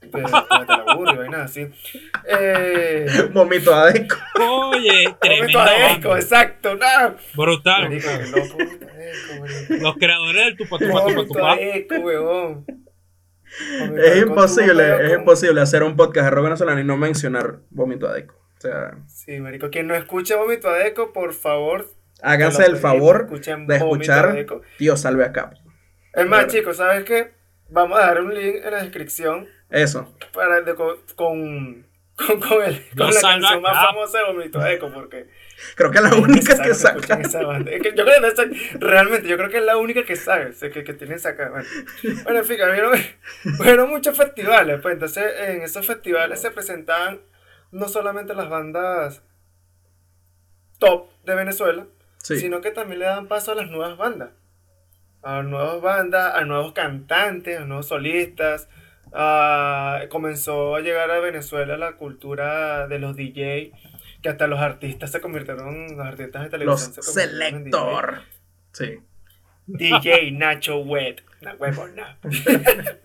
de 0.00 0.22
la 0.22 1.26
y 1.30 1.34
así. 1.42 1.66
Eh, 2.26 3.06
Vomito 3.32 3.74
adeco. 3.74 4.16
Oye, 4.70 5.14
tremenda 5.20 5.64
Adesco, 5.64 6.08
banda. 6.10 6.20
exacto, 6.20 6.74
no. 6.76 7.16
Brutal. 7.34 7.82
Marico. 7.84 8.08
Los 9.80 9.96
creadores 9.96 10.44
del 10.44 10.56
Tupa 10.56 10.78
Tupa 10.78 11.04
huevón. 11.98 12.64
Vomito 13.80 14.02
Es 14.02 14.22
imposible, 14.22 15.06
es 15.06 15.12
imposible 15.14 15.60
hacer 15.60 15.82
un 15.82 15.96
podcast 15.96 16.24
de 16.26 16.30
rock 16.30 16.44
venezolano 16.44 16.80
y 16.80 16.84
no 16.84 16.96
mencionar 16.96 17.60
vómito 17.70 18.08
adeco. 18.08 18.34
O 18.56 18.60
sea, 18.60 18.98
Sí, 19.06 19.38
marico, 19.40 19.70
quien 19.70 19.86
no 19.86 19.94
escuche 19.94 20.34
Vomito 20.34 20.68
Adesco, 20.68 21.12
por 21.12 21.32
favor, 21.32 21.86
háganse 22.22 22.64
el 22.66 22.76
favor 22.76 23.28
de 23.30 23.54
Vómito 23.54 23.74
escuchar. 23.74 24.46
Tío 24.78 24.96
Salve 24.96 25.24
a. 25.24 25.50
Es 26.14 26.26
más, 26.26 26.48
chicos, 26.48 26.76
¿sabes 26.78 27.04
qué? 27.04 27.32
Vamos 27.68 27.98
a 27.98 28.06
dar 28.06 28.20
un 28.20 28.34
link 28.34 28.56
en 28.64 28.70
la 28.72 28.82
descripción 28.82 29.46
Eso. 29.70 30.14
para 30.32 30.60
de- 30.62 30.74
con, 30.74 30.96
con 31.14 31.86
con, 32.16 32.40
con, 32.40 32.62
el, 32.64 32.84
con 32.96 33.14
la 33.14 33.20
canción 33.20 33.62
más 33.62 33.74
famosa 33.74 34.18
de 34.18 34.24
Vomito 34.24 34.66
Eco, 34.66 34.90
porque 34.92 35.28
Creo 35.76 35.90
que 35.92 35.98
es 35.98 36.02
la 36.02 36.08
es 36.10 36.16
única 36.16 36.56
que 36.62 36.70
escuchen 36.70 36.74
saca. 36.74 37.14
esa 37.20 37.42
banda. 37.44 37.70
Es 37.70 37.80
que 37.80 37.94
yo 37.94 38.04
creo 38.04 38.20
que 38.20 38.26
esa- 38.26 38.78
realmente, 38.80 39.28
yo 39.28 39.36
creo 39.36 39.48
que 39.50 39.58
es 39.58 39.64
la 39.64 39.76
única 39.76 40.04
que 40.04 40.16
sabe, 40.16 40.52
que, 40.72 40.82
que 40.82 40.94
tienen 40.94 41.20
sacada. 41.20 41.50
Bueno, 42.02 42.22
bueno, 42.24 42.38
en 42.40 42.44
fin, 42.44 42.56
fueron 43.56 43.88
muchos 43.90 44.16
festivales, 44.16 44.80
pues 44.82 44.94
entonces 44.94 45.32
en 45.48 45.62
esos 45.62 45.86
festivales 45.86 46.40
se 46.40 46.50
presentaban 46.50 47.20
no 47.70 47.88
solamente 47.88 48.34
las 48.34 48.48
bandas 48.48 49.22
top 50.78 51.08
de 51.24 51.34
Venezuela, 51.34 51.86
Sí. 52.22 52.36
sino 52.38 52.60
que 52.60 52.70
también 52.72 52.98
le 52.98 53.04
dan 53.06 53.28
paso 53.28 53.52
a 53.52 53.54
las 53.54 53.68
nuevas 53.70 53.96
bandas. 53.96 54.30
A 55.22 55.42
nuevas 55.42 55.80
bandas, 55.80 56.34
a 56.34 56.44
nuevos 56.44 56.72
cantantes, 56.72 57.58
a 57.60 57.64
nuevos 57.64 57.86
solistas. 57.86 58.68
Ah, 59.12 60.02
comenzó 60.10 60.76
a 60.76 60.80
llegar 60.80 61.10
a 61.10 61.20
Venezuela 61.20 61.76
la 61.76 61.92
cultura 61.92 62.88
de 62.88 62.98
los 62.98 63.16
DJ, 63.16 63.72
que 64.22 64.28
hasta 64.28 64.46
los 64.46 64.60
artistas 64.60 65.10
se 65.10 65.20
convirtieron, 65.20 65.96
los 65.96 66.06
artistas 66.06 66.44
de 66.44 66.50
televisión 66.50 66.92
Los 66.96 67.06
se 67.06 67.12
Selector. 67.12 68.22
Sí. 68.72 68.98
DJ. 69.66 69.98
DJ 70.00 70.32
Nacho 70.32 70.78
Wet. 70.78 71.22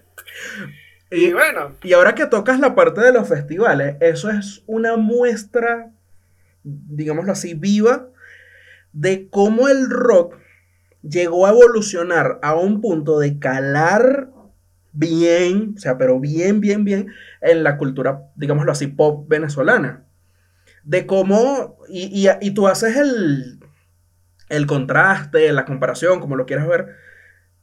Y, 1.12 1.26
Y 1.26 1.34
bueno, 1.34 1.76
y 1.84 1.93
ahora 1.93 2.16
que 2.16 2.26
tocas 2.26 2.60
la 2.60 2.74
parte 2.74 3.01
de 3.01 3.14
los 3.14 3.30
festivales, 3.30 3.97
eso 3.99 4.32
es 4.32 4.64
una 4.66 4.97
muestra, 4.97 5.91
digámoslo 6.64 7.32
así, 7.32 7.54
viva 7.54 8.08
de 8.93 9.28
cómo 9.30 9.68
el 9.68 9.91
rock 9.91 10.38
llegó 11.04 11.45
a 11.45 11.51
evolucionar 11.51 12.39
a 12.41 12.56
un 12.56 12.82
punto 12.82 13.20
de 13.20 13.38
calar 13.38 14.30
bien, 14.94 15.74
o 15.78 15.80
sea, 15.80 15.98
pero 15.98 16.20
bien, 16.20 16.62
bien, 16.62 16.84
bien 16.86 17.08
en 17.41 17.64
la 17.64 17.78
cultura, 17.78 18.24
digámoslo 18.36 18.72
así, 18.72 18.88
pop 18.88 19.28
venezolana. 19.28 20.06
De 20.84 21.06
cómo, 21.06 21.78
y, 21.89 22.28
y- 22.28 22.32
y 22.41 22.52
tú 22.52 22.68
haces 22.68 22.98
el, 22.98 23.60
el 24.50 24.66
contraste, 24.68 25.52
la 25.54 25.66
comparación, 25.66 26.20
como 26.20 26.36
lo 26.36 26.46
quieras 26.46 26.68
ver, 26.68 26.88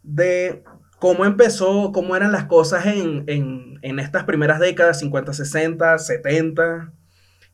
de 0.03 0.65
cómo 0.99 1.25
empezó, 1.25 1.93
cómo 1.93 2.17
eran 2.17 2.33
las 2.33 2.45
cosas 2.45 2.87
en, 2.87 3.25
en- 3.27 3.79
en 3.83 3.99
estas 3.99 4.25
primeras 4.25 4.61
décadas, 4.61 4.99
50, 5.01 5.33
60, 5.33 5.99
70, 5.99 6.93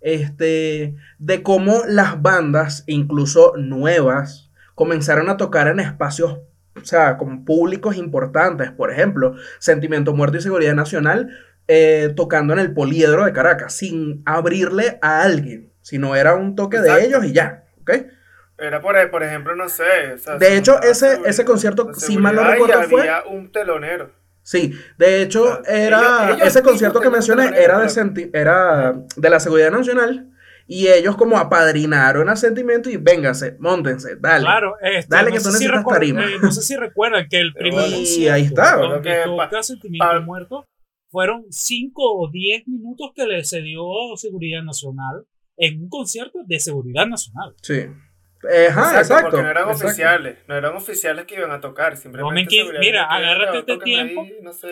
este, 0.01 0.95
de 1.19 1.43
cómo 1.43 1.83
las 1.89 2.21
bandas, 2.23 2.85
incluso 2.87 3.55
nuevas, 3.57 4.51
comenzaron 4.75 5.29
a 5.31 5.37
tocar 5.37 5.69
en 5.69 5.81
espacios, 5.81 6.39
o 6.81 6.85
sea, 6.85 7.17
con 7.17 7.45
públicos 7.45 7.97
importantes, 7.97 8.71
por 8.71 8.91
ejemplo, 8.91 9.35
Sentimiento 9.59 10.13
Muerto 10.15 10.37
y 10.39 10.41
Seguridad 10.43 10.75
Nacional, 10.75 11.31
eh, 11.69 12.13
tocando 12.17 12.53
en 12.53 12.59
el 12.61 12.73
Poliedro 12.73 13.25
de 13.25 13.33
Caracas, 13.33 13.73
sin 13.75 14.23
abrirle 14.25 14.99
a 15.03 15.23
alguien, 15.23 15.73
sino 15.83 16.15
era 16.15 16.35
un 16.35 16.55
toque 16.55 16.81
de 16.81 17.05
ellos 17.05 17.25
y 17.25 17.33
ya, 17.33 17.65
¿ok? 17.81 17.91
era 18.59 18.81
por, 18.81 19.11
por 19.11 19.23
ejemplo, 19.23 19.55
no 19.55 19.69
sé. 19.69 20.15
o 20.15 20.19
sea, 20.19 20.39
De 20.39 20.57
hecho, 20.57 20.81
ese- 20.83 21.21
ese 21.27 21.45
concierto, 21.45 21.93
si 21.93 22.17
mal 22.17 22.35
no 22.37 22.45
recuerdo, 22.45 22.83
fue- 22.85 23.07
un 23.31 23.53
telonero. 23.53 24.11
Sí, 24.43 24.79
de 24.97 25.23
hecho, 25.23 25.43
O 25.61 25.65
sea, 25.65 25.75
era 25.87 25.99
ellos- 25.99 26.37
ellos 26.37 26.49
ese 26.49 26.63
concierto 26.63 27.01
que 27.01 27.11
mencioné 27.11 27.51
era 27.61 27.81
de, 27.81 28.31
era 28.33 28.95
de 29.17 29.31
la 29.31 29.41
Seguridad 29.41 29.71
Nacional 29.73 30.31
y 30.67 30.89
ellos 30.89 31.17
como 31.17 31.39
apadrinaron 31.39 32.29
a 32.29 32.37
Sentimiento 32.37 32.91
y 32.91 32.97
vénganse, 32.97 33.57
montense, 33.61 34.17
dale. 34.21 34.45
Claro, 34.45 34.75
este, 34.83 35.07
Dale, 35.15 35.31
no 35.31 35.37
que 35.37 35.43
tú 35.43 35.45
si 35.45 35.53
necesitas 35.53 35.77
recuerdan- 35.79 36.01
tarima. 36.17 36.25
eh, 36.25 36.39
no 36.43 36.53
sé 36.53 36.63
si 36.63 36.77
recuerdan 36.77 37.27
que 37.29 37.39
el 37.41 37.53
primer 37.53 37.89
Y 37.91 38.29
ahí 38.29 38.43
está, 38.43 38.77
donde 38.77 39.25
toca 39.25 39.63
Sentimiento 39.63 40.07
pa- 40.07 40.21
Muerto 40.21 40.65
fueron 41.11 41.45
5 41.51 42.03
o 42.05 42.31
10 42.31 42.67
minutos 42.67 43.11
que 43.15 43.27
le 43.27 43.45
cedió 43.45 43.83
Seguridad 44.17 44.63
Nacional 44.63 45.25
en 45.57 45.83
un 45.83 45.89
concierto 45.89 46.41
de 46.47 46.59
Seguridad 46.61 47.07
Nacional. 47.07 47.55
Sí. 47.63 47.87
Ajá, 48.69 48.99
exacto. 48.99 49.31
Porque 49.31 49.43
no 49.43 49.51
eran 49.51 49.69
exacto. 49.69 49.87
oficiales, 49.87 50.39
no 50.47 50.55
eran 50.57 50.75
oficiales 50.77 51.25
que 51.27 51.35
iban 51.37 51.51
a 51.51 51.61
tocar, 51.61 51.97
simplemente. 51.97 52.49
Mira, 52.81 53.07
que 53.09 53.15
agárrate 53.15 53.59
este 53.59 53.73
ahí, 53.73 53.79
tiempo. 53.81 54.27
no 54.43 54.53
sé, 54.53 54.69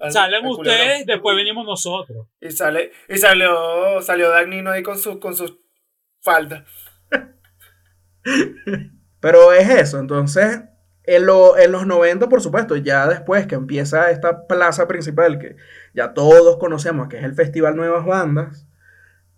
al- 0.00 0.12
Salen 0.12 0.44
al 0.44 0.50
ustedes, 0.50 1.06
después 1.06 1.36
venimos 1.36 1.64
nosotros. 1.66 2.26
Y 2.40 2.50
sale, 2.50 2.92
y 3.08 3.18
salió, 3.18 4.00
salió 4.02 4.30
Dagnino 4.30 4.70
ahí 4.70 4.82
con 4.82 4.98
sus, 4.98 5.18
con 5.18 5.34
sus 5.34 5.58
faldas. 6.22 6.64
Pero 9.20 9.52
es 9.52 9.68
eso, 9.68 9.98
entonces, 9.98 10.62
en, 11.04 11.26
lo- 11.26 11.58
en 11.58 11.72
los 11.72 11.86
90, 11.86 12.28
por 12.28 12.40
supuesto, 12.40 12.76
ya 12.76 13.06
después 13.06 13.46
que 13.46 13.54
empieza 13.54 14.10
esta 14.10 14.46
plaza 14.46 14.86
principal 14.88 15.38
que 15.38 15.56
ya 15.94 16.14
todos 16.14 16.56
conocemos, 16.58 17.08
que 17.08 17.18
es 17.18 17.24
el 17.24 17.34
Festival 17.34 17.76
Nuevas 17.76 18.04
Bandas, 18.06 18.66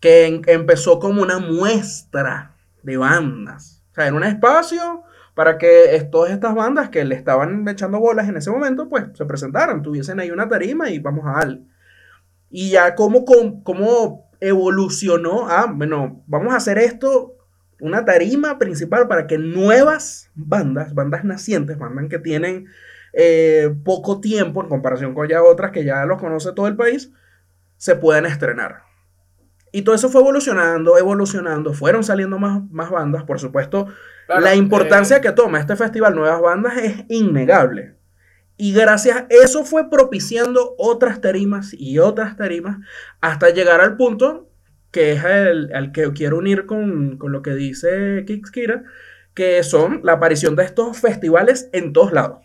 que 0.01 0.27
en- 0.27 0.43
empezó 0.47 0.99
como 0.99 1.23
una 1.23 1.39
muestra 1.39 2.52
de 2.83 2.97
bandas. 2.97 3.83
O 3.91 3.95
sea, 3.95 4.07
en 4.07 4.15
un 4.15 4.25
espacio 4.25 5.05
para 5.35 5.59
que 5.59 6.09
todas 6.11 6.33
estas 6.33 6.55
bandas 6.55 6.91
que 6.91 7.05
le 7.05 7.15
estaban 7.15 7.67
echando 7.69 7.99
bolas 8.01 8.29
en 8.29 8.37
ese 8.37 8.51
momento, 8.51 8.89
pues 8.89 9.05
se 9.15 9.25
presentaran, 9.25 9.83
tuviesen 9.83 10.21
ahí 10.21 10.31
una 10.31 10.49
tarima 10.49 10.91
y 10.91 10.99
vamos 10.99 11.25
a 11.27 11.39
darle. 11.39 11.63
Y 12.51 12.71
ya 12.71 12.95
cómo, 12.95 13.25
cómo, 13.25 14.31
evolucionó 14.41 15.49
a, 15.49 15.67
bueno, 15.67 16.23
vamos 16.27 16.53
a 16.53 16.57
hacer 16.57 16.77
esto, 16.77 17.37
una 17.81 18.05
tarima 18.05 18.59
principal 18.59 19.07
para 19.07 19.27
que 19.27 19.39
nuevas 19.39 20.31
bandas, 20.35 20.95
bandas 20.95 21.25
nacientes, 21.25 21.79
bandas 21.79 22.09
que 22.09 22.19
tienen 22.19 22.67
eh, 23.13 23.73
poco 23.85 24.21
tiempo 24.21 24.63
en 24.63 24.69
comparación 24.69 25.15
con 25.15 25.29
ya 25.29 25.43
otras 25.43 25.71
que 25.71 25.85
ya 25.85 26.05
los 26.07 26.19
conoce 26.19 26.53
todo 26.53 26.67
el 26.67 26.77
país, 26.77 27.13
se 27.77 27.95
puedan 27.95 28.27
estrenar. 28.27 28.83
Y 29.73 29.83
todo 29.83 29.95
eso 29.95 30.11
fue 30.11 30.21
evolucionando, 30.21 30.99
evolucionando, 30.99 31.73
fueron 31.73 32.05
saliendo 32.05 32.39
más, 32.39 32.63
más 32.71 32.91
bandas, 32.91 33.25
por 33.25 33.41
supuesto. 33.41 33.87
Claro, 34.27 34.43
la 34.43 34.55
importancia 34.55 35.17
eh, 35.17 35.21
que 35.21 35.33
toma 35.33 35.59
este 35.59 35.77
festival 35.77 36.15
Nuevas 36.15 36.41
Bandas 36.41 36.77
es 36.77 37.05
innegable. 37.09 37.97
Y 38.59 38.75
gracias 38.75 39.17
a 39.17 39.27
eso 39.31 39.65
fue 39.65 39.89
propiciando 39.89 40.75
otras 40.77 41.21
tarimas 41.21 41.75
y 41.77 41.99
otras 41.99 42.37
tarimas 42.37 42.79
hasta 43.21 43.51
llegar 43.51 43.81
al 43.81 43.97
punto 43.97 44.51
que 44.93 45.13
es 45.13 45.25
el, 45.25 45.75
al 45.75 45.91
que 45.91 46.13
quiero 46.13 46.37
unir 46.37 46.67
con, 46.67 47.17
con 47.17 47.33
lo 47.33 47.43
que 47.43 47.55
dice 47.55 48.25
Kikskira, 48.27 48.85
que 49.35 49.63
son 49.63 50.01
la 50.05 50.13
aparición 50.13 50.55
de 50.55 50.65
estos 50.65 50.99
festivales 50.99 51.71
en 51.73 51.95
todos 51.95 52.13
lados. 52.13 52.45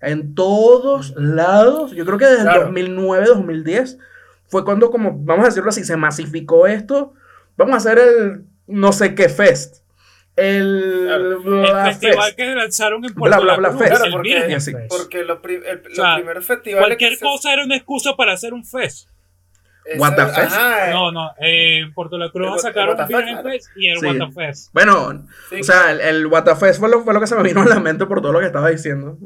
En 0.00 0.34
todos 0.34 1.14
lados. 1.16 1.92
Yo 1.92 2.04
creo 2.04 2.18
que 2.18 2.26
desde 2.26 2.42
Claro. 2.42 2.60
el 2.62 2.66
2009, 2.66 3.26
2010 3.26 3.98
fue 4.48 4.64
cuando, 4.64 4.90
como, 4.90 5.12
vamos 5.18 5.44
a 5.44 5.48
decirlo 5.48 5.68
así, 5.70 5.84
se 5.84 5.96
masificó 5.96 6.66
esto. 6.66 7.14
Vamos 7.56 7.74
a 7.74 7.76
hacer 7.78 7.98
el 7.98 8.44
no 8.66 8.92
sé 8.92 9.14
qué 9.14 9.28
fest. 9.28 9.84
El, 10.36 11.02
Claro. 11.06 11.40
Bla 11.42 11.88
el 11.88 11.94
festival 11.94 12.24
Fest. 12.26 12.36
que 12.36 12.54
lanzaron 12.54 13.04
en 13.04 13.12
Bla, 13.12 13.18
Puerto 13.18 13.40
bla, 13.42 13.52
La 13.52 13.58
bla 13.58 13.68
Cruz, 13.70 13.80
Fest. 13.80 13.92
el 13.92 13.98
Claro, 13.98 14.12
porque- 14.12 14.60
sí, 14.60 14.72
Fest. 14.72 14.88
Porque 14.88 15.24
los, 15.24 15.38
prim- 15.40 15.62
el- 15.66 15.82
los 15.82 15.96
sea, 15.96 16.14
primeros 16.16 16.46
festivales. 16.46 16.86
Cualquier 16.86 17.10
que 17.10 17.16
se- 17.16 17.24
cosa 17.24 17.52
era 17.52 17.64
una 17.64 17.76
excusa 17.76 18.14
para 18.16 18.32
hacer 18.34 18.52
un 18.54 18.64
fest. 18.64 19.08
What 19.96 20.16
the 20.16 20.26
Fest. 20.26 20.38
ajá, 20.52 20.90
eh, 20.90 20.92
No, 20.92 21.10
no, 21.10 21.30
eh, 21.40 21.78
en 21.78 21.94
Puerto 21.94 22.18
La 22.18 22.26
El 22.26 22.30
Cruz 22.32 22.50
What- 22.50 22.58
sacaron 22.58 22.90
el 22.90 22.96
What 23.00 23.06
the 23.08 23.14
Fest, 23.16 23.26
claro. 23.28 23.48
Fest 23.48 23.66
y 23.76 23.88
el 23.88 23.98
Sí. 23.98 24.06
What 24.06 24.28
the 24.28 24.32
Fest. 24.34 24.70
Bueno, 24.74 25.26
sí, 25.48 25.60
o 25.60 25.64
sea, 25.64 25.90
el, 25.90 26.00
el 26.02 26.26
WTF 26.26 26.78
fue 26.78 26.88
lo, 26.90 27.02
fue 27.02 27.14
lo 27.14 27.20
que 27.20 27.26
se 27.26 27.34
me 27.34 27.42
vino 27.42 27.62
a 27.62 27.66
la 27.66 27.80
mente 27.80 28.04
por 28.06 28.20
todo 28.20 28.32
lo 28.32 28.38
que 28.40 28.46
estaba 28.46 28.68
diciendo. 28.68 29.16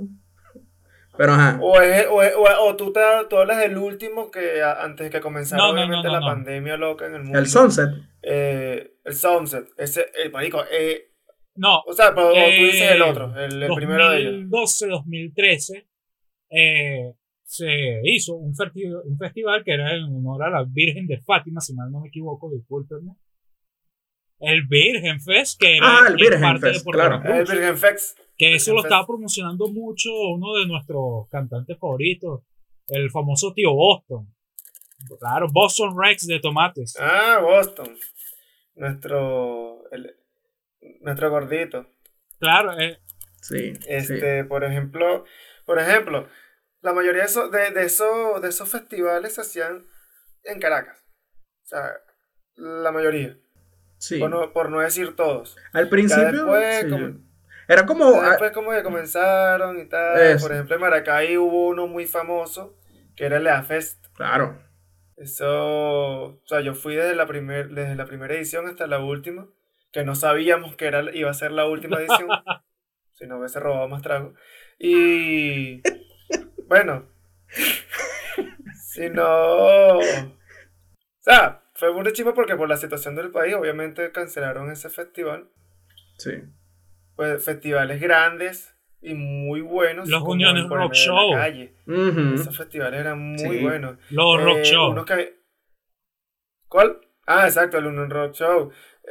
Pero 1.16 1.32
ajá. 1.34 1.58
O, 1.60 1.80
es- 1.80 2.06
o, 2.10 2.22
es- 2.22 2.34
o- 2.34 2.64
o 2.66 2.76
tú, 2.76 2.92
te, 2.92 3.00
tú 3.28 3.36
hablas 3.36 3.58
del 3.58 3.76
último 3.76 4.30
que 4.30 4.62
a- 4.62 4.82
antes 4.82 5.04
de 5.06 5.10
que 5.10 5.20
comenzara 5.20 5.62
No, 5.62 5.68
no, 5.68 5.74
obviamente 5.74 6.08
no, 6.08 6.14
no, 6.14 6.20
la 6.20 6.20
no. 6.20 6.26
pandemia 6.26 6.76
loca 6.76 7.06
en 7.06 7.14
el 7.16 7.22
mundo. 7.24 7.38
El 7.38 7.46
Sunset. 7.46 7.90
Eh, 8.22 8.94
el 9.04 9.14
Sunset. 9.14 9.68
Ese, 9.76 10.06
el 10.22 10.30
marico, 10.32 10.62
eh, 10.70 11.10
No, 11.56 11.80
o 11.86 11.92
sea, 11.92 12.14
pero 12.14 12.30
tú 12.32 12.36
Eh, 12.38 12.64
dices 12.64 12.92
el 12.92 13.02
otro, 13.02 13.34
el, 13.38 13.62
el 13.62 13.74
primero 13.74 14.08
de 14.10 14.18
ellos. 14.20 14.34
2012-2013 14.50 15.86
eh, 16.50 17.14
se 17.44 18.00
hizo 18.04 18.34
un, 18.36 18.54
ferti- 18.54 18.90
un 19.04 19.18
festival 19.18 19.62
que 19.64 19.74
era 19.74 19.94
en 19.94 20.04
honor 20.04 20.44
a 20.44 20.50
la 20.50 20.64
Virgen 20.66 21.06
de 21.06 21.20
Fátima, 21.20 21.60
si 21.60 21.74
mal 21.74 21.90
no 21.92 22.00
me 22.00 22.08
equivoco, 22.08 22.50
discúlpenme. 22.50 23.12
El 24.40 24.66
Virgen 24.66 25.20
Fest, 25.20 25.60
que 25.60 25.76
era 25.76 25.86
Ah, 25.86 26.04
el 26.06 26.12
en 26.14 26.16
Virgen 26.16 26.40
parte 26.40 26.66
de 26.66 26.72
Fest, 26.72 26.84
Puerto 26.84 27.00
claro. 27.20 27.34
El 27.38 27.44
Virgen 27.46 27.76
Fex. 27.78 28.14
Que 28.36 28.54
eso 28.54 28.72
lo 28.74 28.82
estaba 28.82 29.06
promocionando 29.06 29.68
mucho 29.68 30.10
uno 30.30 30.54
de 30.58 30.66
nuestros 30.66 31.28
cantantes 31.28 31.78
favoritos, 31.78 32.42
el 32.88 33.10
famoso 33.10 33.52
tío 33.54 33.72
Boston. 33.74 34.26
Claro, 35.20 35.46
Boston 35.52 35.94
Rex 36.00 36.26
de 36.26 36.40
Tomates. 36.40 36.96
Ah, 36.98 37.38
Boston. 37.42 37.96
Nuestro. 38.74 39.88
el- 39.90 40.16
nuestro 41.00 41.30
gordito. 41.30 41.86
Claro, 42.38 42.78
eh, 42.78 42.98
Sí. 43.40 43.74
sí. 43.74 43.80
Este, 43.88 44.44
por 44.44 44.64
ejemplo, 44.64 45.24
por 45.66 45.78
ejemplo, 45.78 46.26
la 46.80 46.92
mayoría 46.92 47.22
de 47.22 47.26
esos, 47.26 47.50
de, 47.50 47.70
de 47.70 47.84
esos, 47.84 48.40
de 48.40 48.48
esos 48.48 48.68
festivales 48.68 49.34
se 49.34 49.40
hacían 49.42 49.84
en 50.44 50.58
Caracas. 50.60 51.04
O 51.64 51.66
sea, 51.66 51.90
la 52.56 52.90
mayoría. 52.92 53.36
Sí. 53.98 54.18
Por, 54.18 54.30
no, 54.30 54.52
por 54.52 54.70
no 54.70 54.80
decir 54.80 55.14
todos. 55.14 55.56
Al 55.72 55.84
Ya 55.84 55.90
principio. 55.90 56.32
después, 56.32 56.80
sí. 56.84 56.90
como, 56.90 57.31
Era 57.72 57.86
como. 57.86 58.20
después 58.22 58.52
como 58.52 58.70
que 58.72 58.82
comenzaron 58.82 59.80
y 59.80 59.86
tal. 59.86 60.20
Eso. 60.20 60.46
Por 60.46 60.52
ejemplo, 60.52 60.74
en 60.74 60.80
Maracay 60.80 61.36
hubo 61.36 61.68
uno 61.68 61.86
muy 61.86 62.06
famoso 62.06 62.76
que 63.16 63.26
era 63.26 63.36
el 63.36 63.46
EAFest. 63.46 64.06
Claro. 64.14 64.58
Eso, 65.16 66.24
o 66.34 66.42
sea, 66.46 66.60
yo 66.60 66.74
fui 66.74 66.94
desde 66.94 67.14
la, 67.14 67.26
primer, 67.26 67.68
desde 67.70 67.94
la 67.94 68.06
primera 68.06 68.34
edición 68.34 68.66
hasta 68.66 68.86
la 68.86 68.98
última, 68.98 69.46
que 69.92 70.04
no 70.04 70.14
sabíamos 70.14 70.74
que 70.74 70.86
era, 70.86 71.14
iba 71.14 71.30
a 71.30 71.34
ser 71.34 71.52
la 71.52 71.66
última 71.66 71.98
edición, 71.98 72.28
si 73.12 73.26
no 73.26 73.38
hubiese 73.38 73.60
robado 73.60 73.88
más 73.88 74.02
trago. 74.02 74.34
Y 74.78 75.82
bueno, 76.66 77.08
si 78.84 79.10
no... 79.10 79.98
O 79.98 80.02
sea, 81.24 81.62
fue 81.74 81.92
muy 81.92 82.12
chimo 82.12 82.34
porque 82.34 82.56
por 82.56 82.68
la 82.68 82.76
situación 82.76 83.14
del 83.14 83.30
país, 83.30 83.54
obviamente 83.54 84.10
cancelaron 84.10 84.70
ese 84.72 84.90
festival. 84.90 85.50
Sí. 86.18 86.32
Pues 87.16 87.44
festivales 87.44 88.00
grandes 88.00 88.74
y 89.00 89.14
muy 89.14 89.60
buenos. 89.60 90.08
Los 90.08 90.22
Uniones 90.22 90.64
el 90.64 90.72
el 90.72 90.78
Rock 90.78 90.92
Show. 90.94 91.34
Esos 92.34 92.56
festivales 92.56 93.00
eran 93.00 93.18
muy 93.18 93.58
Sí. 93.58 93.62
buenos. 93.62 93.98
Los 94.10 94.42
Rock 94.42 94.58
Eh, 94.58 94.64
Show. 94.64 94.90
unos 94.90 95.04
que- 95.06 95.34
¿Cuál? 96.68 96.98
Ah, 97.26 97.46
exacto, 97.46 97.78
el 97.78 97.86
Union 97.86 98.10
Rock 98.10 98.32
Show. 98.34 98.70
Eh, 99.04 99.10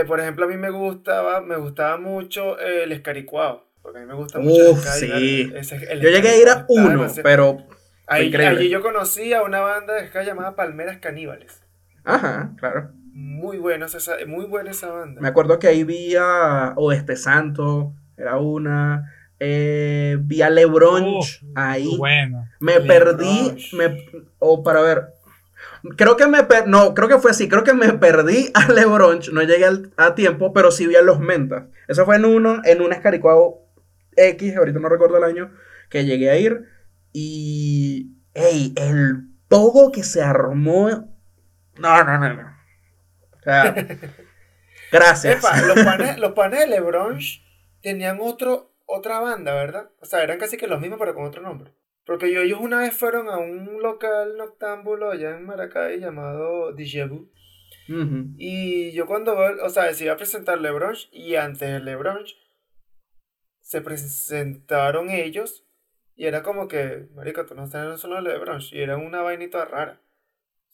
eh, 0.00 0.04
por 0.06 0.20
ejemplo, 0.20 0.44
a 0.44 0.48
mí 0.48 0.56
me 0.56 0.70
gustaba, 0.70 1.40
me 1.40 1.56
gustaba 1.56 1.96
mucho 1.98 2.58
eh, 2.60 2.84
el 2.84 2.92
Escaricuao. 2.92 3.66
Porque 3.82 3.98
a 3.98 4.00
mí 4.02 4.06
me 4.08 4.14
gusta 4.14 4.38
mucho 4.40 4.62
el 4.62 4.70
Uf, 4.72 4.84
y 4.84 4.98
sí. 4.98 5.52
ese- 5.54 5.92
el 5.92 6.00
Yo 6.00 6.08
llegué 6.10 6.28
a 6.30 6.36
ir 6.38 6.48
a 6.48 6.66
uno, 6.68 6.88
demasiado- 6.90 7.22
pero. 7.22 7.58
Ahí, 8.08 8.26
increíble. 8.28 8.58
allí 8.60 8.68
yo 8.68 8.82
conocí 8.82 9.32
a 9.32 9.42
una 9.42 9.60
banda 9.60 9.94
de 9.94 10.06
ska 10.08 10.22
llamada 10.22 10.54
Palmeras 10.54 10.98
Caníbales. 10.98 11.62
Ajá, 12.04 12.52
claro. 12.58 12.90
Muy 13.18 13.56
buenos 13.56 13.94
esa, 13.94 14.12
muy 14.26 14.44
buena 14.44 14.72
esa 14.72 14.88
banda. 14.92 15.22
Me 15.22 15.28
acuerdo 15.28 15.58
que 15.58 15.68
ahí 15.68 15.84
vi 15.84 16.14
a 16.16 16.74
Oeste 16.76 17.16
Santo, 17.16 17.94
era 18.18 18.36
una. 18.36 19.10
Eh, 19.40 20.18
vi 20.20 20.42
a 20.42 20.50
Lebronch 20.50 21.42
Uf, 21.42 21.48
ahí. 21.54 21.96
Bueno. 21.96 22.46
Me 22.60 22.78
Lebronch. 22.78 22.86
perdí. 22.88 23.76
Me, 23.76 24.04
o 24.38 24.62
para 24.62 24.82
ver. 24.82 25.06
Creo 25.96 26.18
que 26.18 26.26
me 26.26 26.44
per- 26.44 26.68
no, 26.68 26.92
creo 26.92 27.08
que 27.08 27.18
fue 27.18 27.30
así, 27.30 27.48
creo 27.48 27.64
que 27.64 27.72
me 27.72 27.94
perdí 27.94 28.50
a 28.52 28.68
Lebronch, 28.72 29.30
no 29.32 29.42
llegué 29.42 29.64
al- 29.64 29.92
a 29.96 30.14
tiempo, 30.14 30.52
pero 30.52 30.70
sí 30.70 30.86
vi 30.86 30.96
a 30.96 31.02
los 31.02 31.18
Mentas. 31.18 31.64
Eso 31.88 32.04
fue 32.04 32.16
en 32.16 32.26
uno, 32.26 32.60
en 32.64 32.82
un 32.82 32.92
Escaricuao 32.92 33.62
X, 34.14 34.56
ahorita 34.58 34.78
no 34.78 34.90
recuerdo 34.90 35.16
el 35.16 35.24
año, 35.24 35.52
que 35.88 36.04
llegué 36.04 36.28
a 36.30 36.36
ir. 36.36 36.66
Y. 37.14 38.12
¡Ey! 38.34 38.74
El 38.76 39.28
pogo 39.48 39.90
que 39.90 40.02
se 40.04 40.20
armó. 40.22 40.90
No, 41.78 42.04
no, 42.04 42.18
no, 42.18 42.34
no. 42.34 42.55
Sea, 43.46 43.72
gracias. 44.92 45.38
Epa, 45.38 45.62
los 45.62 45.78
panes, 45.84 46.18
los 46.18 46.32
panes 46.32 46.60
de 46.60 46.66
LeBron 46.66 47.20
tenían 47.80 48.18
otro, 48.20 48.74
otra 48.86 49.20
banda, 49.20 49.54
¿verdad? 49.54 49.90
O 50.00 50.04
sea, 50.04 50.24
eran 50.24 50.38
casi 50.38 50.56
que 50.56 50.66
los 50.66 50.80
mismos, 50.80 50.98
pero 50.98 51.14
con 51.14 51.24
otro 51.24 51.42
nombre. 51.42 51.72
Porque 52.04 52.32
yo, 52.32 52.40
ellos 52.40 52.58
una 52.60 52.80
vez 52.80 52.96
fueron 52.96 53.28
a 53.28 53.38
un 53.38 53.80
local 53.82 54.36
noctámbulo 54.36 55.12
allá 55.12 55.36
en 55.36 55.46
Maracay 55.46 56.00
llamado. 56.00 56.70
Ujú. 56.70 58.34
Y 58.36 58.90
yo 58.92 59.06
cuando 59.06 59.36
o 59.36 59.70
sea, 59.70 59.94
se 59.94 60.04
iba 60.04 60.14
a 60.14 60.16
presentar 60.16 60.60
LeBron 60.60 60.96
y 61.12 61.36
antes 61.36 61.70
de 61.70 61.78
LeBron 61.78 62.24
se 63.60 63.80
presentaron 63.80 65.10
ellos 65.10 65.64
y 66.16 66.26
era 66.26 66.42
como 66.42 66.66
que, 66.66 67.08
marico, 67.14 67.46
tú 67.46 67.54
no 67.54 67.64
estás 67.64 67.86
en 67.92 67.98
solo 67.98 68.20
LeBron 68.20 68.60
y 68.72 68.80
era 68.80 68.96
una 68.96 69.22
vainita 69.22 69.64
rara. 69.66 70.00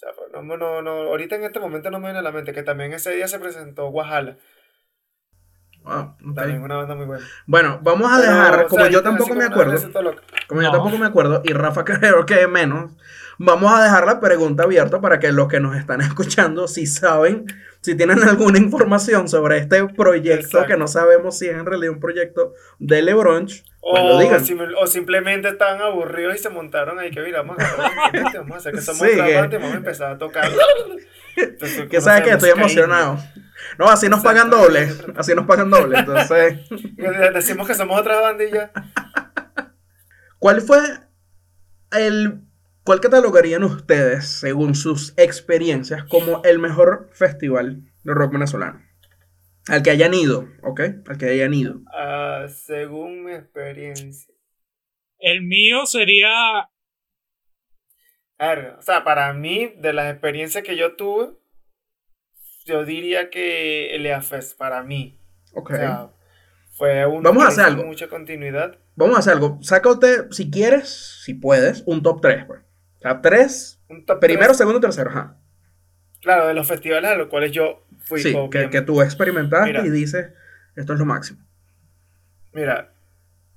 Sea, 0.02 0.10
pues, 0.16 0.32
no, 0.32 0.42
no, 0.56 0.82
no, 0.82 0.90
ahorita 1.10 1.36
en 1.36 1.44
este 1.44 1.60
momento 1.60 1.88
no 1.90 2.00
me 2.00 2.06
viene 2.06 2.18
a 2.18 2.22
la 2.22 2.32
mente 2.32 2.52
que 2.52 2.64
también 2.64 2.92
ese 2.92 3.12
día 3.12 3.28
se 3.28 3.38
presentó 3.38 3.86
Guajala, 3.90 4.36
Ah, 5.84 6.16
también 6.34 6.62
una 6.62 6.76
banda 6.76 6.94
muy 6.96 7.06
buena. 7.06 7.24
Bueno, 7.46 7.80
vamos 7.82 8.10
a 8.12 8.16
Pero, 8.20 8.30
dejar, 8.30 8.54
o 8.54 8.58
sea, 8.58 8.68
como 8.68 8.86
yo 8.86 9.02
tampoco 9.02 9.28
como 9.30 9.40
me 9.40 9.46
acuerdo, 9.46 9.72
como 10.48 10.62
yo 10.62 10.68
No. 10.68 10.72
tampoco 10.72 10.98
me 10.98 11.06
acuerdo, 11.06 11.42
y 11.44 11.52
Rafa 11.52 11.84
creo 11.84 12.26
que 12.26 12.46
menos, 12.48 12.92
vamos 13.38 13.72
a 13.72 13.82
dejar 13.84 14.06
la 14.06 14.20
pregunta 14.20 14.64
abierta 14.64 15.00
para 15.00 15.20
que 15.20 15.32
los 15.32 15.48
que 15.48 15.60
nos 15.60 15.76
están 15.76 16.00
escuchando, 16.00 16.68
si 16.68 16.86
saben, 16.86 17.46
si 17.82 17.94
tienen 17.94 18.22
alguna 18.28 18.58
información 18.58 19.28
sobre 19.28 19.58
este 19.58 19.84
proyecto, 19.88 20.46
Exacto. 20.46 20.66
que 20.68 20.76
no 20.76 20.86
sabemos 20.88 21.38
si 21.38 21.48
es 21.48 21.54
en 21.56 21.66
realidad 21.66 21.92
un 21.92 22.00
proyecto 22.00 22.54
de 22.78 23.02
LeBronch, 23.02 23.62
pues 23.80 24.02
lo 24.04 24.16
O, 24.16 24.18
digan. 24.20 24.44
sim- 24.44 24.60
o 24.80 24.86
simplemente 24.86 25.48
estaban 25.48 25.80
aburridos 25.82 26.36
y 26.36 26.38
se 26.38 26.48
montaron 26.48 26.98
ahí 27.00 27.10
que 27.10 27.20
mira, 27.20 27.42
vamos 27.42 27.58
a 27.58 27.76
vamos 28.38 28.56
hacer 28.58 28.72
que 28.74 28.80
somos 28.80 29.00
Sí, 29.00 29.12
otra 29.20 29.48
que- 29.50 29.56
vamos 29.58 29.74
a 29.74 29.76
empezar 29.76 30.12
a 30.12 30.18
tocar. 30.18 30.50
Entonces, 31.36 31.82
Que 31.82 31.96
¿cómo 31.96 32.00
sabes 32.02 32.22
que 32.24 32.30
estoy 32.30 32.50
emocionado. 32.50 33.18
No, 33.78 33.86
así 33.88 34.08
nos 34.08 34.22
pagan 34.22 34.50
doble, 34.50 34.88
así 35.16 35.34
nos 35.34 35.46
pagan 35.46 35.70
doble, 35.70 35.98
entonces... 36.00 36.58
Decimos 37.34 37.66
que 37.66 37.74
somos 37.74 37.98
otra 37.98 38.20
ya. 38.52 38.70
¿Cuál 40.38 40.60
fue 40.60 40.78
el... 41.92 42.42
¿Cuál 42.84 43.00
catalogarían 43.00 43.62
ustedes, 43.62 44.26
según 44.28 44.74
sus 44.74 45.14
experiencias, 45.16 46.04
como 46.04 46.42
el 46.44 46.58
mejor 46.58 47.10
festival 47.12 47.82
de 48.02 48.14
rock 48.14 48.32
venezolano? 48.32 48.82
Al 49.68 49.82
que 49.82 49.90
hayan 49.90 50.12
ido, 50.14 50.48
¿ok? 50.62 50.80
Al 51.06 51.18
que 51.18 51.26
hayan 51.26 51.54
ido. 51.54 51.80
Ah, 51.94 52.46
según 52.48 53.24
mi 53.24 53.32
experiencia. 53.32 54.34
El 55.18 55.42
mío 55.42 55.86
sería. 55.86 56.68
O 58.40 58.82
sea, 58.82 59.04
para 59.04 59.32
mí, 59.32 59.72
de 59.78 59.92
las 59.92 60.10
experiencias 60.10 60.64
que 60.64 60.76
yo 60.76 60.96
tuve, 60.96 61.34
yo 62.64 62.84
diría 62.84 63.30
que 63.30 63.94
el 63.94 64.04
EAFES, 64.04 64.54
para 64.54 64.82
mí. 64.82 65.20
Ok. 65.54 65.70
O 65.70 65.76
sea, 65.76 66.10
fue 66.72 67.06
un 67.06 67.22
Vamos 67.22 67.44
a 67.44 67.48
hacer 67.48 67.64
algo. 67.66 67.84
mucha 67.84 68.08
continuidad. 68.08 68.80
Vamos 68.96 69.14
a 69.14 69.20
hacer 69.20 69.34
algo. 69.34 69.58
Sácate, 69.62 70.32
si 70.32 70.50
quieres, 70.50 71.20
si 71.24 71.34
puedes, 71.34 71.84
un 71.86 72.02
top 72.02 72.20
3, 72.20 72.46
pues. 72.46 72.62
Sea, 73.02 73.20
3, 73.20 73.80
Un 73.88 74.06
top 74.06 74.20
primero, 74.20 74.46
tres, 74.46 74.58
segundo, 74.58 74.80
tercero, 74.80 75.10
ajá. 75.10 75.36
Claro, 76.20 76.46
de 76.46 76.54
los 76.54 76.68
festivales 76.68 77.10
a 77.10 77.16
los 77.16 77.26
cuales 77.28 77.50
yo 77.50 77.84
fui. 77.98 78.22
Sí, 78.22 78.34
que, 78.50 78.70
que 78.70 78.80
tú 78.82 79.02
experimentaste 79.02 79.66
Mira. 79.66 79.84
y 79.84 79.90
dices, 79.90 80.32
esto 80.76 80.92
es 80.92 80.98
lo 80.98 81.04
máximo. 81.04 81.44
Mira, 82.52 82.92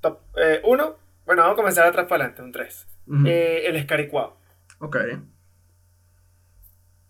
top 0.01 0.21
eh, 0.37 0.61
uno, 0.63 0.97
bueno, 1.25 1.43
vamos 1.43 1.53
a 1.53 1.57
comenzar 1.57 1.85
atrás 1.85 2.07
para 2.07 2.25
adelante, 2.25 2.41
un 2.41 2.51
3. 2.51 2.87
Ujú. 3.07 3.27
el 3.27 3.75
Escaricuao. 3.75 4.37
Ok. 4.79 4.97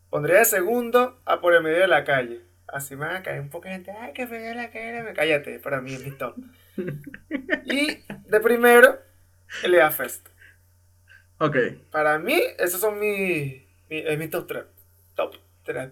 Pondría 0.10 0.40
de 0.40 0.46
segundo 0.46 1.22
a 1.26 1.40
por 1.40 1.54
el 1.54 1.64
medio 1.64 1.80
de 1.80 1.88
la 1.88 2.04
calle. 2.04 2.42
Así 2.68 2.96
me 2.96 3.06
van 3.06 3.18
a 3.18 3.24
caer 3.24 3.42
un 3.42 3.50
poco 3.50 3.68
de 3.68 3.76
gente. 3.76 3.92
Ay, 3.92 4.14
que 4.14 4.26
medio 4.26 4.48
de 4.48 4.56
la 4.56 4.70
calle. 4.70 5.04
Me 5.04 5.14
cállate, 5.14 5.60
para 5.60 5.82
mí 5.82 5.94
es 5.94 6.04
mi 6.04 6.12
top. 6.12 6.36
y 7.66 8.04
de 8.28 8.40
primero, 8.42 9.00
el 9.64 9.76
EA 9.76 9.92
Fest. 9.92 10.28
Ok. 11.40 11.56
Para 11.92 12.18
mí, 12.20 12.36
esos 12.60 12.80
son 12.82 13.00
mis. 13.00 13.62
Mi, 13.90 13.98
es 13.98 14.18
mi 14.18 14.28
top 14.30 14.48
3. 14.48 14.64
Top 15.16 15.36
3. 15.64 15.90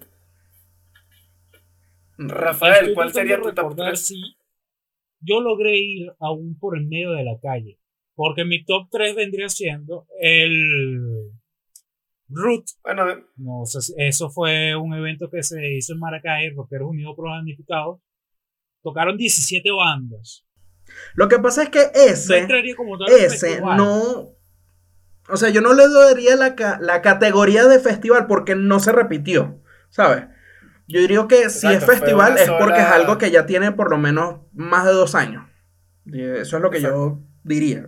Rafael, 2.17 2.73
Estoy 2.75 2.93
¿cuál 2.93 3.11
sería 3.13 3.37
tu 3.37 3.43
top 3.53 3.57
recordar 3.57 3.87
3? 3.89 4.05
si 4.05 4.21
yo 5.19 5.41
logré 5.41 5.77
ir 5.77 6.13
aún 6.19 6.57
por 6.59 6.77
el 6.77 6.85
medio 6.85 7.11
de 7.11 7.23
la 7.23 7.39
calle. 7.41 7.79
Porque 8.15 8.45
mi 8.45 8.63
top 8.63 8.87
3 8.91 9.15
vendría 9.15 9.49
siendo 9.49 10.05
el 10.21 11.31
Root. 12.29 12.65
Bueno, 12.83 13.05
No 13.37 13.65
sé 13.65 13.81
si- 13.81 13.93
eso 13.97 14.29
fue 14.29 14.75
un 14.75 14.93
evento 14.93 15.29
que 15.29 15.41
se 15.41 15.73
hizo 15.73 15.93
en 15.93 15.99
Maracay, 15.99 16.51
Rockeros 16.51 16.89
Unidos 16.89 17.15
Planificados. 17.17 17.99
Tocaron 18.83 19.17
17 19.17 19.71
bandas. 19.71 20.45
Lo 21.15 21.27
que 21.27 21.39
pasa 21.39 21.63
es 21.63 21.69
que 21.69 21.79
No 21.79 21.91
ese, 22.11 22.37
entraría 22.39 22.75
como 22.75 22.97
tal 22.97 23.07
en 23.11 23.25
ese 23.25 23.59
no. 23.61 24.35
O 25.29 25.37
sea, 25.37 25.49
yo 25.49 25.61
no 25.61 25.73
le 25.73 25.87
daría 25.87 26.35
la, 26.35 26.55
ca- 26.55 26.77
la 26.81 27.01
categoría 27.01 27.65
de 27.65 27.79
festival 27.79 28.27
porque 28.27 28.55
no 28.55 28.79
se 28.79 28.91
repitió, 28.91 29.61
¿sabes? 29.89 30.25
Yo 30.87 30.99
diría 30.99 31.25
que 31.29 31.49
si 31.49 31.67
es 31.67 31.85
festival 31.85 32.37
es 32.37 32.49
porque 32.51 32.79
es 32.79 32.85
algo 32.87 33.17
que 33.17 33.31
ya 33.31 33.45
tiene 33.45 33.71
por 33.71 33.89
lo 33.89 33.97
menos 33.97 34.41
más 34.53 34.85
de 34.85 34.91
dos 34.91 35.15
años. 35.15 35.45
Y 36.05 36.21
eso 36.21 36.57
es 36.57 36.61
lo 36.63 36.69
que 36.69 36.81
yo 36.81 37.21
diría. 37.43 37.87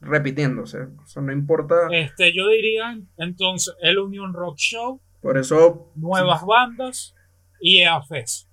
Repitiéndose. 0.00 0.88
Eso 1.04 1.20
no 1.22 1.32
importa. 1.32 1.74
Este, 1.90 2.32
yo 2.34 2.46
diría 2.48 2.96
entonces 3.16 3.74
el 3.80 3.98
Union 3.98 4.32
Rock 4.32 4.56
Show, 4.58 5.00
Por 5.20 5.38
eso. 5.38 5.90
nuevas 5.96 6.42
bandas 6.44 7.14
y 7.60 7.80
EAFES. 7.80 8.48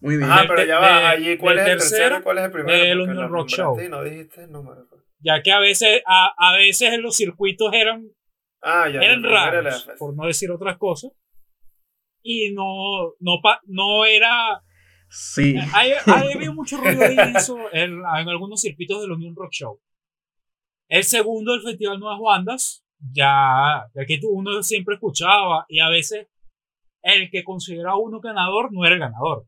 Muy 0.00 0.16
bien. 0.16 0.30
ah, 0.30 0.44
pero 0.48 0.64
ya 0.64 0.78
va. 0.78 0.98
de- 1.00 1.06
allí, 1.06 1.36
¿cuál 1.38 1.58
es 1.58 1.66
el 1.68 1.78
tercero 1.78 1.98
tercero, 1.98 2.18
y 2.18 2.22
cuál 2.22 2.38
es 2.38 2.44
el 2.44 2.50
primero? 2.50 2.76
el 2.84 2.98
Porque 2.98 3.12
Union 3.12 3.32
Rock 3.32 3.48
Show. 3.48 3.76
no 3.88 4.02
dijiste 4.02 4.44
el 4.44 4.52
número. 4.52 4.86
Ya 5.20 5.42
que 5.42 5.52
a 5.52 5.58
veces, 5.60 6.02
a, 6.06 6.32
a 6.36 6.56
veces 6.56 6.92
en 6.92 7.02
los 7.02 7.16
circuitos 7.16 7.72
eran, 7.72 8.08
Ah, 8.62 8.88
ya. 8.88 9.00
eran 9.00 9.24
era 9.24 9.50
raros, 9.50 9.84
Fest. 9.84 9.98
por 9.98 10.16
no 10.16 10.26
decir 10.26 10.50
otras 10.50 10.76
cosas. 10.78 11.12
Y 12.22 12.52
no, 12.52 13.14
no, 13.20 13.40
pa- 13.42 13.60
no 13.66 14.04
era 14.04 14.62
Sí. 15.08 15.56
Hay, 15.74 15.92
hay 16.06 16.32
había 16.34 16.52
mucho 16.52 16.76
ruido 16.76 17.02
ahí 17.04 17.16
en, 17.18 17.36
eso, 17.36 17.56
en, 17.72 17.94
en 18.00 18.28
algunos 18.28 18.60
circuitos 18.60 19.00
del 19.02 19.12
Union 19.12 19.34
Rock 19.34 19.52
Show. 19.52 19.80
El 20.88 21.04
segundo, 21.04 21.54
el 21.54 21.62
Festival 21.62 21.98
Nuevas 21.98 22.20
Bandas, 22.20 22.84
ya, 23.12 23.86
ya 23.94 24.06
que 24.06 24.18
tú- 24.18 24.30
uno 24.30 24.62
siempre 24.62 24.94
escuchaba 24.96 25.64
y 25.68 25.80
a 25.80 25.88
veces 25.88 26.28
el 27.02 27.30
que 27.30 27.42
considera 27.44 27.96
uno 27.96 28.20
ganador 28.20 28.72
no 28.72 28.84
era 28.84 28.94
el 28.94 29.00
ganador. 29.00 29.46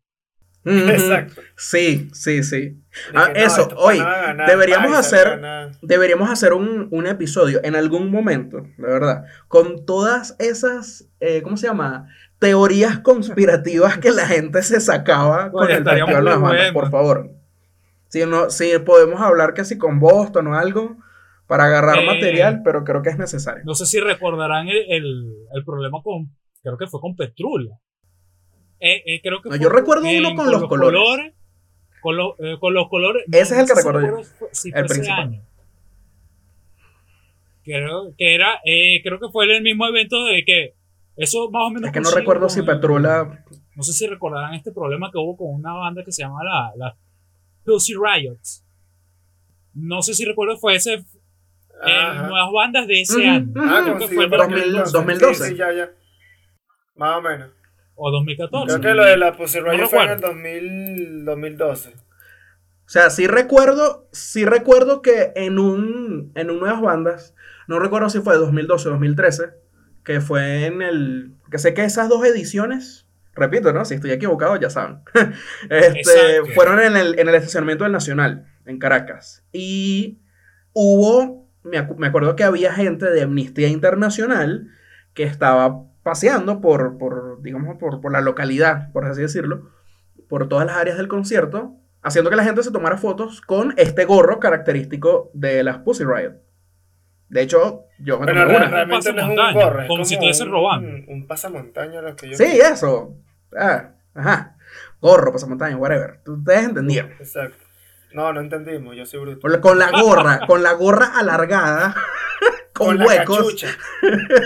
Exacto. 0.64 1.40
Sí, 1.56 2.08
sí, 2.12 2.42
sí. 2.42 2.80
Ah, 3.14 3.30
que 3.32 3.40
no, 3.40 3.46
eso, 3.46 3.68
ganar, 3.76 4.48
deberíamos 4.48 4.92
hacer- 4.96 5.40
Deberíamos 5.82 6.30
hacer 6.30 6.52
un, 6.52 6.88
un 6.90 7.06
episodio 7.06 7.60
en 7.64 7.74
algún 7.74 8.10
momento, 8.10 8.58
de 8.76 8.86
verdad, 8.86 9.24
con 9.48 9.84
todas 9.84 10.36
esas, 10.38 11.08
eh, 11.20 11.42
¿cómo 11.42 11.56
se 11.56 11.66
llama? 11.66 12.08
Teorías 12.38 12.98
conspirativas 13.00 13.98
que 13.98 14.10
la 14.10 14.26
gente 14.26 14.62
se 14.62 14.80
sacaba 14.80 15.50
con 15.50 15.70
el 15.70 15.84
Festival 15.84 16.24
de 16.24 16.30
las 16.30 16.40
bueno. 16.40 16.72
por 16.72 16.90
favor. 16.90 17.30
Si, 18.08 18.26
no, 18.26 18.50
si 18.50 18.78
podemos 18.84 19.20
hablar 19.20 19.54
casi 19.54 19.78
con 19.78 19.98
Boston 19.98 20.48
o 20.48 20.54
algo 20.58 20.96
para 21.46 21.64
agarrar 21.64 21.98
Eh, 21.98 22.06
material, 22.06 22.60
pero 22.64 22.84
creo 22.84 23.02
que 23.02 23.10
es 23.10 23.18
necesario. 23.18 23.62
No 23.64 23.74
sé 23.74 23.86
si 23.86 24.00
recordarán 24.00 24.68
el, 24.68 24.76
el, 24.88 25.32
el 25.54 25.64
problema 25.64 25.98
con, 26.02 26.30
creo 26.62 26.76
que 26.76 26.86
fue 26.86 27.00
con 27.00 27.16
Petrula. 27.16 27.78
Eh, 28.84 29.02
eh, 29.06 29.20
creo 29.22 29.40
que 29.40 29.48
No, 29.48 29.54
fue 29.56 29.62
yo 29.62 29.68
recuerdo 29.68 30.08
uno 30.08 30.34
con 30.34 30.50
los 30.50 30.66
colores. 30.66 31.32
con, 32.00 32.16
los, 32.16 32.34
eh, 32.40 32.56
con 32.58 32.74
los 32.74 32.88
colores. 32.88 33.22
Ese 33.30 33.54
es 33.54 33.60
el 33.60 33.66
que 33.66 33.74
recuerdo 33.74 34.00
yo, 34.00 34.06
recuerdo 34.08 34.30
fue- 34.38 34.48
si 34.52 34.72
el 34.74 34.86
principal. 34.86 35.20
año. 35.20 35.42
Creo 37.64 38.12
que 38.18 38.34
era, 38.34 38.60
eh, 38.64 39.00
creo 39.04 39.20
que 39.20 39.28
fue 39.28 39.44
el 39.44 39.62
mismo 39.62 39.86
evento 39.86 40.24
de 40.24 40.44
que 40.44 40.74
eso 41.16 41.48
más 41.50 41.62
o 41.66 41.70
menos. 41.70 41.86
Es 41.88 41.92
que 41.92 42.00
no 42.00 42.10
recuerdo 42.10 42.40
con 42.42 42.50
si 42.50 42.62
Petrula... 42.62 43.44
No 43.74 43.82
sé 43.84 43.92
si 43.92 44.06
recordarán 44.06 44.52
este 44.54 44.72
problema 44.72 45.10
que 45.10 45.18
hubo 45.18 45.36
con 45.36 45.54
una 45.54 45.72
banda 45.72 46.02
que 46.04 46.12
se 46.12 46.22
llama 46.22 46.42
la, 46.44 46.72
la 46.76 46.96
Pussy 47.64 47.94
Riots. 47.94 48.64
No 49.74 50.02
sé 50.02 50.12
si 50.12 50.24
recuerdo, 50.26 50.58
fue 50.58 50.74
ese 50.74 51.04
nuevas 51.82 52.52
bandas 52.52 52.86
de 52.86 53.00
ese 53.00 53.26
año. 53.26 53.52
Ah, 53.56 53.80
Creo 53.82 53.84
que 53.98 53.98
coincidió 54.06 54.20
fue 54.20 54.28
por 54.28 54.38
el 54.40 54.44
aquel 54.44 54.58
2000, 54.72 54.76
entonces. 54.76 54.92
2012. 54.92 55.44
Sí, 55.44 55.50
sí, 55.52 55.56
ya, 55.56 55.72
ya. 55.72 55.90
Más 56.96 57.16
o 57.16 57.22
menos. 57.22 57.48
O 58.04 58.10
2014. 58.10 58.80
Creo 58.80 58.80
que 58.80 58.94
lo 58.96 59.04
de 59.04 59.16
la 59.16 59.36
Pussy 59.36 59.60
Riot 59.60 59.78
No 59.82 59.88
fue 59.88 60.02
en 60.04 60.10
el 60.10 60.16
recuerdo. 60.16 60.34
2000, 60.34 61.24
2012. 61.24 61.90
O 61.90 62.88
sea, 62.92 63.10
sí 63.10 63.26
recuerdo, 63.26 64.08
sí 64.12 64.44
recuerdo 64.44 65.02
que 65.02 65.32
en 65.36 65.58
un, 65.58 66.32
en 66.34 66.50
un 66.50 66.58
Nuevas 66.60 66.80
Bandas, 66.82 67.34
no 67.68 67.78
recuerdo 67.78 68.10
si 68.10 68.20
fue 68.20 68.36
2012 68.36 68.88
o 68.88 68.90
2013, 68.92 69.44
que 70.04 70.20
fue 70.20 70.66
en 70.66 70.82
el, 70.82 71.32
que 71.50 71.58
sé 71.58 71.74
que 71.74 71.84
esas 71.84 72.08
dos 72.08 72.24
ediciones, 72.26 73.06
repito, 73.34 73.72
¿no? 73.72 73.84
Si 73.84 73.94
estoy 73.94 74.10
equivocado, 74.10 74.56
ya 74.56 74.68
saben, 74.68 74.98
este, 75.70 76.44
fueron 76.54 76.80
en 76.80 76.96
el, 76.96 77.18
en 77.18 77.28
el 77.28 77.34
estacionamiento 77.36 77.84
del 77.84 77.92
Nacional, 77.92 78.46
en 78.66 78.78
Caracas. 78.78 79.44
Y 79.52 80.18
hubo, 80.72 81.48
me, 81.62 81.78
acu- 81.78 81.96
me 81.96 82.08
acuerdo 82.08 82.36
que 82.36 82.44
había 82.44 82.74
gente 82.74 83.06
de 83.10 83.22
Amnistía 83.22 83.68
Internacional 83.68 84.68
que 85.14 85.22
estaba 85.22 85.84
paseando 86.02 86.60
por, 86.60 86.98
por 86.98 87.40
digamos, 87.42 87.76
por, 87.78 88.00
por 88.00 88.12
la 88.12 88.20
localidad, 88.20 88.90
por 88.92 89.04
así 89.06 89.22
decirlo, 89.22 89.70
por 90.28 90.48
todas 90.48 90.66
las 90.66 90.76
áreas 90.76 90.96
del 90.96 91.08
concierto, 91.08 91.76
haciendo 92.02 92.30
que 92.30 92.36
la 92.36 92.44
gente 92.44 92.62
se 92.62 92.72
tomara 92.72 92.96
fotos 92.96 93.40
con 93.40 93.74
este 93.76 94.04
gorro 94.04 94.40
característico 94.40 95.30
de 95.34 95.62
las 95.62 95.78
Pussy 95.78 96.04
Riot. 96.04 96.34
De 97.28 97.42
hecho, 97.42 97.84
yo 97.98 98.18
me 98.18 98.26
Bueno, 98.26 98.42
tomé 98.42 98.56
una. 98.56 98.68
realmente 98.68 99.12
no 99.12 99.22
es 99.22 99.28
un 99.28 99.36
pasamontaña, 99.36 99.64
gorro, 99.64 99.80
es 99.82 99.86
como 99.88 99.96
como 99.98 100.04
si 100.04 100.14
estuviese 100.14 100.44
un, 100.44 100.50
robando. 100.50 100.88
Un, 100.88 101.04
un 101.08 101.26
pasamontaña 101.26 102.02
lo 102.02 102.14
que 102.16 102.30
yo 102.30 102.36
Sí, 102.36 102.44
eso. 102.44 103.16
Ah, 103.56 103.92
ajá. 104.14 104.56
Gorro, 105.00 105.32
pasamontaña, 105.32 105.76
whatever. 105.76 106.20
Ustedes 106.26 106.64
entendieron. 106.64 107.12
Exacto. 107.12 107.56
No, 108.12 108.30
no 108.34 108.40
entendimos, 108.40 108.94
yo 108.94 109.06
soy 109.06 109.20
bruto. 109.20 109.60
Con 109.62 109.78
la 109.78 109.90
gorra, 109.90 110.40
con 110.46 110.62
la 110.62 110.72
gorra 110.74 111.18
alargada, 111.18 111.94
con, 112.72 112.98
la 112.98 113.06
huecos. 113.06 113.38
cachucha. 113.38 113.68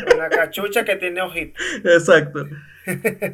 con 0.08 0.18
la 0.18 0.28
cachucha 0.28 0.84
que 0.84 0.96
tiene 0.96 1.22
ojitos. 1.22 1.62
Exacto. 1.84 2.46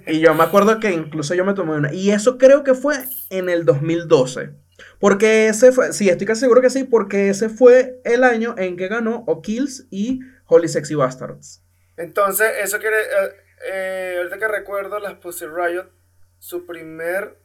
Y 0.07 0.20
yo 0.20 0.34
me 0.34 0.45
acuerdo 0.45 0.80
que 0.80 0.90
incluso 0.90 1.34
yo 1.34 1.45
me 1.45 1.55
tomé 1.55 1.74
una. 1.74 1.93
Y 1.93 2.11
eso 2.11 2.38
creo 2.38 2.64
que 2.64 2.74
fue 2.74 2.97
en 3.30 3.49
el 3.49 3.64
2012. 3.64 4.51
Porque 4.99 5.49
ese 5.49 5.72
fue, 5.72 5.93
sí, 5.93 6.09
estoy 6.09 6.26
casi 6.26 6.40
seguro 6.40 6.61
que 6.61 6.70
sí, 6.70 6.84
porque 6.84 7.28
ese 7.28 7.49
fue 7.49 8.01
el 8.05 8.24
año 8.24 8.55
en 8.57 8.76
que 8.76 8.88
ganó 8.88 9.24
O'Kills 9.26 9.86
y 9.90 10.20
Holy 10.47 10.68
Sexy 10.68 10.95
Bastards. 10.95 11.62
Entonces, 11.97 12.51
eso 12.62 12.78
quiere. 12.78 12.97
eh, 12.97 13.32
eh, 13.70 14.14
ahorita 14.18 14.38
que 14.38 14.49
recuerdo, 14.49 14.99
las 14.99 15.14
Pussy 15.14 15.47
Riot, 15.47 15.86
su 16.38 16.66
primer 16.66 17.38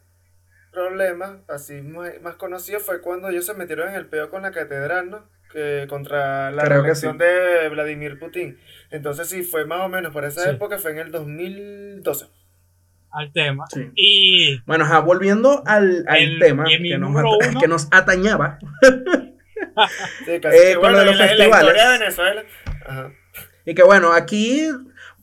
problema, 0.72 1.43
así 1.48 1.82
más, 1.82 2.22
más 2.22 2.36
conocido, 2.36 2.80
fue 2.80 3.02
cuando 3.02 3.30
ellos 3.30 3.45
se 3.45 3.54
metieron 3.54 3.89
en 3.89 3.95
el 3.95 4.08
peo 4.08 4.30
con 4.30 4.41
la 4.41 4.52
catedral, 4.52 5.10
¿no? 5.10 5.30
Contra 5.88 6.52
la 6.52 6.64
Creo 6.64 6.78
que 6.82 6.82
reelección 6.84 7.14
sí. 7.18 7.24
de 7.24 7.70
Vladimir 7.70 8.20
Putin. 8.20 8.58
Entonces, 8.91 9.28
sí, 9.30 9.43
fue 9.43 9.66
más 9.66 9.82
o 9.82 9.89
menos 9.89 10.12
por 10.14 10.24
esa 10.26 10.43
Sí. 10.43 10.50
época, 10.50 10.78
fue 10.78 10.91
en 10.91 11.00
el 11.00 11.12
2012. 11.12 12.26
al 13.10 13.32
tema. 13.32 13.66
Sí. 13.74 13.89
Y 13.95 14.62
Bueno, 14.68 14.84
ajá, 14.84 15.00
volviendo 15.00 15.64
al, 15.66 16.04
al 16.08 16.18
El- 16.18 16.39
tema 16.39 16.66
que 16.66 16.98
nos, 16.98 17.10
uno. 17.10 17.60
que 17.60 17.68
nos 17.68 17.88
atañaba. 17.91 18.60
Sí, 20.26 20.39
casi 20.39 20.58
Eh, 20.58 20.62
que, 20.74 20.76
con 20.76 20.91
lo 20.91 21.04
los 21.04 21.18
la, 21.18 21.26
la 21.34 21.64
de 21.64 22.00
Venezuela. 22.00 22.43
Ajá. 22.86 23.12
Y 23.66 23.74
que 23.76 23.84
bueno, 23.84 24.12
aquí 24.14 24.68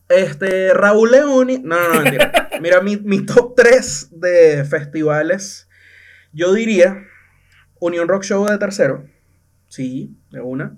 este 0.08 0.72
Raúl 0.74 1.10
Leoni. 1.12 1.58
No, 1.58 1.76
no, 1.80 1.94
no, 1.94 2.00
mentira. 2.02 2.48
Mira, 2.60 2.80
mi, 2.80 2.96
mi 2.96 3.24
top 3.26 3.54
3 3.56 4.08
de 4.20 4.64
festivales. 4.64 5.68
Yo 6.32 6.52
diría 6.52 7.04
Unión 7.80 8.08
Rock 8.08 8.24
Show 8.24 8.46
de 8.46 8.58
tercero. 8.58 9.06
Sí, 9.74 10.16
de 10.30 10.40
una. 10.40 10.76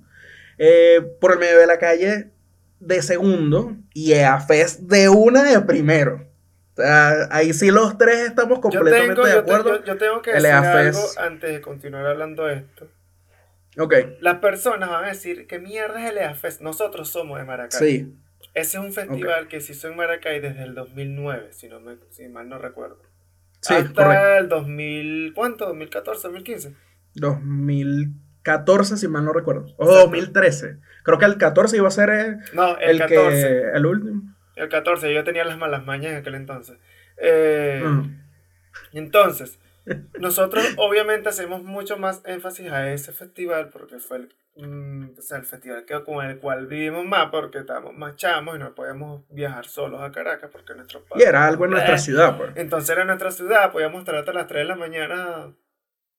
Eh, 0.59 1.01
por 1.20 1.32
el 1.32 1.38
medio 1.38 1.59
de 1.59 1.66
la 1.66 1.78
calle 1.78 2.30
de 2.80 3.03
segundo. 3.03 3.76
Y 3.92 4.12
EAFest 4.12 4.80
de 4.80 5.09
una 5.09 5.42
de 5.42 5.61
primero. 5.61 6.26
O 6.72 6.82
sea, 6.82 7.28
ahí 7.30 7.53
sí 7.53 7.70
los 7.70 7.97
tres 7.99 8.18
estamos 8.28 8.59
completamente 8.61 9.14
tengo, 9.14 9.26
de 9.26 9.32
yo, 9.34 9.44
te- 9.44 9.53
acuerdo. 9.53 9.78
yo- 9.80 9.84
yo 9.84 9.97
tengo 9.99 10.22
que 10.22 10.30
El 10.30 10.42
decir 10.42 10.53
algo 10.57 11.01
antes 11.18 11.51
de 11.53 11.61
continuar 11.61 12.07
hablando 12.07 12.44
de 12.47 12.55
esto. 12.57 12.88
Ok, 13.78 13.94
Las 14.20 14.38
personas 14.38 14.88
van 14.88 15.05
a 15.05 15.09
decir, 15.09 15.47
¿qué 15.47 15.59
mierda 15.59 16.03
es 16.05 16.11
el 16.11 16.18
EAFest? 16.18 16.62
Nosotros 16.62 17.09
somos 17.11 17.38
de 17.38 17.44
Maracay. 17.44 17.78
sí. 17.78 18.14
Ese 18.55 18.78
es 18.78 18.82
un 18.84 18.92
festival 18.94 19.49
que 19.49 19.61
se 19.61 19.72
hizo 19.72 19.88
en 19.88 19.97
Maracay 19.97 20.40
desde 20.40 20.62
el 20.62 20.74
2009, 20.74 21.49
si, 21.53 21.68
no 21.68 21.78
me, 21.80 21.97
si 22.09 22.26
mal 22.28 22.49
no 22.49 22.57
recuerdo. 22.59 23.03
Sí, 23.61 23.74
Hasta 23.74 23.92
correcto. 24.05 24.36
el 24.38 24.49
2000, 24.49 25.32
¿cuánto? 25.34 25.66
¿2014, 25.74 26.22
2015? 26.22 26.74
2014, 28.47 28.97
si 28.97 29.09
mal 29.09 29.24
no 29.24 29.32
recuerdo. 29.32 29.66
O 29.76 29.84
Exacto. 29.84 30.03
2013. 30.05 30.78
Creo 31.03 31.18
que 31.18 31.24
el 31.24 31.36
14 31.38 31.76
iba 31.76 31.88
a 31.88 31.90
ser 31.90 32.11
eh, 32.11 32.36
No, 32.53 32.76
el, 32.78 32.90
el, 32.90 32.99
14. 33.01 33.40
que. 33.40 33.70
El 33.74 33.86
último. 33.86 34.22
El 34.55 34.68
14, 34.68 35.12
yo 35.12 35.24
tenía 35.24 35.44
las 35.44 35.59
malas 35.59 35.84
mañas 35.84 36.12
en 36.12 36.18
aquel 36.18 36.34
entonces. 36.34 36.78
Eh, 37.18 37.82
Mm. 37.84 38.22
Entonces, 38.92 39.59
nosotros 40.18 40.64
obviamente 40.76 41.28
hacemos 41.28 41.62
mucho 41.62 41.97
más 41.97 42.22
énfasis 42.24 42.70
a 42.70 42.90
ese 42.92 43.12
festival 43.12 43.68
porque 43.70 43.99
fue 43.99 44.18
el, 44.18 44.34
mm, 44.57 45.18
o 45.18 45.22
sea, 45.22 45.38
el 45.38 45.44
festival 45.44 45.84
que, 45.84 46.03
con 46.05 46.24
el 46.24 46.38
cual 46.38 46.66
vivimos 46.66 47.05
más 47.07 47.30
porque 47.30 47.59
estábamos 47.59 47.94
más 47.94 48.16
chamos 48.16 48.57
y 48.57 48.59
no 48.59 48.74
podíamos 48.74 49.22
viajar 49.30 49.66
solos 49.66 50.01
a 50.03 50.12
Caracas 50.12 50.51
porque 50.53 50.74
nuestros 50.74 51.03
Y 51.05 51.09
padres... 51.09 51.28
era 51.28 51.47
algo 51.47 51.64
en 51.64 51.70
nuestra 51.72 51.99
ciudad, 51.99 52.36
pues. 52.36 52.51
Entonces 52.57 52.90
era 52.90 53.05
nuestra 53.05 53.30
ciudad, 53.30 53.70
podíamos 53.72 54.01
estar 54.01 54.14
hasta 54.16 54.32
las 54.32 54.47
3 54.47 54.62
de 54.62 54.68
la 54.68 54.76
mañana 54.76 55.53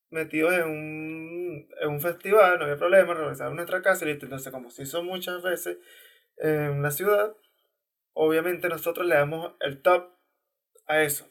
metidos 0.10 0.54
en 0.54 0.64
un, 0.64 1.68
en 1.82 1.90
un 1.90 2.02
festival, 2.02 2.58
no 2.60 2.66
había 2.66 2.78
problema, 2.78 3.14
regresar 3.14 3.48
a 3.48 3.54
nuestra 3.54 3.82
casa 3.82 4.06
y. 4.06 4.12
Entonces, 4.12 4.52
como 4.52 4.70
se 4.70 4.84
hizo 4.84 5.04
muchas 5.04 5.42
veces 5.44 5.78
en 6.38 6.82
la 6.82 6.92
ciudad, 6.92 7.36
obviamente 8.14 8.70
nosotros 8.70 9.08
le 9.08 9.16
damos 9.16 9.54
el 9.60 9.82
top 9.82 10.12
a 10.88 11.02
eso. 11.02 11.28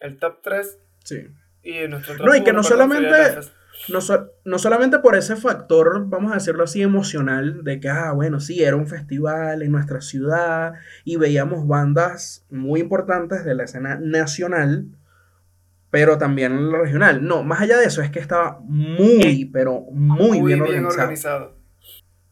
El 0.00 0.18
top 0.18 0.42
3 0.42 0.78
Sí. 1.04 1.26
y 1.62 1.78
en 1.78 1.90
nuestro 1.92 2.16
No, 2.16 2.34
y 2.36 2.44
que 2.44 2.52
no 2.52 2.62
solamente-. 2.62 3.40
No, 3.90 4.00
so- 4.00 4.30
no 4.46 4.58
solamente 4.58 4.98
por 5.00 5.16
ese 5.16 5.36
factor, 5.36 6.08
vamos 6.08 6.32
a 6.32 6.36
decirlo 6.36 6.64
así, 6.64 6.80
emocional, 6.80 7.62
de 7.62 7.78
que, 7.78 7.90
ah, 7.90 8.12
bueno, 8.12 8.40
sí, 8.40 8.62
era 8.64 8.74
un 8.74 8.86
festival 8.86 9.60
en 9.60 9.70
nuestra 9.70 10.00
ciudad 10.00 10.72
y 11.04 11.16
veíamos 11.16 11.68
bandas 11.68 12.46
muy 12.48 12.80
importantes 12.80 13.44
de 13.44 13.54
la 13.54 13.64
escena 13.64 13.98
nacional, 14.00 14.86
pero 15.90 16.18
también 16.18 16.52
en 16.52 16.70
la 16.72 16.78
regional. 16.78 17.24
No, 17.26 17.42
más 17.42 17.60
allá 17.60 17.78
de 17.78 17.86
eso, 17.86 18.02
es 18.02 18.10
que 18.10 18.18
estaba 18.18 18.60
muy, 18.64 19.44
pero 19.52 19.82
muy, 19.92 20.40
bien, 20.42 20.60
organizado. 20.62 21.00
organizado. 21.02 21.56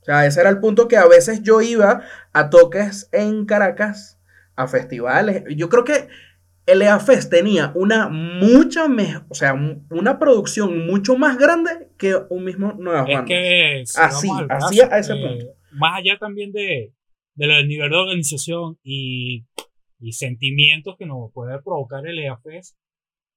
O 0.00 0.04
sea, 0.04 0.26
ese 0.26 0.40
era 0.40 0.50
el 0.50 0.60
punto 0.60 0.86
que 0.86 0.96
a 0.98 1.06
veces 1.06 1.42
yo 1.42 1.62
iba 1.62 2.02
a 2.32 2.50
toques 2.50 3.08
en 3.12 3.46
Caracas, 3.46 4.20
a 4.56 4.66
festivales. 4.68 5.44
Yo 5.56 5.68
creo 5.70 5.84
que 5.84 6.08
el 6.66 6.82
EAFest 6.82 7.30
tenía 7.30 7.72
una 7.74 8.08
mucha 8.08 8.86
mejor, 8.88 9.24
o 9.28 9.34
sea, 9.34 9.54
un- 9.54 9.86
una 9.90 10.18
producción 10.18 10.86
mucho 10.86 11.16
más 11.16 11.38
grande 11.38 11.88
que 11.98 12.16
un 12.28 12.44
mismo 12.44 12.72
Nuevas 12.78 13.06
es 13.08 13.14
Bandas. 13.14 13.28
que 13.28 13.82
si 13.86 14.00
Así, 14.00 14.28
al 14.30 14.46
así 14.50 14.76
brazo, 14.78 14.92
a 14.94 14.98
ese 14.98 15.12
eh, 15.14 15.26
punto. 15.26 15.46
Más 15.72 15.98
allá 16.00 16.18
también 16.18 16.52
de, 16.52 16.92
de 17.34 17.46
lo 17.46 17.54
del 17.54 17.68
nivel 17.68 17.90
de 17.90 17.96
organización 17.96 18.78
y, 18.82 19.44
y 19.98 20.12
sentimientos 20.12 20.96
que 20.98 21.06
nos 21.06 21.32
puede 21.32 21.60
provocar 21.62 22.06
el 22.06 22.18
EAFES, 22.18 22.76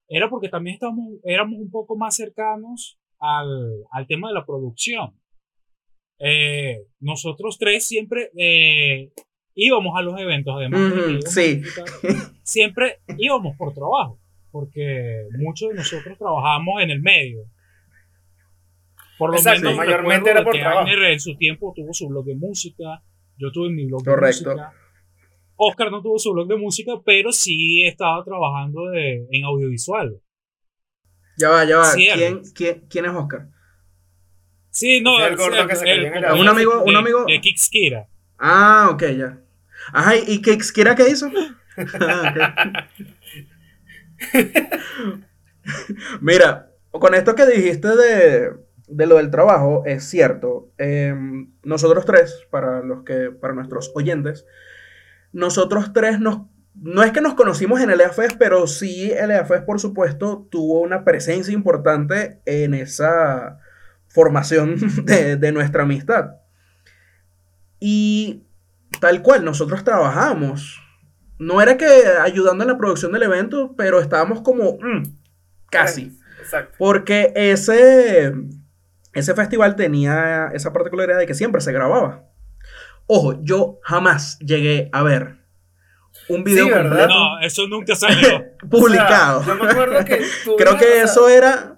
era 0.07 0.29
porque 0.29 0.49
también 0.49 0.75
estamos, 0.75 1.05
éramos 1.23 1.59
un 1.59 1.69
poco 1.69 1.97
más 1.97 2.15
cercanos 2.15 2.99
al, 3.19 3.83
al 3.91 4.07
tema 4.07 4.29
de 4.29 4.33
la 4.35 4.45
producción. 4.45 5.13
Eh, 6.19 6.85
nosotros 6.99 7.57
tres 7.59 7.87
siempre 7.87 8.31
eh, 8.37 9.11
íbamos 9.53 9.97
a 9.97 10.01
los 10.01 10.19
eventos, 10.19 10.55
además. 10.55 10.95
de 10.95 11.19
que 11.19 11.27
sí. 11.27 11.61
siempre 12.43 12.99
íbamos 13.17 13.55
por 13.57 13.73
trabajo. 13.73 14.19
porque 14.51 15.27
muchos 15.37 15.69
de 15.69 15.75
nosotros 15.75 16.17
trabajamos 16.17 16.81
en 16.81 16.89
el 16.91 17.01
medio. 17.01 17.43
Por 19.17 19.31
lo 19.31 19.37
Exacto, 19.37 19.61
menos 19.61 19.77
mayormente 19.77 20.29
era 20.29 20.43
por 20.43 20.53
que 20.53 20.59
trabajo. 20.59 20.89
En 20.89 21.19
su 21.19 21.35
tiempo 21.37 21.73
tuvo 21.75 21.93
su 21.93 22.07
blog 22.07 22.25
de 22.25 22.35
música, 22.35 23.03
yo 23.37 23.51
tuve 23.51 23.69
mi 23.69 23.85
blog 23.85 24.03
Correcto. 24.03 24.49
de 24.49 24.55
música. 24.55 24.73
Oscar 25.57 25.91
no 25.91 26.01
tuvo 26.01 26.17
su 26.19 26.31
blog 26.31 26.47
de 26.47 26.55
música, 26.55 26.93
pero 27.05 27.31
sí 27.31 27.83
estaba 27.85 28.23
trabajando 28.23 28.85
de- 28.89 29.27
en 29.31 29.43
audiovisual. 29.45 30.21
Ya 31.37 31.49
va, 31.49 31.65
ya 31.65 31.77
va. 31.77 31.93
¿Quién, 31.93 32.41
quién, 32.55 32.85
quién 32.89 33.05
es 33.05 33.11
Oscar? 33.11 33.47
Sí, 34.69 35.01
no, 35.01 35.19
Es 35.19 35.31
el 35.31 35.37
gordo 35.37 35.67
que 35.67 35.75
se 35.75 35.91
en 35.91 36.05
el. 36.23 36.31
Un 36.39 36.47
amigo- 36.47 36.83
un 36.83 36.93
de- 36.93 36.99
amigo- 36.99 37.25
De 37.25 37.41
Kixkira. 37.41 38.07
Ah, 38.37 38.89
ok, 38.91 39.03
ya. 39.17 39.39
Ajá, 39.93 40.15
¿y 40.15 40.41
qué 40.41 40.57
quiera 40.73 40.95
que 40.95 41.09
hizo? 41.09 41.29
Ah. 41.99 42.87
Mira, 46.21 46.71
con 46.91 47.13
esto 47.13 47.35
que 47.35 47.45
dijiste 47.45 47.87
de, 47.95 48.51
de 48.87 49.05
lo 49.07 49.15
del 49.17 49.29
trabajo, 49.31 49.83
es 49.85 50.03
cierto. 50.05 50.71
Em, 50.77 51.51
nosotros 51.63 52.05
tres, 52.05 52.45
para 52.49 52.81
los 52.81 53.03
que, 53.03 53.31
para 53.31 53.53
nuestros 53.53 53.91
oyentes, 53.95 54.45
nosotros 55.33 55.93
tres 55.93 56.19
nos, 56.19 56.41
no 56.75 57.03
es 57.03 57.11
que 57.11 57.21
nos 57.21 57.33
conocimos 57.33 57.81
en 57.81 57.89
el 57.89 58.01
EAFES, 58.01 58.35
pero 58.35 58.67
sí 58.67 59.11
el 59.11 59.31
EAFES, 59.31 59.61
por 59.61 59.79
supuesto, 59.79 60.47
tuvo 60.51 60.81
una 60.81 61.03
presencia 61.03 61.53
importante 61.53 62.41
en 62.45 62.73
esa 62.73 63.59
formación 64.07 64.77
de, 65.05 65.35
de 65.35 65.51
nuestra 65.51 65.83
amistad. 65.83 66.35
Y 67.79 68.43
tal 68.99 69.21
cual, 69.21 69.45
nosotros 69.45 69.83
trabajamos. 69.83 70.81
No 71.39 71.61
era 71.61 71.77
que 71.77 71.85
ayudando 72.19 72.63
en 72.63 72.69
la 72.69 72.77
producción 72.77 73.11
del 73.11 73.23
evento, 73.23 73.75
pero 73.77 73.99
estábamos 73.99 74.41
como 74.41 74.73
mm, 74.73 75.03
casi. 75.69 76.17
Exacto. 76.39 76.75
Porque 76.79 77.31
ese, 77.35 78.33
ese 79.13 79.33
festival 79.35 79.75
tenía 79.75 80.49
esa 80.53 80.73
particularidad 80.73 81.19
de 81.19 81.27
que 81.27 81.35
siempre 81.35 81.61
se 81.61 81.71
grababa. 81.71 82.23
Ojo, 83.07 83.39
yo 83.41 83.79
jamás 83.83 84.37
llegué 84.39 84.89
a 84.91 85.01
ver 85.03 85.37
un 86.29 86.43
video 86.43 86.65
Sí, 86.65 86.71
¿verdad? 86.71 86.89
completo 86.89 87.13
No, 87.13 87.39
eso 87.39 87.67
nunca 87.67 87.95
salió. 87.95 88.43
publicado. 88.69 89.39
O 89.39 89.43
sea, 89.43 89.55
yo 89.57 89.63
me 89.63 89.71
acuerdo 89.71 90.05
que 90.05 90.17
tú 90.45 90.55
Creo 90.57 90.77
que 90.77 90.85
o 90.85 90.89
sea, 90.89 91.03
eso 91.03 91.29
era... 91.29 91.73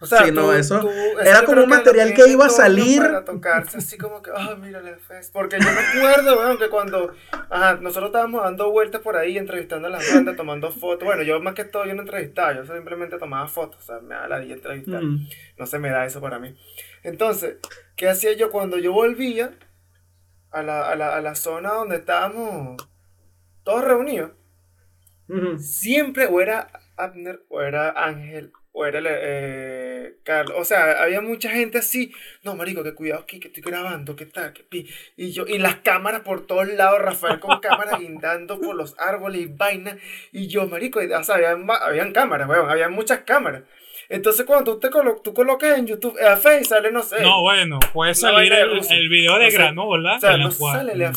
O 0.00 0.06
sea, 0.06 0.24
Sí, 0.26 0.30
no, 0.32 0.42
tú- 0.42 0.52
eso- 0.52 0.78
tú- 0.80 0.88
era 1.24 1.42
como 1.44 1.62
un 1.64 1.68
material 1.68 2.14
que 2.14 2.28
iba 2.28 2.46
a 2.46 2.50
salir. 2.50 3.00
Para 3.02 3.24
tocarse 3.24 3.78
así 3.78 3.98
como 3.98 4.22
que, 4.22 4.30
ah, 4.32 4.56
mira 4.60 4.78
el 4.78 4.94
FES. 4.96 5.30
Porque 5.32 5.58
yo 5.60 5.66
me 5.68 5.80
acuerdo, 5.80 6.38
weón, 6.38 6.56
que 6.56 6.68
cuando 6.68 7.12
ajá, 7.50 7.78
nosotros 7.80 8.10
estábamos 8.10 8.44
dando 8.44 8.70
vueltas 8.70 9.00
por 9.00 9.16
ahí, 9.16 9.36
entrevistando 9.36 9.88
a 9.88 9.90
las 9.90 10.14
bandas, 10.14 10.36
tomando 10.36 10.70
fotos. 10.70 11.04
Bueno, 11.04 11.24
yo 11.24 11.40
más 11.40 11.54
que 11.54 11.64
todo, 11.64 11.84
yo 11.84 11.94
no 11.94 12.02
entrevistaba, 12.02 12.54
yo 12.54 12.64
simplemente 12.64 13.18
tomaba 13.18 13.48
fotos. 13.48 13.80
O 13.82 13.84
sea, 13.86 13.98
me 14.00 14.14
da 14.14 14.28
la 14.28 14.38
día 14.38 14.54
entrevistar. 14.54 15.02
Mm. 15.02 15.28
No 15.58 15.66
se 15.66 15.78
me 15.80 15.90
da 15.90 16.04
eso 16.06 16.20
para 16.20 16.38
mí. 16.38 16.54
Entonces, 17.02 17.56
¿qué 17.96 18.08
hacía 18.08 18.34
yo 18.34 18.52
cuando 18.52 18.78
yo 18.78 18.92
volvía 18.92 19.50
a 20.50 20.62
la, 20.62 20.90
a 20.90 20.96
la, 20.96 21.16
a 21.16 21.20
la 21.20 21.34
zona 21.34 21.70
donde 21.70 21.96
estábamos 21.96 22.76
todos 23.64 23.84
reunidos? 23.84 24.32
Siempre 25.58 26.26
o 26.26 26.40
era 26.40 26.68
Abner 26.96 27.42
o 27.48 27.60
era 27.60 27.90
Ángel 27.90 28.52
o 28.72 28.86
era 28.86 29.00
eh, 29.04 30.16
Carlos. 30.24 30.56
O 30.58 30.64
sea, 30.64 31.02
había 31.02 31.20
mucha 31.20 31.50
gente 31.50 31.78
así. 31.78 32.12
No, 32.44 32.54
marico, 32.54 32.82
que 32.82 32.94
cuidado 32.94 33.22
aquí, 33.22 33.40
que 33.40 33.48
estoy 33.48 33.62
grabando, 33.62 34.16
que 34.16 34.26
tal, 34.26 34.52
que 34.52 34.62
pi. 34.62 34.88
Y 35.16 35.32
yo, 35.32 35.46
y 35.46 35.58
las 35.58 35.76
cámaras 35.76 36.20
por 36.20 36.46
todos 36.46 36.68
lados, 36.68 37.00
Rafael 37.00 37.40
con 37.40 37.60
cámaras 37.60 37.98
guindando 37.98 38.60
por 38.60 38.76
los 38.76 38.94
árboles 38.98 39.42
y 39.42 39.46
vaina. 39.46 39.98
Y 40.32 40.46
yo, 40.46 40.66
marico, 40.68 41.02
y, 41.02 41.12
o 41.12 41.24
sea, 41.24 41.36
habían 41.82 42.12
cámaras, 42.12 42.48
weón, 42.48 42.70
había 42.70 42.88
muchas 42.88 43.20
cámaras. 43.20 43.64
Entonces 44.10 44.46
cuando 44.46 44.72
tú 44.74 44.80
te 44.80 44.88
colo- 44.90 45.20
tú 45.22 45.34
colocas 45.34 45.78
en 45.78 45.86
YouTube, 45.86 46.16
a 46.20 46.36
Face 46.36 46.64
sale, 46.64 46.90
no 46.90 47.02
sé. 47.02 47.20
No, 47.20 47.42
bueno, 47.42 47.78
puede 47.92 48.14
salir 48.14 48.50
el, 48.52 49.08
video 49.10 49.38
de 49.38 49.48
O 49.48 49.50
sea, 49.50 49.58
Granola. 49.60 50.16
o 50.16 50.20
sea, 50.20 50.36
no 50.38 50.50
cual- 50.50 50.76
sale 50.78 50.96
la 50.96 51.12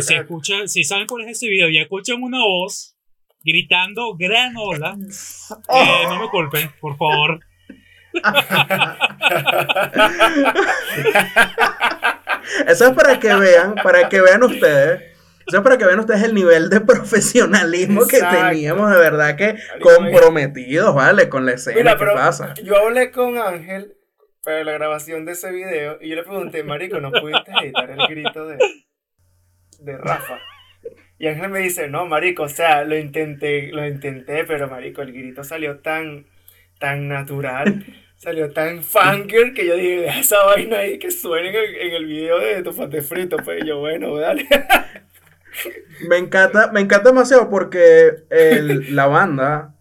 Si, 0.00 0.14
escucha, 0.14 0.66
si 0.68 0.84
saben 0.84 1.06
cuál 1.08 1.24
es 1.24 1.30
ese 1.36 1.48
video 1.48 1.68
y 1.68 1.78
escuchan 1.78 2.22
una 2.22 2.38
voz 2.44 2.94
gritando 3.42 4.14
granola, 4.16 4.96
eh, 5.68 6.04
no 6.08 6.18
me 6.20 6.28
culpen, 6.28 6.70
por 6.80 6.96
favor. 6.96 7.40
Eso 12.66 12.86
es 12.88 12.92
para 12.92 13.18
que 13.18 13.34
vean, 13.34 13.74
para 13.82 14.08
que 14.08 14.20
vean 14.20 14.42
ustedes. 14.42 15.13
Eso 15.46 15.58
es 15.58 15.62
para 15.62 15.76
que 15.76 15.84
vean 15.84 16.00
ustedes 16.00 16.22
el 16.22 16.34
nivel 16.34 16.70
de 16.70 16.80
profesionalismo 16.80 18.06
que 18.06 18.20
teníamos 18.20 18.90
de 18.90 18.98
verdad 18.98 19.36
que 19.36 19.56
comprometidos, 19.80 20.94
¿vale? 20.94 21.28
Con 21.28 21.46
la 21.46 21.52
escena 21.52 21.76
Mira, 21.76 21.96
que 21.96 22.04
pasa. 22.06 22.54
yo 22.62 22.76
hablé 22.76 23.10
con 23.10 23.38
Ángel 23.38 23.96
para 24.42 24.64
la 24.64 24.72
grabación 24.72 25.24
de 25.24 25.32
ese 25.32 25.50
video 25.52 25.98
y 26.00 26.10
yo 26.10 26.16
le 26.16 26.22
pregunté, 26.22 26.62
Marico, 26.62 27.00
¿no 27.00 27.10
pudiste 27.10 27.52
editar 27.62 27.90
el 27.90 28.06
grito 28.08 28.46
de, 28.46 28.58
de 29.80 29.98
Rafa? 29.98 30.38
Y 31.18 31.28
Ángel 31.28 31.50
me 31.50 31.60
dice, 31.60 31.88
no, 31.88 32.06
Marico, 32.06 32.44
o 32.44 32.48
sea, 32.48 32.84
lo 32.84 32.96
intenté, 32.96 33.70
lo 33.72 33.86
intenté, 33.86 34.44
pero 34.44 34.68
Marico, 34.68 35.02
el 35.02 35.12
grito 35.12 35.44
salió 35.44 35.78
tan, 35.78 36.26
tan 36.78 37.08
natural, 37.08 37.84
salió 38.16 38.52
tan 38.52 38.82
funker 38.82 39.54
que 39.54 39.66
yo 39.66 39.76
dije, 39.76 40.06
esa 40.18 40.44
vaina 40.44 40.78
ahí 40.78 40.98
que 40.98 41.10
suene 41.10 41.50
en 41.50 41.54
el, 41.54 41.74
en 41.76 41.92
el 41.94 42.06
video 42.06 42.38
de 42.38 42.62
tu 42.62 42.72
fate 42.72 43.00
frito, 43.02 43.36
pues 43.38 43.64
yo, 43.64 43.78
bueno, 43.78 44.16
dale. 44.16 44.46
Me 46.08 46.18
encanta, 46.18 46.70
me 46.72 46.80
encanta 46.80 47.10
demasiado 47.10 47.48
porque 47.50 48.24
el- 48.30 48.94
la 48.96 49.06
banda, 49.06 49.74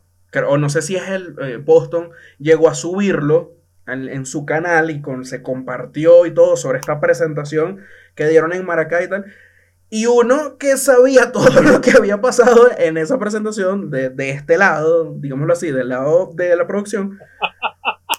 o 0.48 0.58
no 0.58 0.70
sé 0.70 0.82
si 0.82 0.96
es 0.96 1.08
el 1.10 1.36
eh, 1.42 1.58
Boston, 1.58 2.10
llegó 2.40 2.70
a 2.70 2.76
subirlo 2.76 3.54
en, 3.88 4.08
en 4.10 4.26
su 4.26 4.46
canal 4.46 4.90
y 4.92 5.02
con, 5.02 5.26
se 5.26 5.42
compartió 5.44 6.26
y 6.26 6.32
todo 6.34 6.56
sobre 6.58 6.80
esta 6.80 7.00
presentación 7.00 7.80
que 8.16 8.28
dieron 8.28 8.54
en 8.54 8.66
Maracay 8.66 9.06
y 9.06 9.10
tal. 9.10 9.26
Y 9.90 10.06
uno 10.08 10.58
que 10.58 10.78
sabía 10.78 11.32
todo 11.34 11.62
lo 11.62 11.82
que 11.82 11.92
había 11.92 12.20
pasado 12.22 12.70
en 12.78 12.98
esa 12.98 13.20
presentación 13.20 13.90
de, 13.92 14.10
de 14.10 14.32
este 14.32 14.58
lado, 14.58 15.14
digámoslo 15.18 15.54
así, 15.54 15.72
del 15.72 15.90
lado 15.90 16.32
de 16.34 16.56
la 16.56 16.66
producción, 16.66 17.20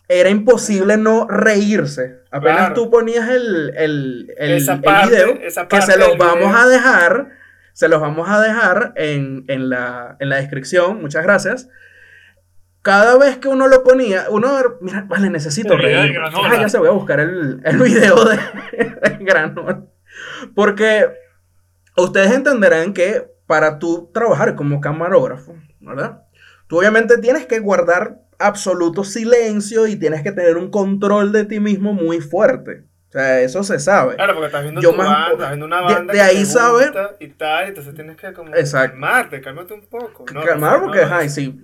era 0.09 0.29
imposible 0.29 0.97
no 0.97 1.27
reírse. 1.27 2.19
Apenas 2.31 2.57
Claro. 2.59 2.75
tú 2.75 2.91
ponías 2.91 3.29
el, 3.31 3.73
el, 3.77 4.35
el, 4.37 4.51
Esa 4.53 4.75
el 4.75 4.81
parte- 4.83 5.09
video, 5.15 5.29
esa 5.43 5.67
que 5.67 5.81
se 5.81 5.93
parte 5.95 5.99
los 6.11 6.19
vamos 6.19 6.39
video. 6.45 6.57
a 6.57 6.67
dejar, 6.69 7.29
se 7.75 7.89
los 7.89 8.01
vamos 8.01 8.29
a 8.31 8.41
dejar 8.41 8.95
en, 8.97 9.45
en 9.49 9.69
la, 9.69 10.17
en 10.21 10.29
la 10.31 10.37
descripción, 10.37 11.03
muchas 11.03 11.25
gracias. 11.25 11.69
Cada 12.83 13.19
vez 13.19 13.39
que 13.39 13.49
uno 13.49 13.67
lo 13.67 13.83
ponía, 13.83 14.27
uno, 14.31 14.49
mira, 14.81 15.05
vale, 15.09 15.29
necesito 15.29 15.77
reír. 15.77 16.17
Ah, 16.21 16.57
ya 16.61 16.69
se 16.69 16.79
voy 16.79 16.89
a 16.89 16.93
buscar 16.93 17.19
el, 17.19 17.61
el 17.65 17.79
video 17.79 18.25
de, 18.25 18.37
de 18.79 19.25
Granola. 19.25 19.85
Porque 20.55 21.09
ustedes 21.97 22.31
entenderán 22.33 22.93
que 22.95 23.27
para 23.47 23.79
tú 23.79 24.11
trabajar 24.15 24.55
como 24.55 24.81
camarógrafo, 24.81 25.57
¿verdad? 25.81 26.23
Tú 26.69 26.79
obviamente 26.79 27.19
tienes 27.19 27.47
que 27.47 27.59
guardar 27.59 28.21
absoluto 28.39 29.03
silencio 29.03 29.89
y 29.89 29.97
tienes 29.97 30.23
que 30.23 30.33
tener 30.33 30.57
un 30.57 30.71
control 30.71 31.33
de 31.33 31.45
ti 31.45 31.59
mismo 31.59 31.93
muy 31.93 32.21
fuerte. 32.21 32.85
O 33.15 33.17
sea, 33.17 33.41
eso 33.43 33.63
se 33.63 33.79
sabe. 33.79 34.17
Claro, 34.17 34.33
porque 34.35 34.47
estás 34.47 34.63
viendo 34.65 34.81
Yo 34.81 34.91
tu 34.91 34.97
más- 34.97 35.07
banda, 35.09 35.33
estás 35.35 35.49
viendo 35.51 35.67
una 35.67 35.77
de- 35.79 35.83
banda 35.95 36.13
de 36.13 36.19
que 36.19 36.25
ahí 36.25 36.39
te 36.41 36.47
sabe- 36.47 36.85
gusta 36.87 37.17
y 37.21 37.29
tal, 37.29 37.69
entonces 37.69 37.95
tienes 37.95 38.17
que 38.17 38.33
como 38.33 38.53
Exacto. 38.57 38.91
calmarte, 38.91 39.41
cálmate 39.41 39.75
un 39.75 39.87
poco. 39.87 40.25
¿no? 40.33 40.43
Calmar 40.43 40.81
porque, 40.81 41.07
no, 41.07 41.15
ay, 41.15 41.29
sí, 41.29 41.61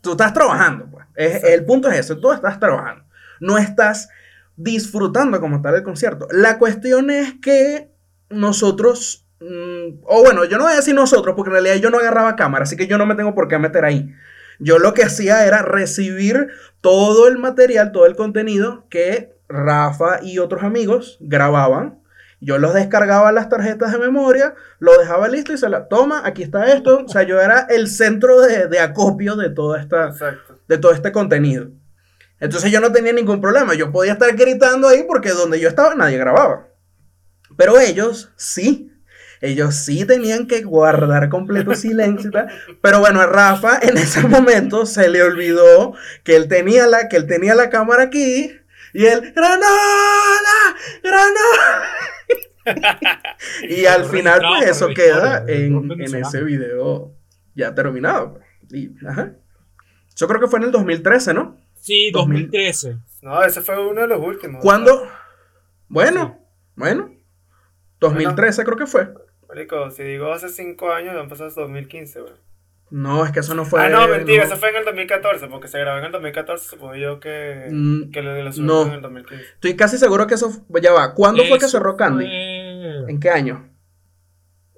tú 0.00 0.12
estás 0.12 0.32
trabajando, 0.32 0.86
pues. 0.88 1.04
Es- 1.16 1.42
el 1.42 1.64
punto 1.64 1.90
es 1.90 1.98
ese, 1.98 2.14
tú 2.14 2.30
estás 2.30 2.60
trabajando. 2.60 3.02
No 3.40 3.58
estás 3.58 4.08
disfrutando 4.54 5.40
como 5.40 5.60
tal 5.62 5.74
el 5.74 5.82
concierto. 5.82 6.28
La 6.30 6.58
cuestión 6.58 7.10
es 7.10 7.34
que 7.42 7.90
nosotros, 8.30 9.26
mm, 9.40 9.98
o 10.04 10.22
bueno, 10.22 10.44
yo 10.44 10.58
no 10.58 10.64
voy 10.64 10.74
a 10.74 10.76
decir 10.76 10.94
nosotros, 10.94 11.34
porque 11.34 11.48
en 11.50 11.54
realidad 11.54 11.74
yo 11.76 11.90
no 11.90 11.98
agarraba 11.98 12.36
cámara, 12.36 12.62
así 12.62 12.76
que 12.76 12.86
yo 12.86 12.98
no 12.98 13.06
me 13.06 13.16
tengo 13.16 13.34
por 13.34 13.48
qué 13.48 13.58
meter 13.58 13.84
ahí. 13.84 14.14
Yo 14.60 14.78
lo 14.78 14.94
que 14.94 15.02
hacía 15.02 15.44
era 15.44 15.62
recibir 15.62 16.50
todo 16.80 17.26
el 17.26 17.38
material, 17.38 17.90
todo 17.90 18.06
el 18.06 18.14
contenido 18.14 18.86
que 18.88 19.33
Rafa 19.48 20.20
y 20.22 20.38
otros 20.38 20.62
amigos 20.62 21.18
grababan. 21.20 22.00
Yo 22.40 22.58
los 22.58 22.74
descargaba 22.74 23.32
las 23.32 23.48
tarjetas 23.48 23.92
de 23.92 23.98
memoria, 23.98 24.54
lo 24.78 24.98
dejaba 24.98 25.28
listo 25.28 25.52
y 25.52 25.58
se 25.58 25.68
la 25.68 25.88
toma, 25.88 26.22
aquí 26.24 26.42
está 26.42 26.72
esto. 26.72 27.04
O 27.06 27.08
sea, 27.08 27.22
yo 27.22 27.40
era 27.40 27.66
el 27.70 27.88
centro 27.88 28.40
de, 28.42 28.68
de 28.68 28.80
acopio 28.80 29.36
de, 29.36 29.50
toda 29.50 29.80
esta, 29.80 30.08
Exacto. 30.08 30.58
de 30.68 30.78
todo 30.78 30.92
este 30.92 31.10
contenido. 31.10 31.68
Entonces 32.40 32.70
yo 32.70 32.80
no 32.80 32.92
tenía 32.92 33.12
ningún 33.12 33.40
problema, 33.40 33.74
yo 33.74 33.90
podía 33.90 34.12
estar 34.12 34.34
gritando 34.36 34.88
ahí 34.88 35.04
porque 35.08 35.30
donde 35.30 35.60
yo 35.60 35.68
estaba 35.68 35.94
nadie 35.94 36.18
grababa. 36.18 36.68
Pero 37.56 37.78
ellos 37.78 38.32
sí, 38.36 38.92
ellos 39.40 39.76
sí 39.76 40.04
tenían 40.04 40.46
que 40.46 40.62
guardar 40.62 41.28
completo 41.28 41.74
silencio. 41.74 42.30
Pero 42.82 43.00
bueno, 43.00 43.20
a 43.20 43.26
Rafa 43.26 43.78
en 43.80 43.96
ese 43.96 44.22
momento 44.26 44.84
se 44.84 45.08
le 45.08 45.22
olvidó 45.22 45.94
que 46.24 46.36
él 46.36 46.48
tenía 46.48 46.86
la, 46.86 47.08
que 47.08 47.16
él 47.16 47.26
tenía 47.26 47.54
la 47.54 47.70
cámara 47.70 48.04
aquí 48.04 48.52
y 48.94 49.04
él, 49.04 49.32
¡Granola! 49.34 50.76
¡Granola! 51.02 51.84
y 53.68 53.84
al 53.84 54.06
final, 54.06 54.40
pues 54.48 54.70
eso 54.70 54.88
queda 54.88 55.44
en, 55.46 55.90
en 55.90 56.14
ese 56.14 56.42
video 56.42 57.14
ya 57.54 57.74
terminado. 57.74 58.34
pues. 58.34 58.44
Y, 58.70 58.94
ajá. 59.06 59.34
Yo 60.16 60.28
creo 60.28 60.40
que 60.40 60.46
fue 60.46 60.60
en 60.60 60.66
el 60.66 60.72
2013, 60.72 61.34
¿no? 61.34 61.58
Sí, 61.74 62.10
2000. 62.12 62.50
2013. 62.50 62.96
No, 63.22 63.42
ese 63.42 63.60
fue 63.60 63.78
uno 63.86 64.02
de 64.02 64.08
los 64.08 64.20
últimos. 64.20 64.62
¿Cuándo? 64.62 65.06
Bueno, 65.88 66.38
bueno. 66.76 67.10
2013 68.00 68.64
creo 68.64 68.76
que 68.76 68.86
fue. 68.86 69.12
Marico, 69.48 69.90
si 69.90 70.02
digo 70.02 70.32
hace 70.32 70.48
5 70.48 70.92
años, 70.92 71.16
han 71.16 71.28
pasado 71.28 71.48
hasta 71.48 71.62
2015, 71.62 72.20
güey. 72.20 72.32
No, 72.90 73.24
es 73.24 73.32
que 73.32 73.40
eso 73.40 73.54
no 73.54 73.64
fue. 73.64 73.80
ah, 73.84 73.88
no, 73.88 74.06
mentira, 74.06 74.44
no. 74.44 74.48
eso 74.50 74.56
fue 74.56 74.68
en 74.70 74.76
el 74.76 74.84
2014, 74.84 75.48
porque 75.48 75.66
se 75.68 75.78
grabó 75.80 75.98
en 75.98 76.04
el 76.04 76.12
2014, 76.12 76.68
supongo 76.68 76.94
yo 76.94 77.18
que, 77.18 77.66
Mm, 77.70 78.10
que 78.12 78.22
lo 78.22 78.32
de 78.34 78.42
los 78.44 78.58
no. 78.58 78.82
en 78.86 78.92
el 78.92 79.00
2015. 79.02 79.44
Estoy 79.54 79.74
casi 79.76 79.98
seguro 79.98 80.26
que 80.26 80.34
eso. 80.34 80.50
Ya 80.80 80.92
va. 80.92 81.14
¿Cuándo 81.14 81.42
fue 81.44 81.58
que 81.58 81.66
cerró 81.68 81.96
Candy? 81.96 82.24
fue- 82.26 83.10
¿En 83.10 83.18
qué 83.20 83.30
año? 83.30 83.68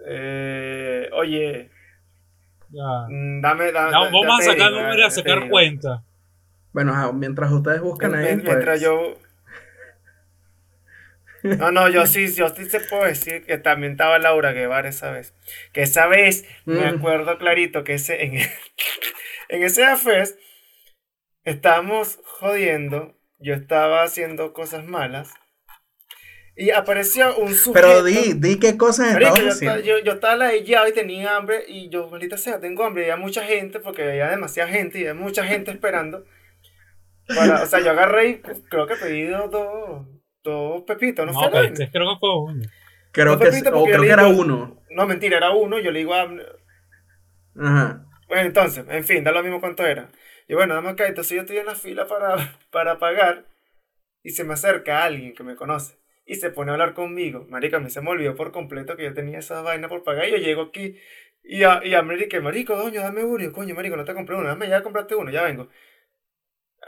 Eh, 0.09 1.11
oye, 1.12 1.70
Ya. 2.70 3.07
mm, 3.09 3.40
dame, 3.40 3.72
dame. 3.72 3.90
No, 3.92 4.04
vamos 4.04 4.40
a 4.40 4.42
sacar 4.52 4.72
números 4.72 5.07
a 5.07 5.11
sacar 5.11 5.48
cuenta. 5.48 6.02
Bueno, 6.72 7.12
mientras 7.12 7.50
ustedes 7.50 7.80
buscan 7.80 8.14
ahí. 8.14 8.24
Mien- 8.36 8.42
Mientras 8.44 8.64
pues, 8.64 8.80
yo. 8.82 9.14
No, 11.47 11.70
no, 11.72 11.88
yo 11.88 12.07
sí, 12.07 12.32
yo 12.34 12.49
sí 12.49 12.68
se 12.68 12.80
puedo 12.80 13.05
decir 13.05 13.44
que 13.44 13.59
también 13.59 13.92
estaba 13.92 14.18
Laura 14.18 14.53
Guevara 14.53 14.88
esa 14.88 15.11
vez. 15.11 15.34
Que 15.72 15.82
esa 15.82 16.07
vez 16.07 16.44
me 16.64 16.90
Mm. 16.92 16.97
acuerdo 16.99 17.38
clarito 17.38 17.84
que 17.84 17.94
ese, 17.94 18.24
en, 18.24 18.34
en 19.49 19.62
ese 19.62 19.84
AFES 19.84 20.36
estábamos 21.44 22.18
jodiendo. 22.24 23.14
Yo 23.38 23.55
estaba 23.55 24.03
haciendo 24.03 24.53
cosas 24.53 24.84
malas. 24.86 25.32
Y 26.59 26.70
apareció 26.70 27.36
un 27.36 27.55
sujeto. 27.55 27.86
Pero 27.86 28.03
di, 28.03 28.32
di 28.34 28.59
qué 28.59 28.78
cosas 28.78 29.12
Marico, 29.12 29.36
yo, 29.36 29.49
estaba- 29.49 29.80
yo, 29.80 29.99
yo 29.99 30.12
estaba 30.12 30.36
ladillado 30.36 30.88
y 30.88 30.92
tenía 30.94 31.36
hambre 31.36 31.64
y 31.68 31.90
yo, 31.90 32.09
maldita 32.09 32.38
sea, 32.38 32.61
tengo 32.61 32.82
hambre 32.84 33.03
y 33.03 33.11
había 33.11 33.22
mucha 33.22 33.44
gente 33.44 33.78
porque 33.78 34.05
había 34.09 34.30
demasiada 34.30 34.70
gente 34.70 34.99
y 34.99 35.03
había 35.07 35.20
mucha 35.20 35.44
gente 35.44 35.70
esperando. 35.70 36.24
Para, 37.28 37.62
o 37.62 37.66
sea, 37.66 37.80
yo 37.80 37.90
agarré 37.90 38.28
y 38.28 38.34
creo 38.70 38.86
que 38.86 38.97
pedí 38.97 39.24
dos, 39.26 40.07
dos, 40.53 40.82
pepitos, 40.82 41.26
¿no, 41.26 41.32
No, 41.32 41.51
fue? 41.51 41.66
este 41.66 41.90
creo 41.90 42.14
que 42.14 42.20
fue 42.20 42.38
uno. 42.38 42.62
Creo 43.12 43.38
que, 43.38 43.47
Pepito, 43.47 43.70
o 43.70 43.72
porque 43.72 43.92
creo 43.92 44.03
yo 44.03 44.07
que 44.09 44.12
era 44.12 44.26
uno. 44.28 44.82
No, 44.90 45.07
mentira, 45.07 45.36
era 45.38 45.51
uno, 45.51 45.78
yo 45.78 45.90
le 45.90 46.01
digo 46.01 46.14
a 46.14 46.28
Ajá. 47.59 48.07
Bueno, 48.28 48.42
entonces, 48.42 48.84
en 48.88 49.05
fin, 49.05 49.24
da 49.24 49.32
lo 49.32 49.42
mismo 49.42 49.61
cuánto 49.61 49.86
era. 49.86 50.11
Y 50.49 50.55
bueno, 50.55 50.74
dame 50.74 50.90
acá, 50.90 51.07
entonces 51.07 51.34
yo 51.34 51.40
estoy 51.42 51.59
en 51.59 51.66
la 51.66 51.74
fila 51.74 52.07
para, 52.07 52.36
para 52.70 52.99
pagar 52.99 53.47
y 54.22 54.30
se 54.30 54.44
me 54.44 54.55
acerca 54.55 55.05
alguien 55.05 55.34
que 55.34 55.42
me 55.44 55.57
conoce 55.57 55.99
y 56.26 56.34
se 56.34 56.51
pone 56.51 56.70
a 56.70 56.74
hablar 56.74 56.94
conmigo. 56.94 57.47
Marica, 57.49 57.78
a 57.78 57.80
mí 57.80 57.90
se 57.90 58.01
me 58.01 58.11
olvidó 58.11 58.34
por 58.34 58.53
completo 58.53 58.97
que 58.97 59.05
yo 59.05 59.14
tenía 59.14 59.38
esa 59.38 59.62
vaina 59.62 59.88
por 59.88 60.03
pagar 60.03 60.28
y 60.28 60.32
yo 60.32 60.36
llego 60.38 60.62
aquí 60.62 60.99
y 61.42 61.62
a, 61.62 61.80
y 61.84 61.94
a 61.94 62.05
que, 62.28 62.40
marico, 62.40 62.76
doño, 62.76 63.01
dame 63.01 63.22
uno. 63.24 63.42
Y 63.42 63.47
yo, 63.47 63.53
coño, 63.53 63.74
marico, 63.74 63.97
no 63.97 64.05
te 64.05 64.14
compré 64.14 64.34
uno, 64.34 64.49
dame 64.49 64.68
ya 64.68 64.82
compraste 64.82 65.14
uno, 65.14 65.30
ya 65.30 65.42
vengo. 65.42 65.68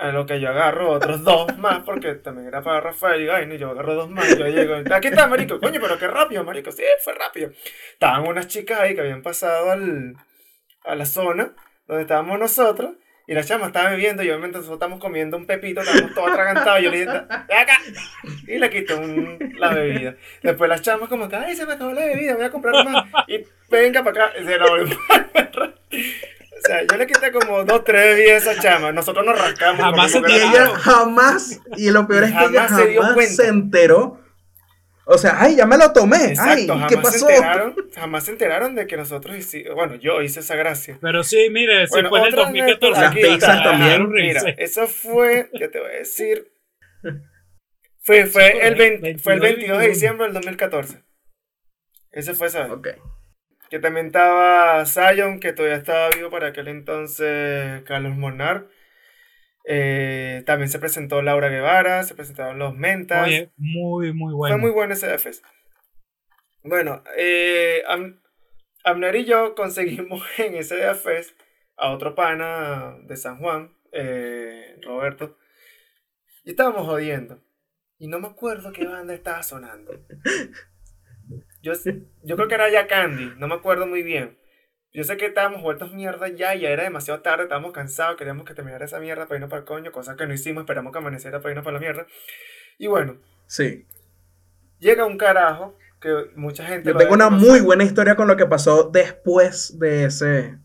A 0.01 0.12
lo 0.12 0.26
que 0.26 0.38
yo 0.40 0.49
agarro 0.51 0.90
otros 0.92 1.24
dos 1.24 1.59
más, 1.59 1.80
porque 1.84 2.14
también 2.14 2.46
era 2.46 2.62
para 2.62 2.80
Rafael 2.80 3.20
y 3.20 3.26
vaina, 3.26 3.55
y 3.55 3.59
yo 3.59 3.70
agarro 3.70 3.94
dos 3.96 4.09
más, 4.09 4.28
yo 4.38 4.46
llego, 4.46 4.76
aquí 4.94 5.09
está, 5.09 5.26
marico, 5.26 5.59
coño, 5.59 5.80
pero 5.80 5.99
qué 5.99 6.07
rápido, 6.07 6.44
marico, 6.44 6.70
sí, 6.70 6.84
fue 7.03 7.14
rápido. 7.14 7.51
Estaban 7.94 8.24
unas 8.26 8.46
chicas 8.46 8.78
ahí 8.78 8.94
que 8.94 9.01
habían 9.01 9.22
pasado 9.22 9.72
al, 9.72 10.14
a 10.84 10.94
la 10.94 11.05
zona 11.05 11.53
donde 11.88 12.03
estábamos 12.03 12.38
nosotros, 12.38 12.92
y 13.26 13.34
la 13.34 13.42
chama 13.42 13.66
estaba 13.66 13.90
bebiendo, 13.90 14.22
y 14.22 14.28
obviamente 14.30 14.59
nosotros 14.59 14.76
estamos 14.76 15.01
comiendo 15.01 15.36
un 15.36 15.46
pepito, 15.46 15.80
estábamos 15.80 16.14
todos 16.14 16.30
atragantados, 16.30 16.80
y 16.80 16.84
yo 16.84 16.90
le 16.92 16.99
dije, 17.01 17.11
acá, 17.11 17.78
y 18.46 18.57
le 18.59 18.70
quito 18.70 18.99
un- 19.01 19.38
la 19.59 19.74
bebida. 19.74 20.14
Después 20.44 20.70
las 20.70 20.80
chamas 20.80 21.09
como 21.09 21.28
que, 21.28 21.34
ay, 21.36 21.57
se 21.57 21.66
me 21.66 21.72
acabó 21.72 21.92
la 21.92 22.07
bebida, 22.07 22.36
voy 22.36 22.44
a 22.44 22.51
comprar 22.51 22.84
más, 22.84 23.05
y 23.26 23.44
venga 23.68 24.05
para 24.05 24.26
acá, 24.28 24.38
y 24.40 24.44
se 24.44 24.57
la 24.59 24.66
volvió 24.68 24.96
O 26.59 26.61
sea, 26.66 26.82
yo 26.90 26.96
le 26.96 27.06
quité 27.06 27.30
como 27.32 27.64
dos, 27.64 27.84
tres 27.84 28.16
bebidas 28.16 28.46
a 28.46 28.52
esa 28.52 28.62
chama, 28.62 28.92
nosotros 28.92 29.24
nos 29.24 29.38
rascamos. 29.38 29.80
Jamás 29.82 30.11
se 30.11 30.18
Y 30.18 30.22
que- 30.22 30.36
ella 30.36 30.66
jamás, 30.76 31.61
y 31.76 31.90
lo 31.90 32.06
peor 32.09 32.24
es 32.24 32.32
que 32.32 32.44
ella 32.44 32.62
Jamás 32.68 32.80
se 32.82 32.88
dio 32.88 33.00
jamás 33.02 33.14
cuenta. 33.14 33.34
se 33.42 33.48
enteró. 33.48 34.20
O 35.11 35.16
sea, 35.16 35.36
ay, 35.40 35.56
ya 35.56 35.64
me 35.64 35.78
lo 35.78 35.90
tomé. 35.92 36.16
ay, 36.16 36.30
Exacto, 36.32 36.74
¿qué 36.88 36.96
jamás 36.96 37.12
pasó? 37.12 37.26
se 37.26 37.34
enteraron, 37.34 37.74
jamás 37.94 38.24
se 38.24 38.30
enteraron 38.32 38.74
de 38.74 38.86
que 38.86 38.96
nosotros 38.98 39.36
hicimos, 39.36 39.74
bueno, 39.74 39.94
yo 39.94 40.20
hice 40.20 40.40
esa 40.40 40.54
gracia. 40.56 40.98
Pero 41.00 41.22
sí, 41.24 41.48
mire, 41.50 41.86
si 41.86 41.92
Bueno, 41.92 42.11
fue 42.11 42.18
en 42.20 42.24
el 42.26 42.32
otra 42.34 42.44
2014. 42.44 43.00
Las 43.00 43.14
pizzas 43.14 43.62
también. 43.62 44.11
Mira, 44.11 44.42
Mira, 44.42 44.54
eso 44.59 44.86
fue, 44.86 45.48
yo 45.54 45.70
te 45.70 45.78
voy 45.80 45.88
a 45.92 45.98
decir, 45.98 46.52
fue, 48.02 48.26
fue, 48.26 48.66
el, 48.66 48.74
20 48.74 49.18
fue 49.18 49.34
el 49.34 49.40
22 49.40 49.78
de 49.78 49.88
diciembre 49.88 50.24
del 50.26 50.34
2014. 50.34 51.02
Ese 52.11 52.34
fue 52.34 52.48
esa 52.48 52.64
vez. 52.64 52.72
Ok. 52.72 52.88
Que 53.70 53.78
también 53.78 54.06
estaba 54.06 54.84
Zion, 54.86 55.40
que 55.40 55.52
todavía 55.52 55.76
estaba 55.76 56.08
vivo 56.10 56.30
para 56.30 56.48
aquel 56.48 56.68
entonces 56.68 57.82
Carlos 57.84 58.16
Monar. 58.16 58.66
Eh, 59.64 60.42
también 60.46 60.70
se 60.70 60.78
presentó 60.78 61.20
Laura 61.20 61.48
Guevara, 61.48 62.02
se 62.02 62.14
presentaron 62.14 62.58
los 62.58 62.74
Mentas. 62.74 63.26
Oye, 63.26 63.50
muy, 63.58 64.14
muy 64.14 64.32
bueno. 64.32 64.54
Fue 64.54 64.60
muy 64.62 64.70
bueno 64.70 64.94
ese 64.94 65.12
FS. 65.14 65.42
Bueno, 66.62 67.02
eh, 67.16 67.82
Am- 67.86 68.20
Amner 68.84 69.16
y 69.16 69.24
yo 69.26 69.54
conseguimos 69.54 70.22
en 70.38 70.54
ese 70.54 70.80
FS 70.90 71.34
a 71.76 71.90
otro 71.90 72.14
pana 72.14 72.96
de 73.04 73.16
San 73.16 73.38
Juan, 73.38 73.76
eh, 73.92 74.78
Roberto, 74.82 75.36
y 76.44 76.50
estábamos 76.50 76.86
jodiendo. 76.86 77.40
Y 77.98 78.08
no 78.08 78.20
me 78.20 78.28
acuerdo 78.28 78.72
qué 78.72 78.86
banda 78.86 79.12
estaba 79.12 79.42
sonando. 79.42 79.92
Yo, 81.62 81.72
yo 82.22 82.36
creo 82.36 82.48
que 82.48 82.54
era 82.54 82.70
ya 82.70 82.86
Candy, 82.86 83.34
no 83.38 83.48
me 83.48 83.54
acuerdo 83.54 83.86
muy 83.86 84.02
bien. 84.02 84.38
Yo 84.92 85.04
sé 85.04 85.16
que 85.16 85.26
estábamos 85.26 85.62
vueltos 85.62 85.92
mierda 85.92 86.28
ya, 86.28 86.54
ya 86.54 86.70
era 86.70 86.84
demasiado 86.84 87.20
tarde, 87.20 87.44
estábamos 87.44 87.72
cansados, 87.72 88.16
queríamos 88.16 88.46
que 88.46 88.54
terminara 88.54 88.84
esa 88.84 89.00
mierda 89.00 89.26
para 89.26 89.36
irnos 89.36 89.50
para 89.50 89.61
el 89.61 89.66
coño, 89.66 89.92
cosa 89.92 90.16
que 90.16 90.26
no 90.26 90.32
hicimos, 90.32 90.62
esperamos 90.62 90.92
que 90.92 90.98
amaneciera 90.98 91.40
para 91.40 91.50
irnos 91.50 91.64
para 91.64 91.74
la 91.74 91.80
mierda. 91.80 92.06
Y 92.78 92.86
bueno, 92.86 93.20
Sí. 93.46 93.86
llega 94.78 95.04
un 95.04 95.18
carajo 95.18 95.76
que 96.00 96.30
mucha 96.36 96.64
gente 96.64 96.90
Yo 96.90 96.96
tengo 96.96 97.14
una 97.14 97.26
conocer, 97.28 97.48
muy 97.48 97.61
buena 97.61 97.84
historia 97.84 98.14
con 98.14 98.28
lo 98.28 98.36
que 98.36 98.46
pasó 98.46 98.88
después 98.90 99.78
de 99.78 100.04
ese. 100.04 100.59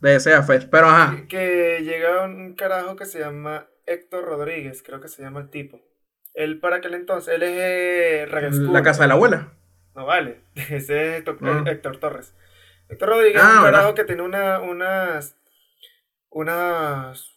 De 0.00 0.16
ese 0.16 0.34
AFES. 0.34 0.66
Pero 0.66 0.86
ajá. 0.86 1.16
que, 1.22 1.26
que 1.26 1.80
llega 1.82 2.24
un 2.24 2.54
carajo 2.54 2.96
que 2.96 3.06
se 3.06 3.18
llama 3.18 3.66
Héctor 3.86 4.24
Rodríguez 4.24 4.82
creo 4.82 5.00
que 5.00 5.08
se 5.08 5.22
llama 5.22 5.40
el 5.40 5.48
tipo 5.50 5.80
él 6.34 6.60
para 6.60 6.76
aquel 6.76 6.94
entonces 6.94 7.34
él 7.34 7.42
es 7.42 7.50
eh. 7.54 8.26
La 8.30 8.82
casa 8.82 9.02
de 9.02 9.08
la 9.08 9.14
abuela. 9.14 9.52
No 9.96 10.06
vale 10.06 10.40
ese 10.54 10.76
es 10.78 11.18
Héctor, 11.18 11.38
Ah. 11.42 11.64
Héctor 11.66 11.96
Torres 11.98 12.34
Héctor 12.88 13.08
Rodríguez 13.08 13.42
Ah, 13.42 13.48
es 13.50 13.56
un 13.56 13.62
¿verdad? 13.64 13.78
carajo 13.78 13.94
que 13.94 14.04
tiene 14.04 14.22
una, 14.22 14.60
unas 14.60 15.36
unas 16.30 17.32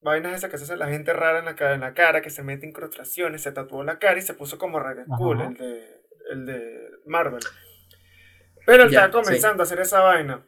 vainas 0.00 0.34
esas 0.36 0.50
que 0.50 0.56
se 0.58 0.64
hace 0.64 0.76
la 0.76 0.88
gente 0.88 1.12
rara 1.12 1.40
en 1.40 1.44
la, 1.44 1.56
cara, 1.56 1.74
en 1.74 1.80
la 1.80 1.92
cara 1.94 2.22
que 2.22 2.30
se 2.30 2.42
mete 2.42 2.66
incrustaciones 2.66 3.42
se 3.42 3.52
tatuó 3.52 3.84
la 3.84 3.98
cara 3.98 4.18
y 4.18 4.22
se 4.22 4.34
puso 4.34 4.56
como 4.58 4.78
School 4.80 5.40
Ajá. 5.40 5.48
el 5.50 5.54
de, 5.56 6.00
el 6.30 6.46
de 6.46 6.88
Marvel 7.06 7.42
pero 8.66 8.84
él 8.84 8.90
Ya, 8.90 9.04
estaba 9.06 9.22
comenzando 9.24 9.62
a 9.62 9.64
hacer 9.64 9.80
esa 9.80 10.00
vaina 10.00 10.46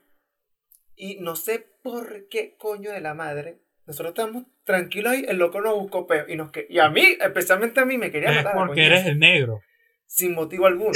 y 0.94 1.18
no 1.20 1.34
sé 1.36 1.66
por 1.82 2.28
qué 2.28 2.54
coño 2.58 2.92
de 2.92 3.00
la 3.00 3.14
madre. 3.14 3.58
Nosotros 3.86 4.10
estamos 4.10 4.44
tranquilos 4.62 5.12
ahí, 5.12 5.24
el 5.26 5.38
loco 5.38 5.60
nos 5.60 5.74
buscó 5.74 6.06
peo. 6.06 6.26
Y, 6.28 6.36
nos 6.36 6.52
que, 6.52 6.66
y 6.70 6.78
a 6.78 6.88
mí, 6.90 7.16
especialmente 7.20 7.80
a 7.80 7.84
mí, 7.84 7.98
me 7.98 8.12
quería 8.12 8.30
Es 8.30 8.36
matar. 8.36 8.52
a 8.52 8.66
porque 8.66 8.86
eres 8.86 9.06
el 9.06 9.18
negro. 9.18 9.62
Sin 10.14 10.34
motivo 10.34 10.66
alguno. 10.66 10.92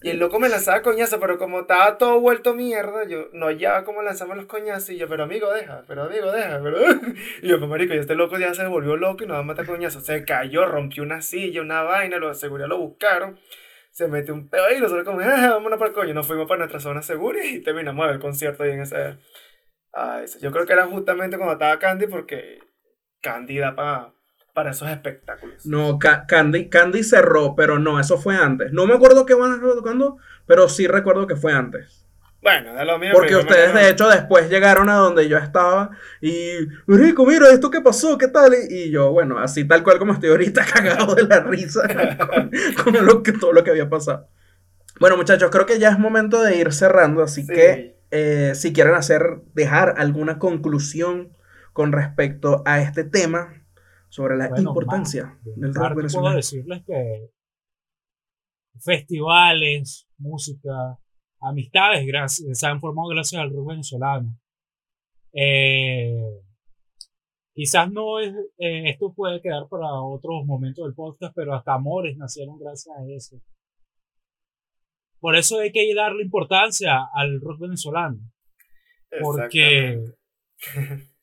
Y 0.00 0.10
el 0.10 0.18
loco 0.18 0.38
me 0.38 0.48
lanzaba 0.48 0.82
coñazo, 0.82 1.18
pero 1.18 1.38
como 1.38 1.62
estaba 1.62 1.98
todo 1.98 2.20
vuelto 2.20 2.54
mierda, 2.54 3.04
yo 3.08 3.30
no 3.32 3.46
hallaba 3.46 3.82
cómo 3.84 4.02
lanzamos 4.02 4.36
los 4.36 4.46
coñazos. 4.46 4.90
Y 4.90 4.98
yo, 4.98 5.08
pero 5.08 5.24
amigo, 5.24 5.52
deja, 5.52 5.82
pero 5.88 6.04
amigo, 6.04 6.30
deja, 6.30 6.60
pero. 6.62 6.78
Y 7.42 7.48
yo, 7.48 7.58
pues 7.58 7.68
marico, 7.68 7.94
y 7.94 7.98
este 7.98 8.14
loco 8.14 8.38
ya 8.38 8.54
se 8.54 8.64
volvió 8.68 8.96
loco 8.96 9.24
y 9.24 9.26
nos 9.26 9.34
va 9.36 9.40
a 9.40 9.42
matar 9.42 9.66
coñazos. 9.66 10.04
Se 10.04 10.24
cayó, 10.24 10.66
rompió 10.66 11.02
una 11.02 11.20
silla, 11.20 11.62
una 11.62 11.82
vaina, 11.82 12.18
los 12.18 12.36
de 12.36 12.40
seguridad 12.40 12.68
lo 12.68 12.78
buscaron. 12.78 13.40
Se 13.90 14.06
metió 14.06 14.34
un 14.34 14.48
pedo 14.48 14.66
ahí, 14.66 14.78
nosotros 14.78 15.04
como, 15.04 15.20
ah, 15.20 15.48
vámonos 15.54 15.78
para 15.78 15.88
el 15.88 15.94
coño. 15.94 16.14
Nos 16.14 16.28
fuimos 16.28 16.46
para 16.46 16.58
nuestra 16.58 16.78
zona 16.78 17.02
segura 17.02 17.44
y 17.44 17.60
terminamos 17.60 18.08
el 18.08 18.20
concierto 18.20 18.62
ahí 18.62 18.70
en 18.70 18.82
ese. 18.82 19.18
Ah. 19.94 20.22
Yo 20.40 20.52
creo 20.52 20.64
que 20.66 20.74
era 20.74 20.86
justamente 20.86 21.38
cuando 21.38 21.54
estaba 21.54 21.80
Candy 21.80 22.06
porque 22.06 22.60
Candy 23.20 23.58
da 23.58 23.74
pa- 23.74 24.14
para 24.56 24.70
esos 24.70 24.88
espectáculos. 24.88 25.66
No, 25.66 25.98
Ca- 25.98 26.24
Candy, 26.26 26.70
Candy 26.70 27.04
cerró, 27.04 27.54
pero 27.54 27.78
no, 27.78 28.00
eso 28.00 28.16
fue 28.16 28.34
antes. 28.36 28.72
No 28.72 28.86
me 28.86 28.94
acuerdo 28.94 29.26
qué 29.26 29.34
van 29.34 29.60
tocando, 29.60 30.16
pero 30.46 30.66
sí 30.70 30.86
recuerdo 30.86 31.26
que 31.26 31.36
fue 31.36 31.52
antes. 31.52 32.06
Bueno, 32.40 32.72
de 32.74 32.84
lo 32.86 32.98
mío. 32.98 33.10
Porque 33.12 33.36
ustedes 33.36 33.74
de 33.74 33.90
hecho 33.90 34.08
después 34.08 34.48
llegaron 34.48 34.88
a 34.88 34.94
donde 34.94 35.28
yo 35.28 35.36
estaba 35.36 35.90
y, 36.22 36.52
Rico, 36.86 37.26
mira, 37.26 37.50
¿esto 37.50 37.70
qué 37.70 37.82
pasó? 37.82 38.16
¿Qué 38.16 38.28
tal? 38.28 38.54
Y, 38.70 38.84
y 38.84 38.90
yo, 38.90 39.10
bueno, 39.12 39.38
así 39.38 39.68
tal 39.68 39.82
cual 39.82 39.98
como 39.98 40.14
estoy 40.14 40.30
ahorita 40.30 40.64
cagado 40.72 41.14
de 41.14 41.24
la 41.24 41.40
risa 41.40 41.82
con, 42.18 42.50
con 42.94 43.04
lo 43.06 43.22
que, 43.22 43.32
todo 43.32 43.52
lo 43.52 43.62
que 43.62 43.70
había 43.72 43.90
pasado. 43.90 44.28
Bueno, 44.98 45.18
muchachos, 45.18 45.50
creo 45.50 45.66
que 45.66 45.78
ya 45.78 45.90
es 45.90 45.98
momento 45.98 46.42
de 46.42 46.56
ir 46.56 46.72
cerrando, 46.72 47.22
así 47.22 47.42
Sí. 47.42 47.52
que 47.52 47.96
eh, 48.10 48.52
si 48.54 48.72
quieren 48.72 48.94
hacer, 48.94 49.40
dejar 49.52 49.96
alguna 49.98 50.38
conclusión 50.38 51.36
con 51.74 51.92
respecto 51.92 52.62
a 52.64 52.80
este 52.80 53.04
tema 53.04 53.52
sobre 54.16 54.36
la 54.38 54.48
Bueno, 54.48 54.70
importancia 54.70 55.38
del 55.44 55.74
rock 55.74 55.82
parte 55.82 55.94
puedo 55.94 55.96
venezolano. 55.96 56.36
decirles 56.36 56.82
que 56.86 57.30
festivales, 58.80 60.08
música, 60.16 60.98
amistades 61.40 62.06
gracias, 62.06 62.58
se 62.58 62.66
han 62.66 62.80
formado 62.80 63.08
gracias 63.08 63.42
al 63.42 63.50
rock 63.50 63.68
venezolano. 63.68 64.40
Eh, 65.34 66.16
quizás 67.52 67.92
no 67.92 68.18
es, 68.18 68.34
eh, 68.56 68.88
esto 68.88 69.12
puede 69.12 69.42
quedar 69.42 69.68
para 69.68 69.92
otros 69.92 70.46
momentos 70.46 70.86
del 70.86 70.94
podcast, 70.94 71.34
pero 71.36 71.54
hasta 71.54 71.74
amores 71.74 72.16
nacieron 72.16 72.58
gracias 72.58 72.96
a 72.96 73.04
eso. 73.14 73.36
Por 75.20 75.36
eso 75.36 75.58
hay 75.58 75.72
que 75.72 75.94
darle 75.94 76.22
importancia 76.22 77.00
al 77.14 77.38
rock 77.42 77.60
venezolano. 77.60 78.18
Porque, 79.20 80.00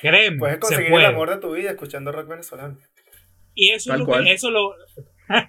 créeme, 0.00 0.38
Puedes 0.38 0.56
se 0.56 0.60
conseguir 0.60 0.92
el 0.92 1.04
amor 1.04 1.30
de 1.30 1.36
tu 1.38 1.52
vida 1.52 1.70
escuchando 1.70 2.12
rock 2.12 2.28
venezolano. 2.28 2.76
Y 3.54 3.70
eso 3.70 3.76
es 3.76 3.84
Tal 3.86 3.98
lo 4.00 4.06
cual. 4.06 4.24
que, 4.24 4.32
eso 4.32 4.50
lo, 4.50 4.74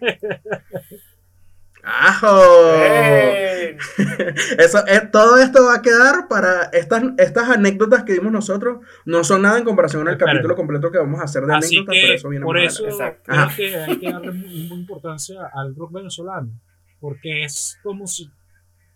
¡Ajo! 1.82 2.42
Eso, 4.58 4.86
eh, 4.88 5.02
todo 5.12 5.38
esto 5.40 5.64
va 5.66 5.76
a 5.76 5.82
quedar 5.82 6.28
para 6.28 6.64
estas, 6.74 7.04
estas 7.18 7.50
anécdotas 7.50 8.04
que 8.04 8.14
dimos 8.14 8.32
nosotros. 8.34 8.80
No 9.06 9.24
son 9.24 9.44
nada 9.44 9.58
en 9.58 9.64
comparación 9.64 10.02
al 10.08 10.14
Espérate. 10.16 10.36
capítulo 10.38 10.56
completo 10.58 10.92
que 10.92 10.98
vamos 10.98 11.22
a 11.22 11.24
hacer 11.24 11.44
de 11.44 11.56
Así 11.56 11.78
anécdotas, 11.78 11.96
pero 11.96 12.08
que 12.08 12.14
eso 12.16 12.30
viene 12.30 12.46
por 12.46 12.58
eso 12.58 12.84
creo 12.84 13.48
que 13.56 13.76
hay 13.78 13.98
que 14.00 14.12
darle 14.12 14.32
mu- 14.34 14.48
mucha 14.48 14.74
importancia 14.76 15.38
al 15.54 15.74
rock 15.76 15.94
venezolano, 15.94 16.50
porque 17.00 17.44
es 17.46 17.80
como 17.82 18.08
si 18.08 18.30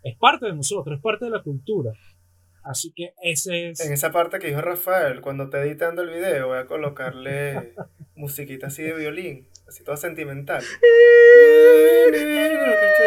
es 0.02 0.16
parte 0.18 0.46
de 0.46 0.52
nosotros, 0.54 0.96
es 0.96 1.02
parte 1.02 1.24
de 1.24 1.30
la 1.30 1.42
cultura. 1.42 1.92
Así 2.64 2.92
que 2.96 3.12
ese 3.22 3.70
es 3.70 3.80
En 3.80 3.92
esa 3.92 4.10
parte 4.10 4.38
que 4.38 4.46
dijo 4.48 4.60
Rafael, 4.62 5.20
cuando 5.20 5.44
esté 5.44 5.60
editando 5.60 6.02
el 6.02 6.08
video, 6.10 6.48
voy 6.48 6.58
a 6.58 6.66
colocarle 6.66 7.74
musiquita 8.16 8.68
así 8.68 8.82
de 8.82 8.94
violín, 8.94 9.48
así 9.68 9.84
toda 9.84 9.96
sentimental. 9.98 10.62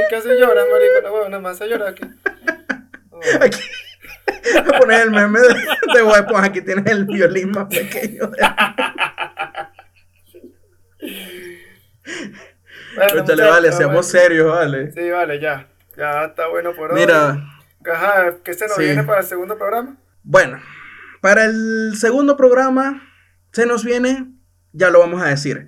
¿Qué 0.09 0.15
hace 0.15 0.39
lloras, 0.39 0.65
marico? 0.71 1.01
No, 1.03 1.11
bueno, 1.11 1.29
nada 1.29 1.41
más 1.41 1.55
hace 1.59 1.69
llorar 1.69 1.89
aquí. 1.89 2.03
Oh. 3.09 3.19
Aquí. 3.41 3.59
Voy 4.53 4.75
a 4.75 4.79
poner 4.79 5.01
el 5.01 5.11
meme 5.11 5.39
de, 5.39 5.47
de 5.47 6.09
Esponja. 6.17 6.45
Aquí 6.45 6.61
tienes 6.61 6.85
el 6.91 7.05
violín 7.05 7.51
más 7.51 7.65
pequeño. 7.65 8.27
de- 8.27 8.37
Bueno, 12.95 13.21
muchachos, 13.21 13.49
vale, 13.49 13.71
seamos 13.71 14.07
serios, 14.07 14.47
vale. 14.47 14.91
Sí, 14.91 15.09
vale, 15.09 15.39
ya. 15.39 15.67
Ya 15.95 16.25
está 16.25 16.47
bueno 16.47 16.73
por 16.75 16.91
hoy. 16.93 16.99
Mira, 16.99 17.37
Ajá, 17.91 18.35
¿qué 18.43 18.53
se 18.53 18.67
nos 18.67 18.75
Sí. 18.77 18.83
viene 18.83 19.03
para 19.03 19.21
el 19.21 19.25
segundo 19.25 19.57
programa? 19.57 19.97
bueno, 20.23 20.59
para 21.21 21.45
el 21.45 21.93
segundo 21.97 22.35
programa 22.37 23.01
se 23.51 23.65
nos 23.65 23.83
viene, 23.85 24.31
ya 24.73 24.89
lo 24.89 24.99
vamos 24.99 25.21
a 25.21 25.27
decir. 25.27 25.67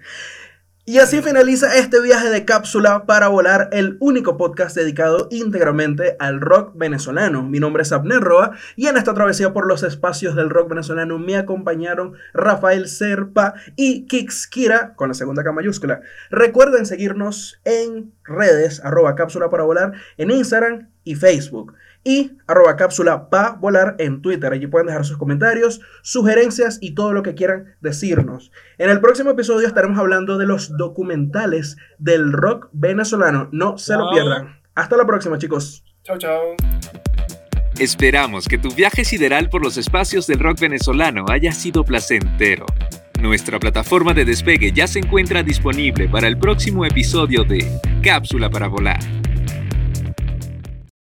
Y 0.85 0.97
así 0.97 1.21
finaliza 1.21 1.75
este 1.77 2.01
viaje 2.01 2.29
de 2.31 2.45
cápsula 2.45 3.05
para 3.05 3.27
volar 3.27 3.69
el 3.73 3.97
único 3.99 4.37
podcast 4.37 4.75
dedicado 4.75 5.27
íntegramente 5.29 6.15
al 6.17 6.41
rock 6.41 6.71
venezolano. 6.75 7.43
Mi 7.43 7.59
nombre 7.59 7.83
es 7.83 7.91
Abner 7.91 8.19
Roa 8.19 8.53
y 8.75 8.87
en 8.87 8.97
esta 8.97 9.13
travesía 9.13 9.53
por 9.53 9.67
los 9.67 9.83
espacios 9.83 10.35
del 10.35 10.49
rock 10.49 10.69
venezolano 10.69 11.19
me 11.19 11.37
acompañaron 11.37 12.13
Rafael 12.33 12.87
Serpa 12.87 13.53
y 13.75 14.07
Kix 14.07 14.47
Kira 14.47 14.95
con 14.95 15.09
la 15.09 15.13
segunda 15.13 15.43
K 15.43 15.51
mayúscula. 15.51 16.01
Recuerden 16.31 16.87
seguirnos 16.87 17.61
en 17.65 18.11
redes 18.23 18.83
arroba 18.83 19.13
cápsula 19.15 19.51
para 19.51 19.63
volar 19.65 19.91
en 20.17 20.31
Instagram 20.31 20.89
y 21.03 21.13
Facebook 21.13 21.75
y 22.03 22.37
arroba 22.47 22.75
cápsula 22.75 23.29
pa 23.29 23.57
volar 23.59 23.95
en 23.99 24.21
Twitter. 24.21 24.51
Allí 24.51 24.67
pueden 24.67 24.87
dejar 24.87 25.05
sus 25.05 25.17
comentarios, 25.17 25.81
sugerencias 26.01 26.77
y 26.81 26.95
todo 26.95 27.13
lo 27.13 27.23
que 27.23 27.35
quieran 27.35 27.75
decirnos. 27.81 28.51
En 28.77 28.89
el 28.89 29.01
próximo 29.01 29.31
episodio 29.31 29.67
estaremos 29.67 29.97
hablando 29.99 30.37
de 30.37 30.45
los 30.45 30.77
documentales 30.77 31.77
del 31.97 32.31
rock 32.31 32.69
venezolano. 32.71 33.49
No 33.51 33.77
se 33.77 33.95
lo 33.95 34.09
pierdan. 34.11 34.59
Hasta 34.75 34.97
la 34.97 35.05
próxima, 35.05 35.37
chicos. 35.37 35.83
Chao, 36.03 36.17
chao. 36.17 36.55
Esperamos 37.79 38.47
que 38.47 38.57
tu 38.57 38.73
viaje 38.73 39.05
sideral 39.05 39.49
por 39.49 39.63
los 39.63 39.77
espacios 39.77 40.27
del 40.27 40.39
rock 40.39 40.59
venezolano 40.59 41.25
haya 41.29 41.51
sido 41.51 41.83
placentero. 41.83 42.65
Nuestra 43.21 43.59
plataforma 43.59 44.13
de 44.13 44.25
despegue 44.25 44.71
ya 44.71 44.87
se 44.87 44.99
encuentra 44.99 45.43
disponible 45.43 46.07
para 46.07 46.27
el 46.27 46.37
próximo 46.37 46.85
episodio 46.85 47.43
de 47.43 47.67
Cápsula 48.01 48.49
para 48.49 48.67
Volar. 48.67 49.18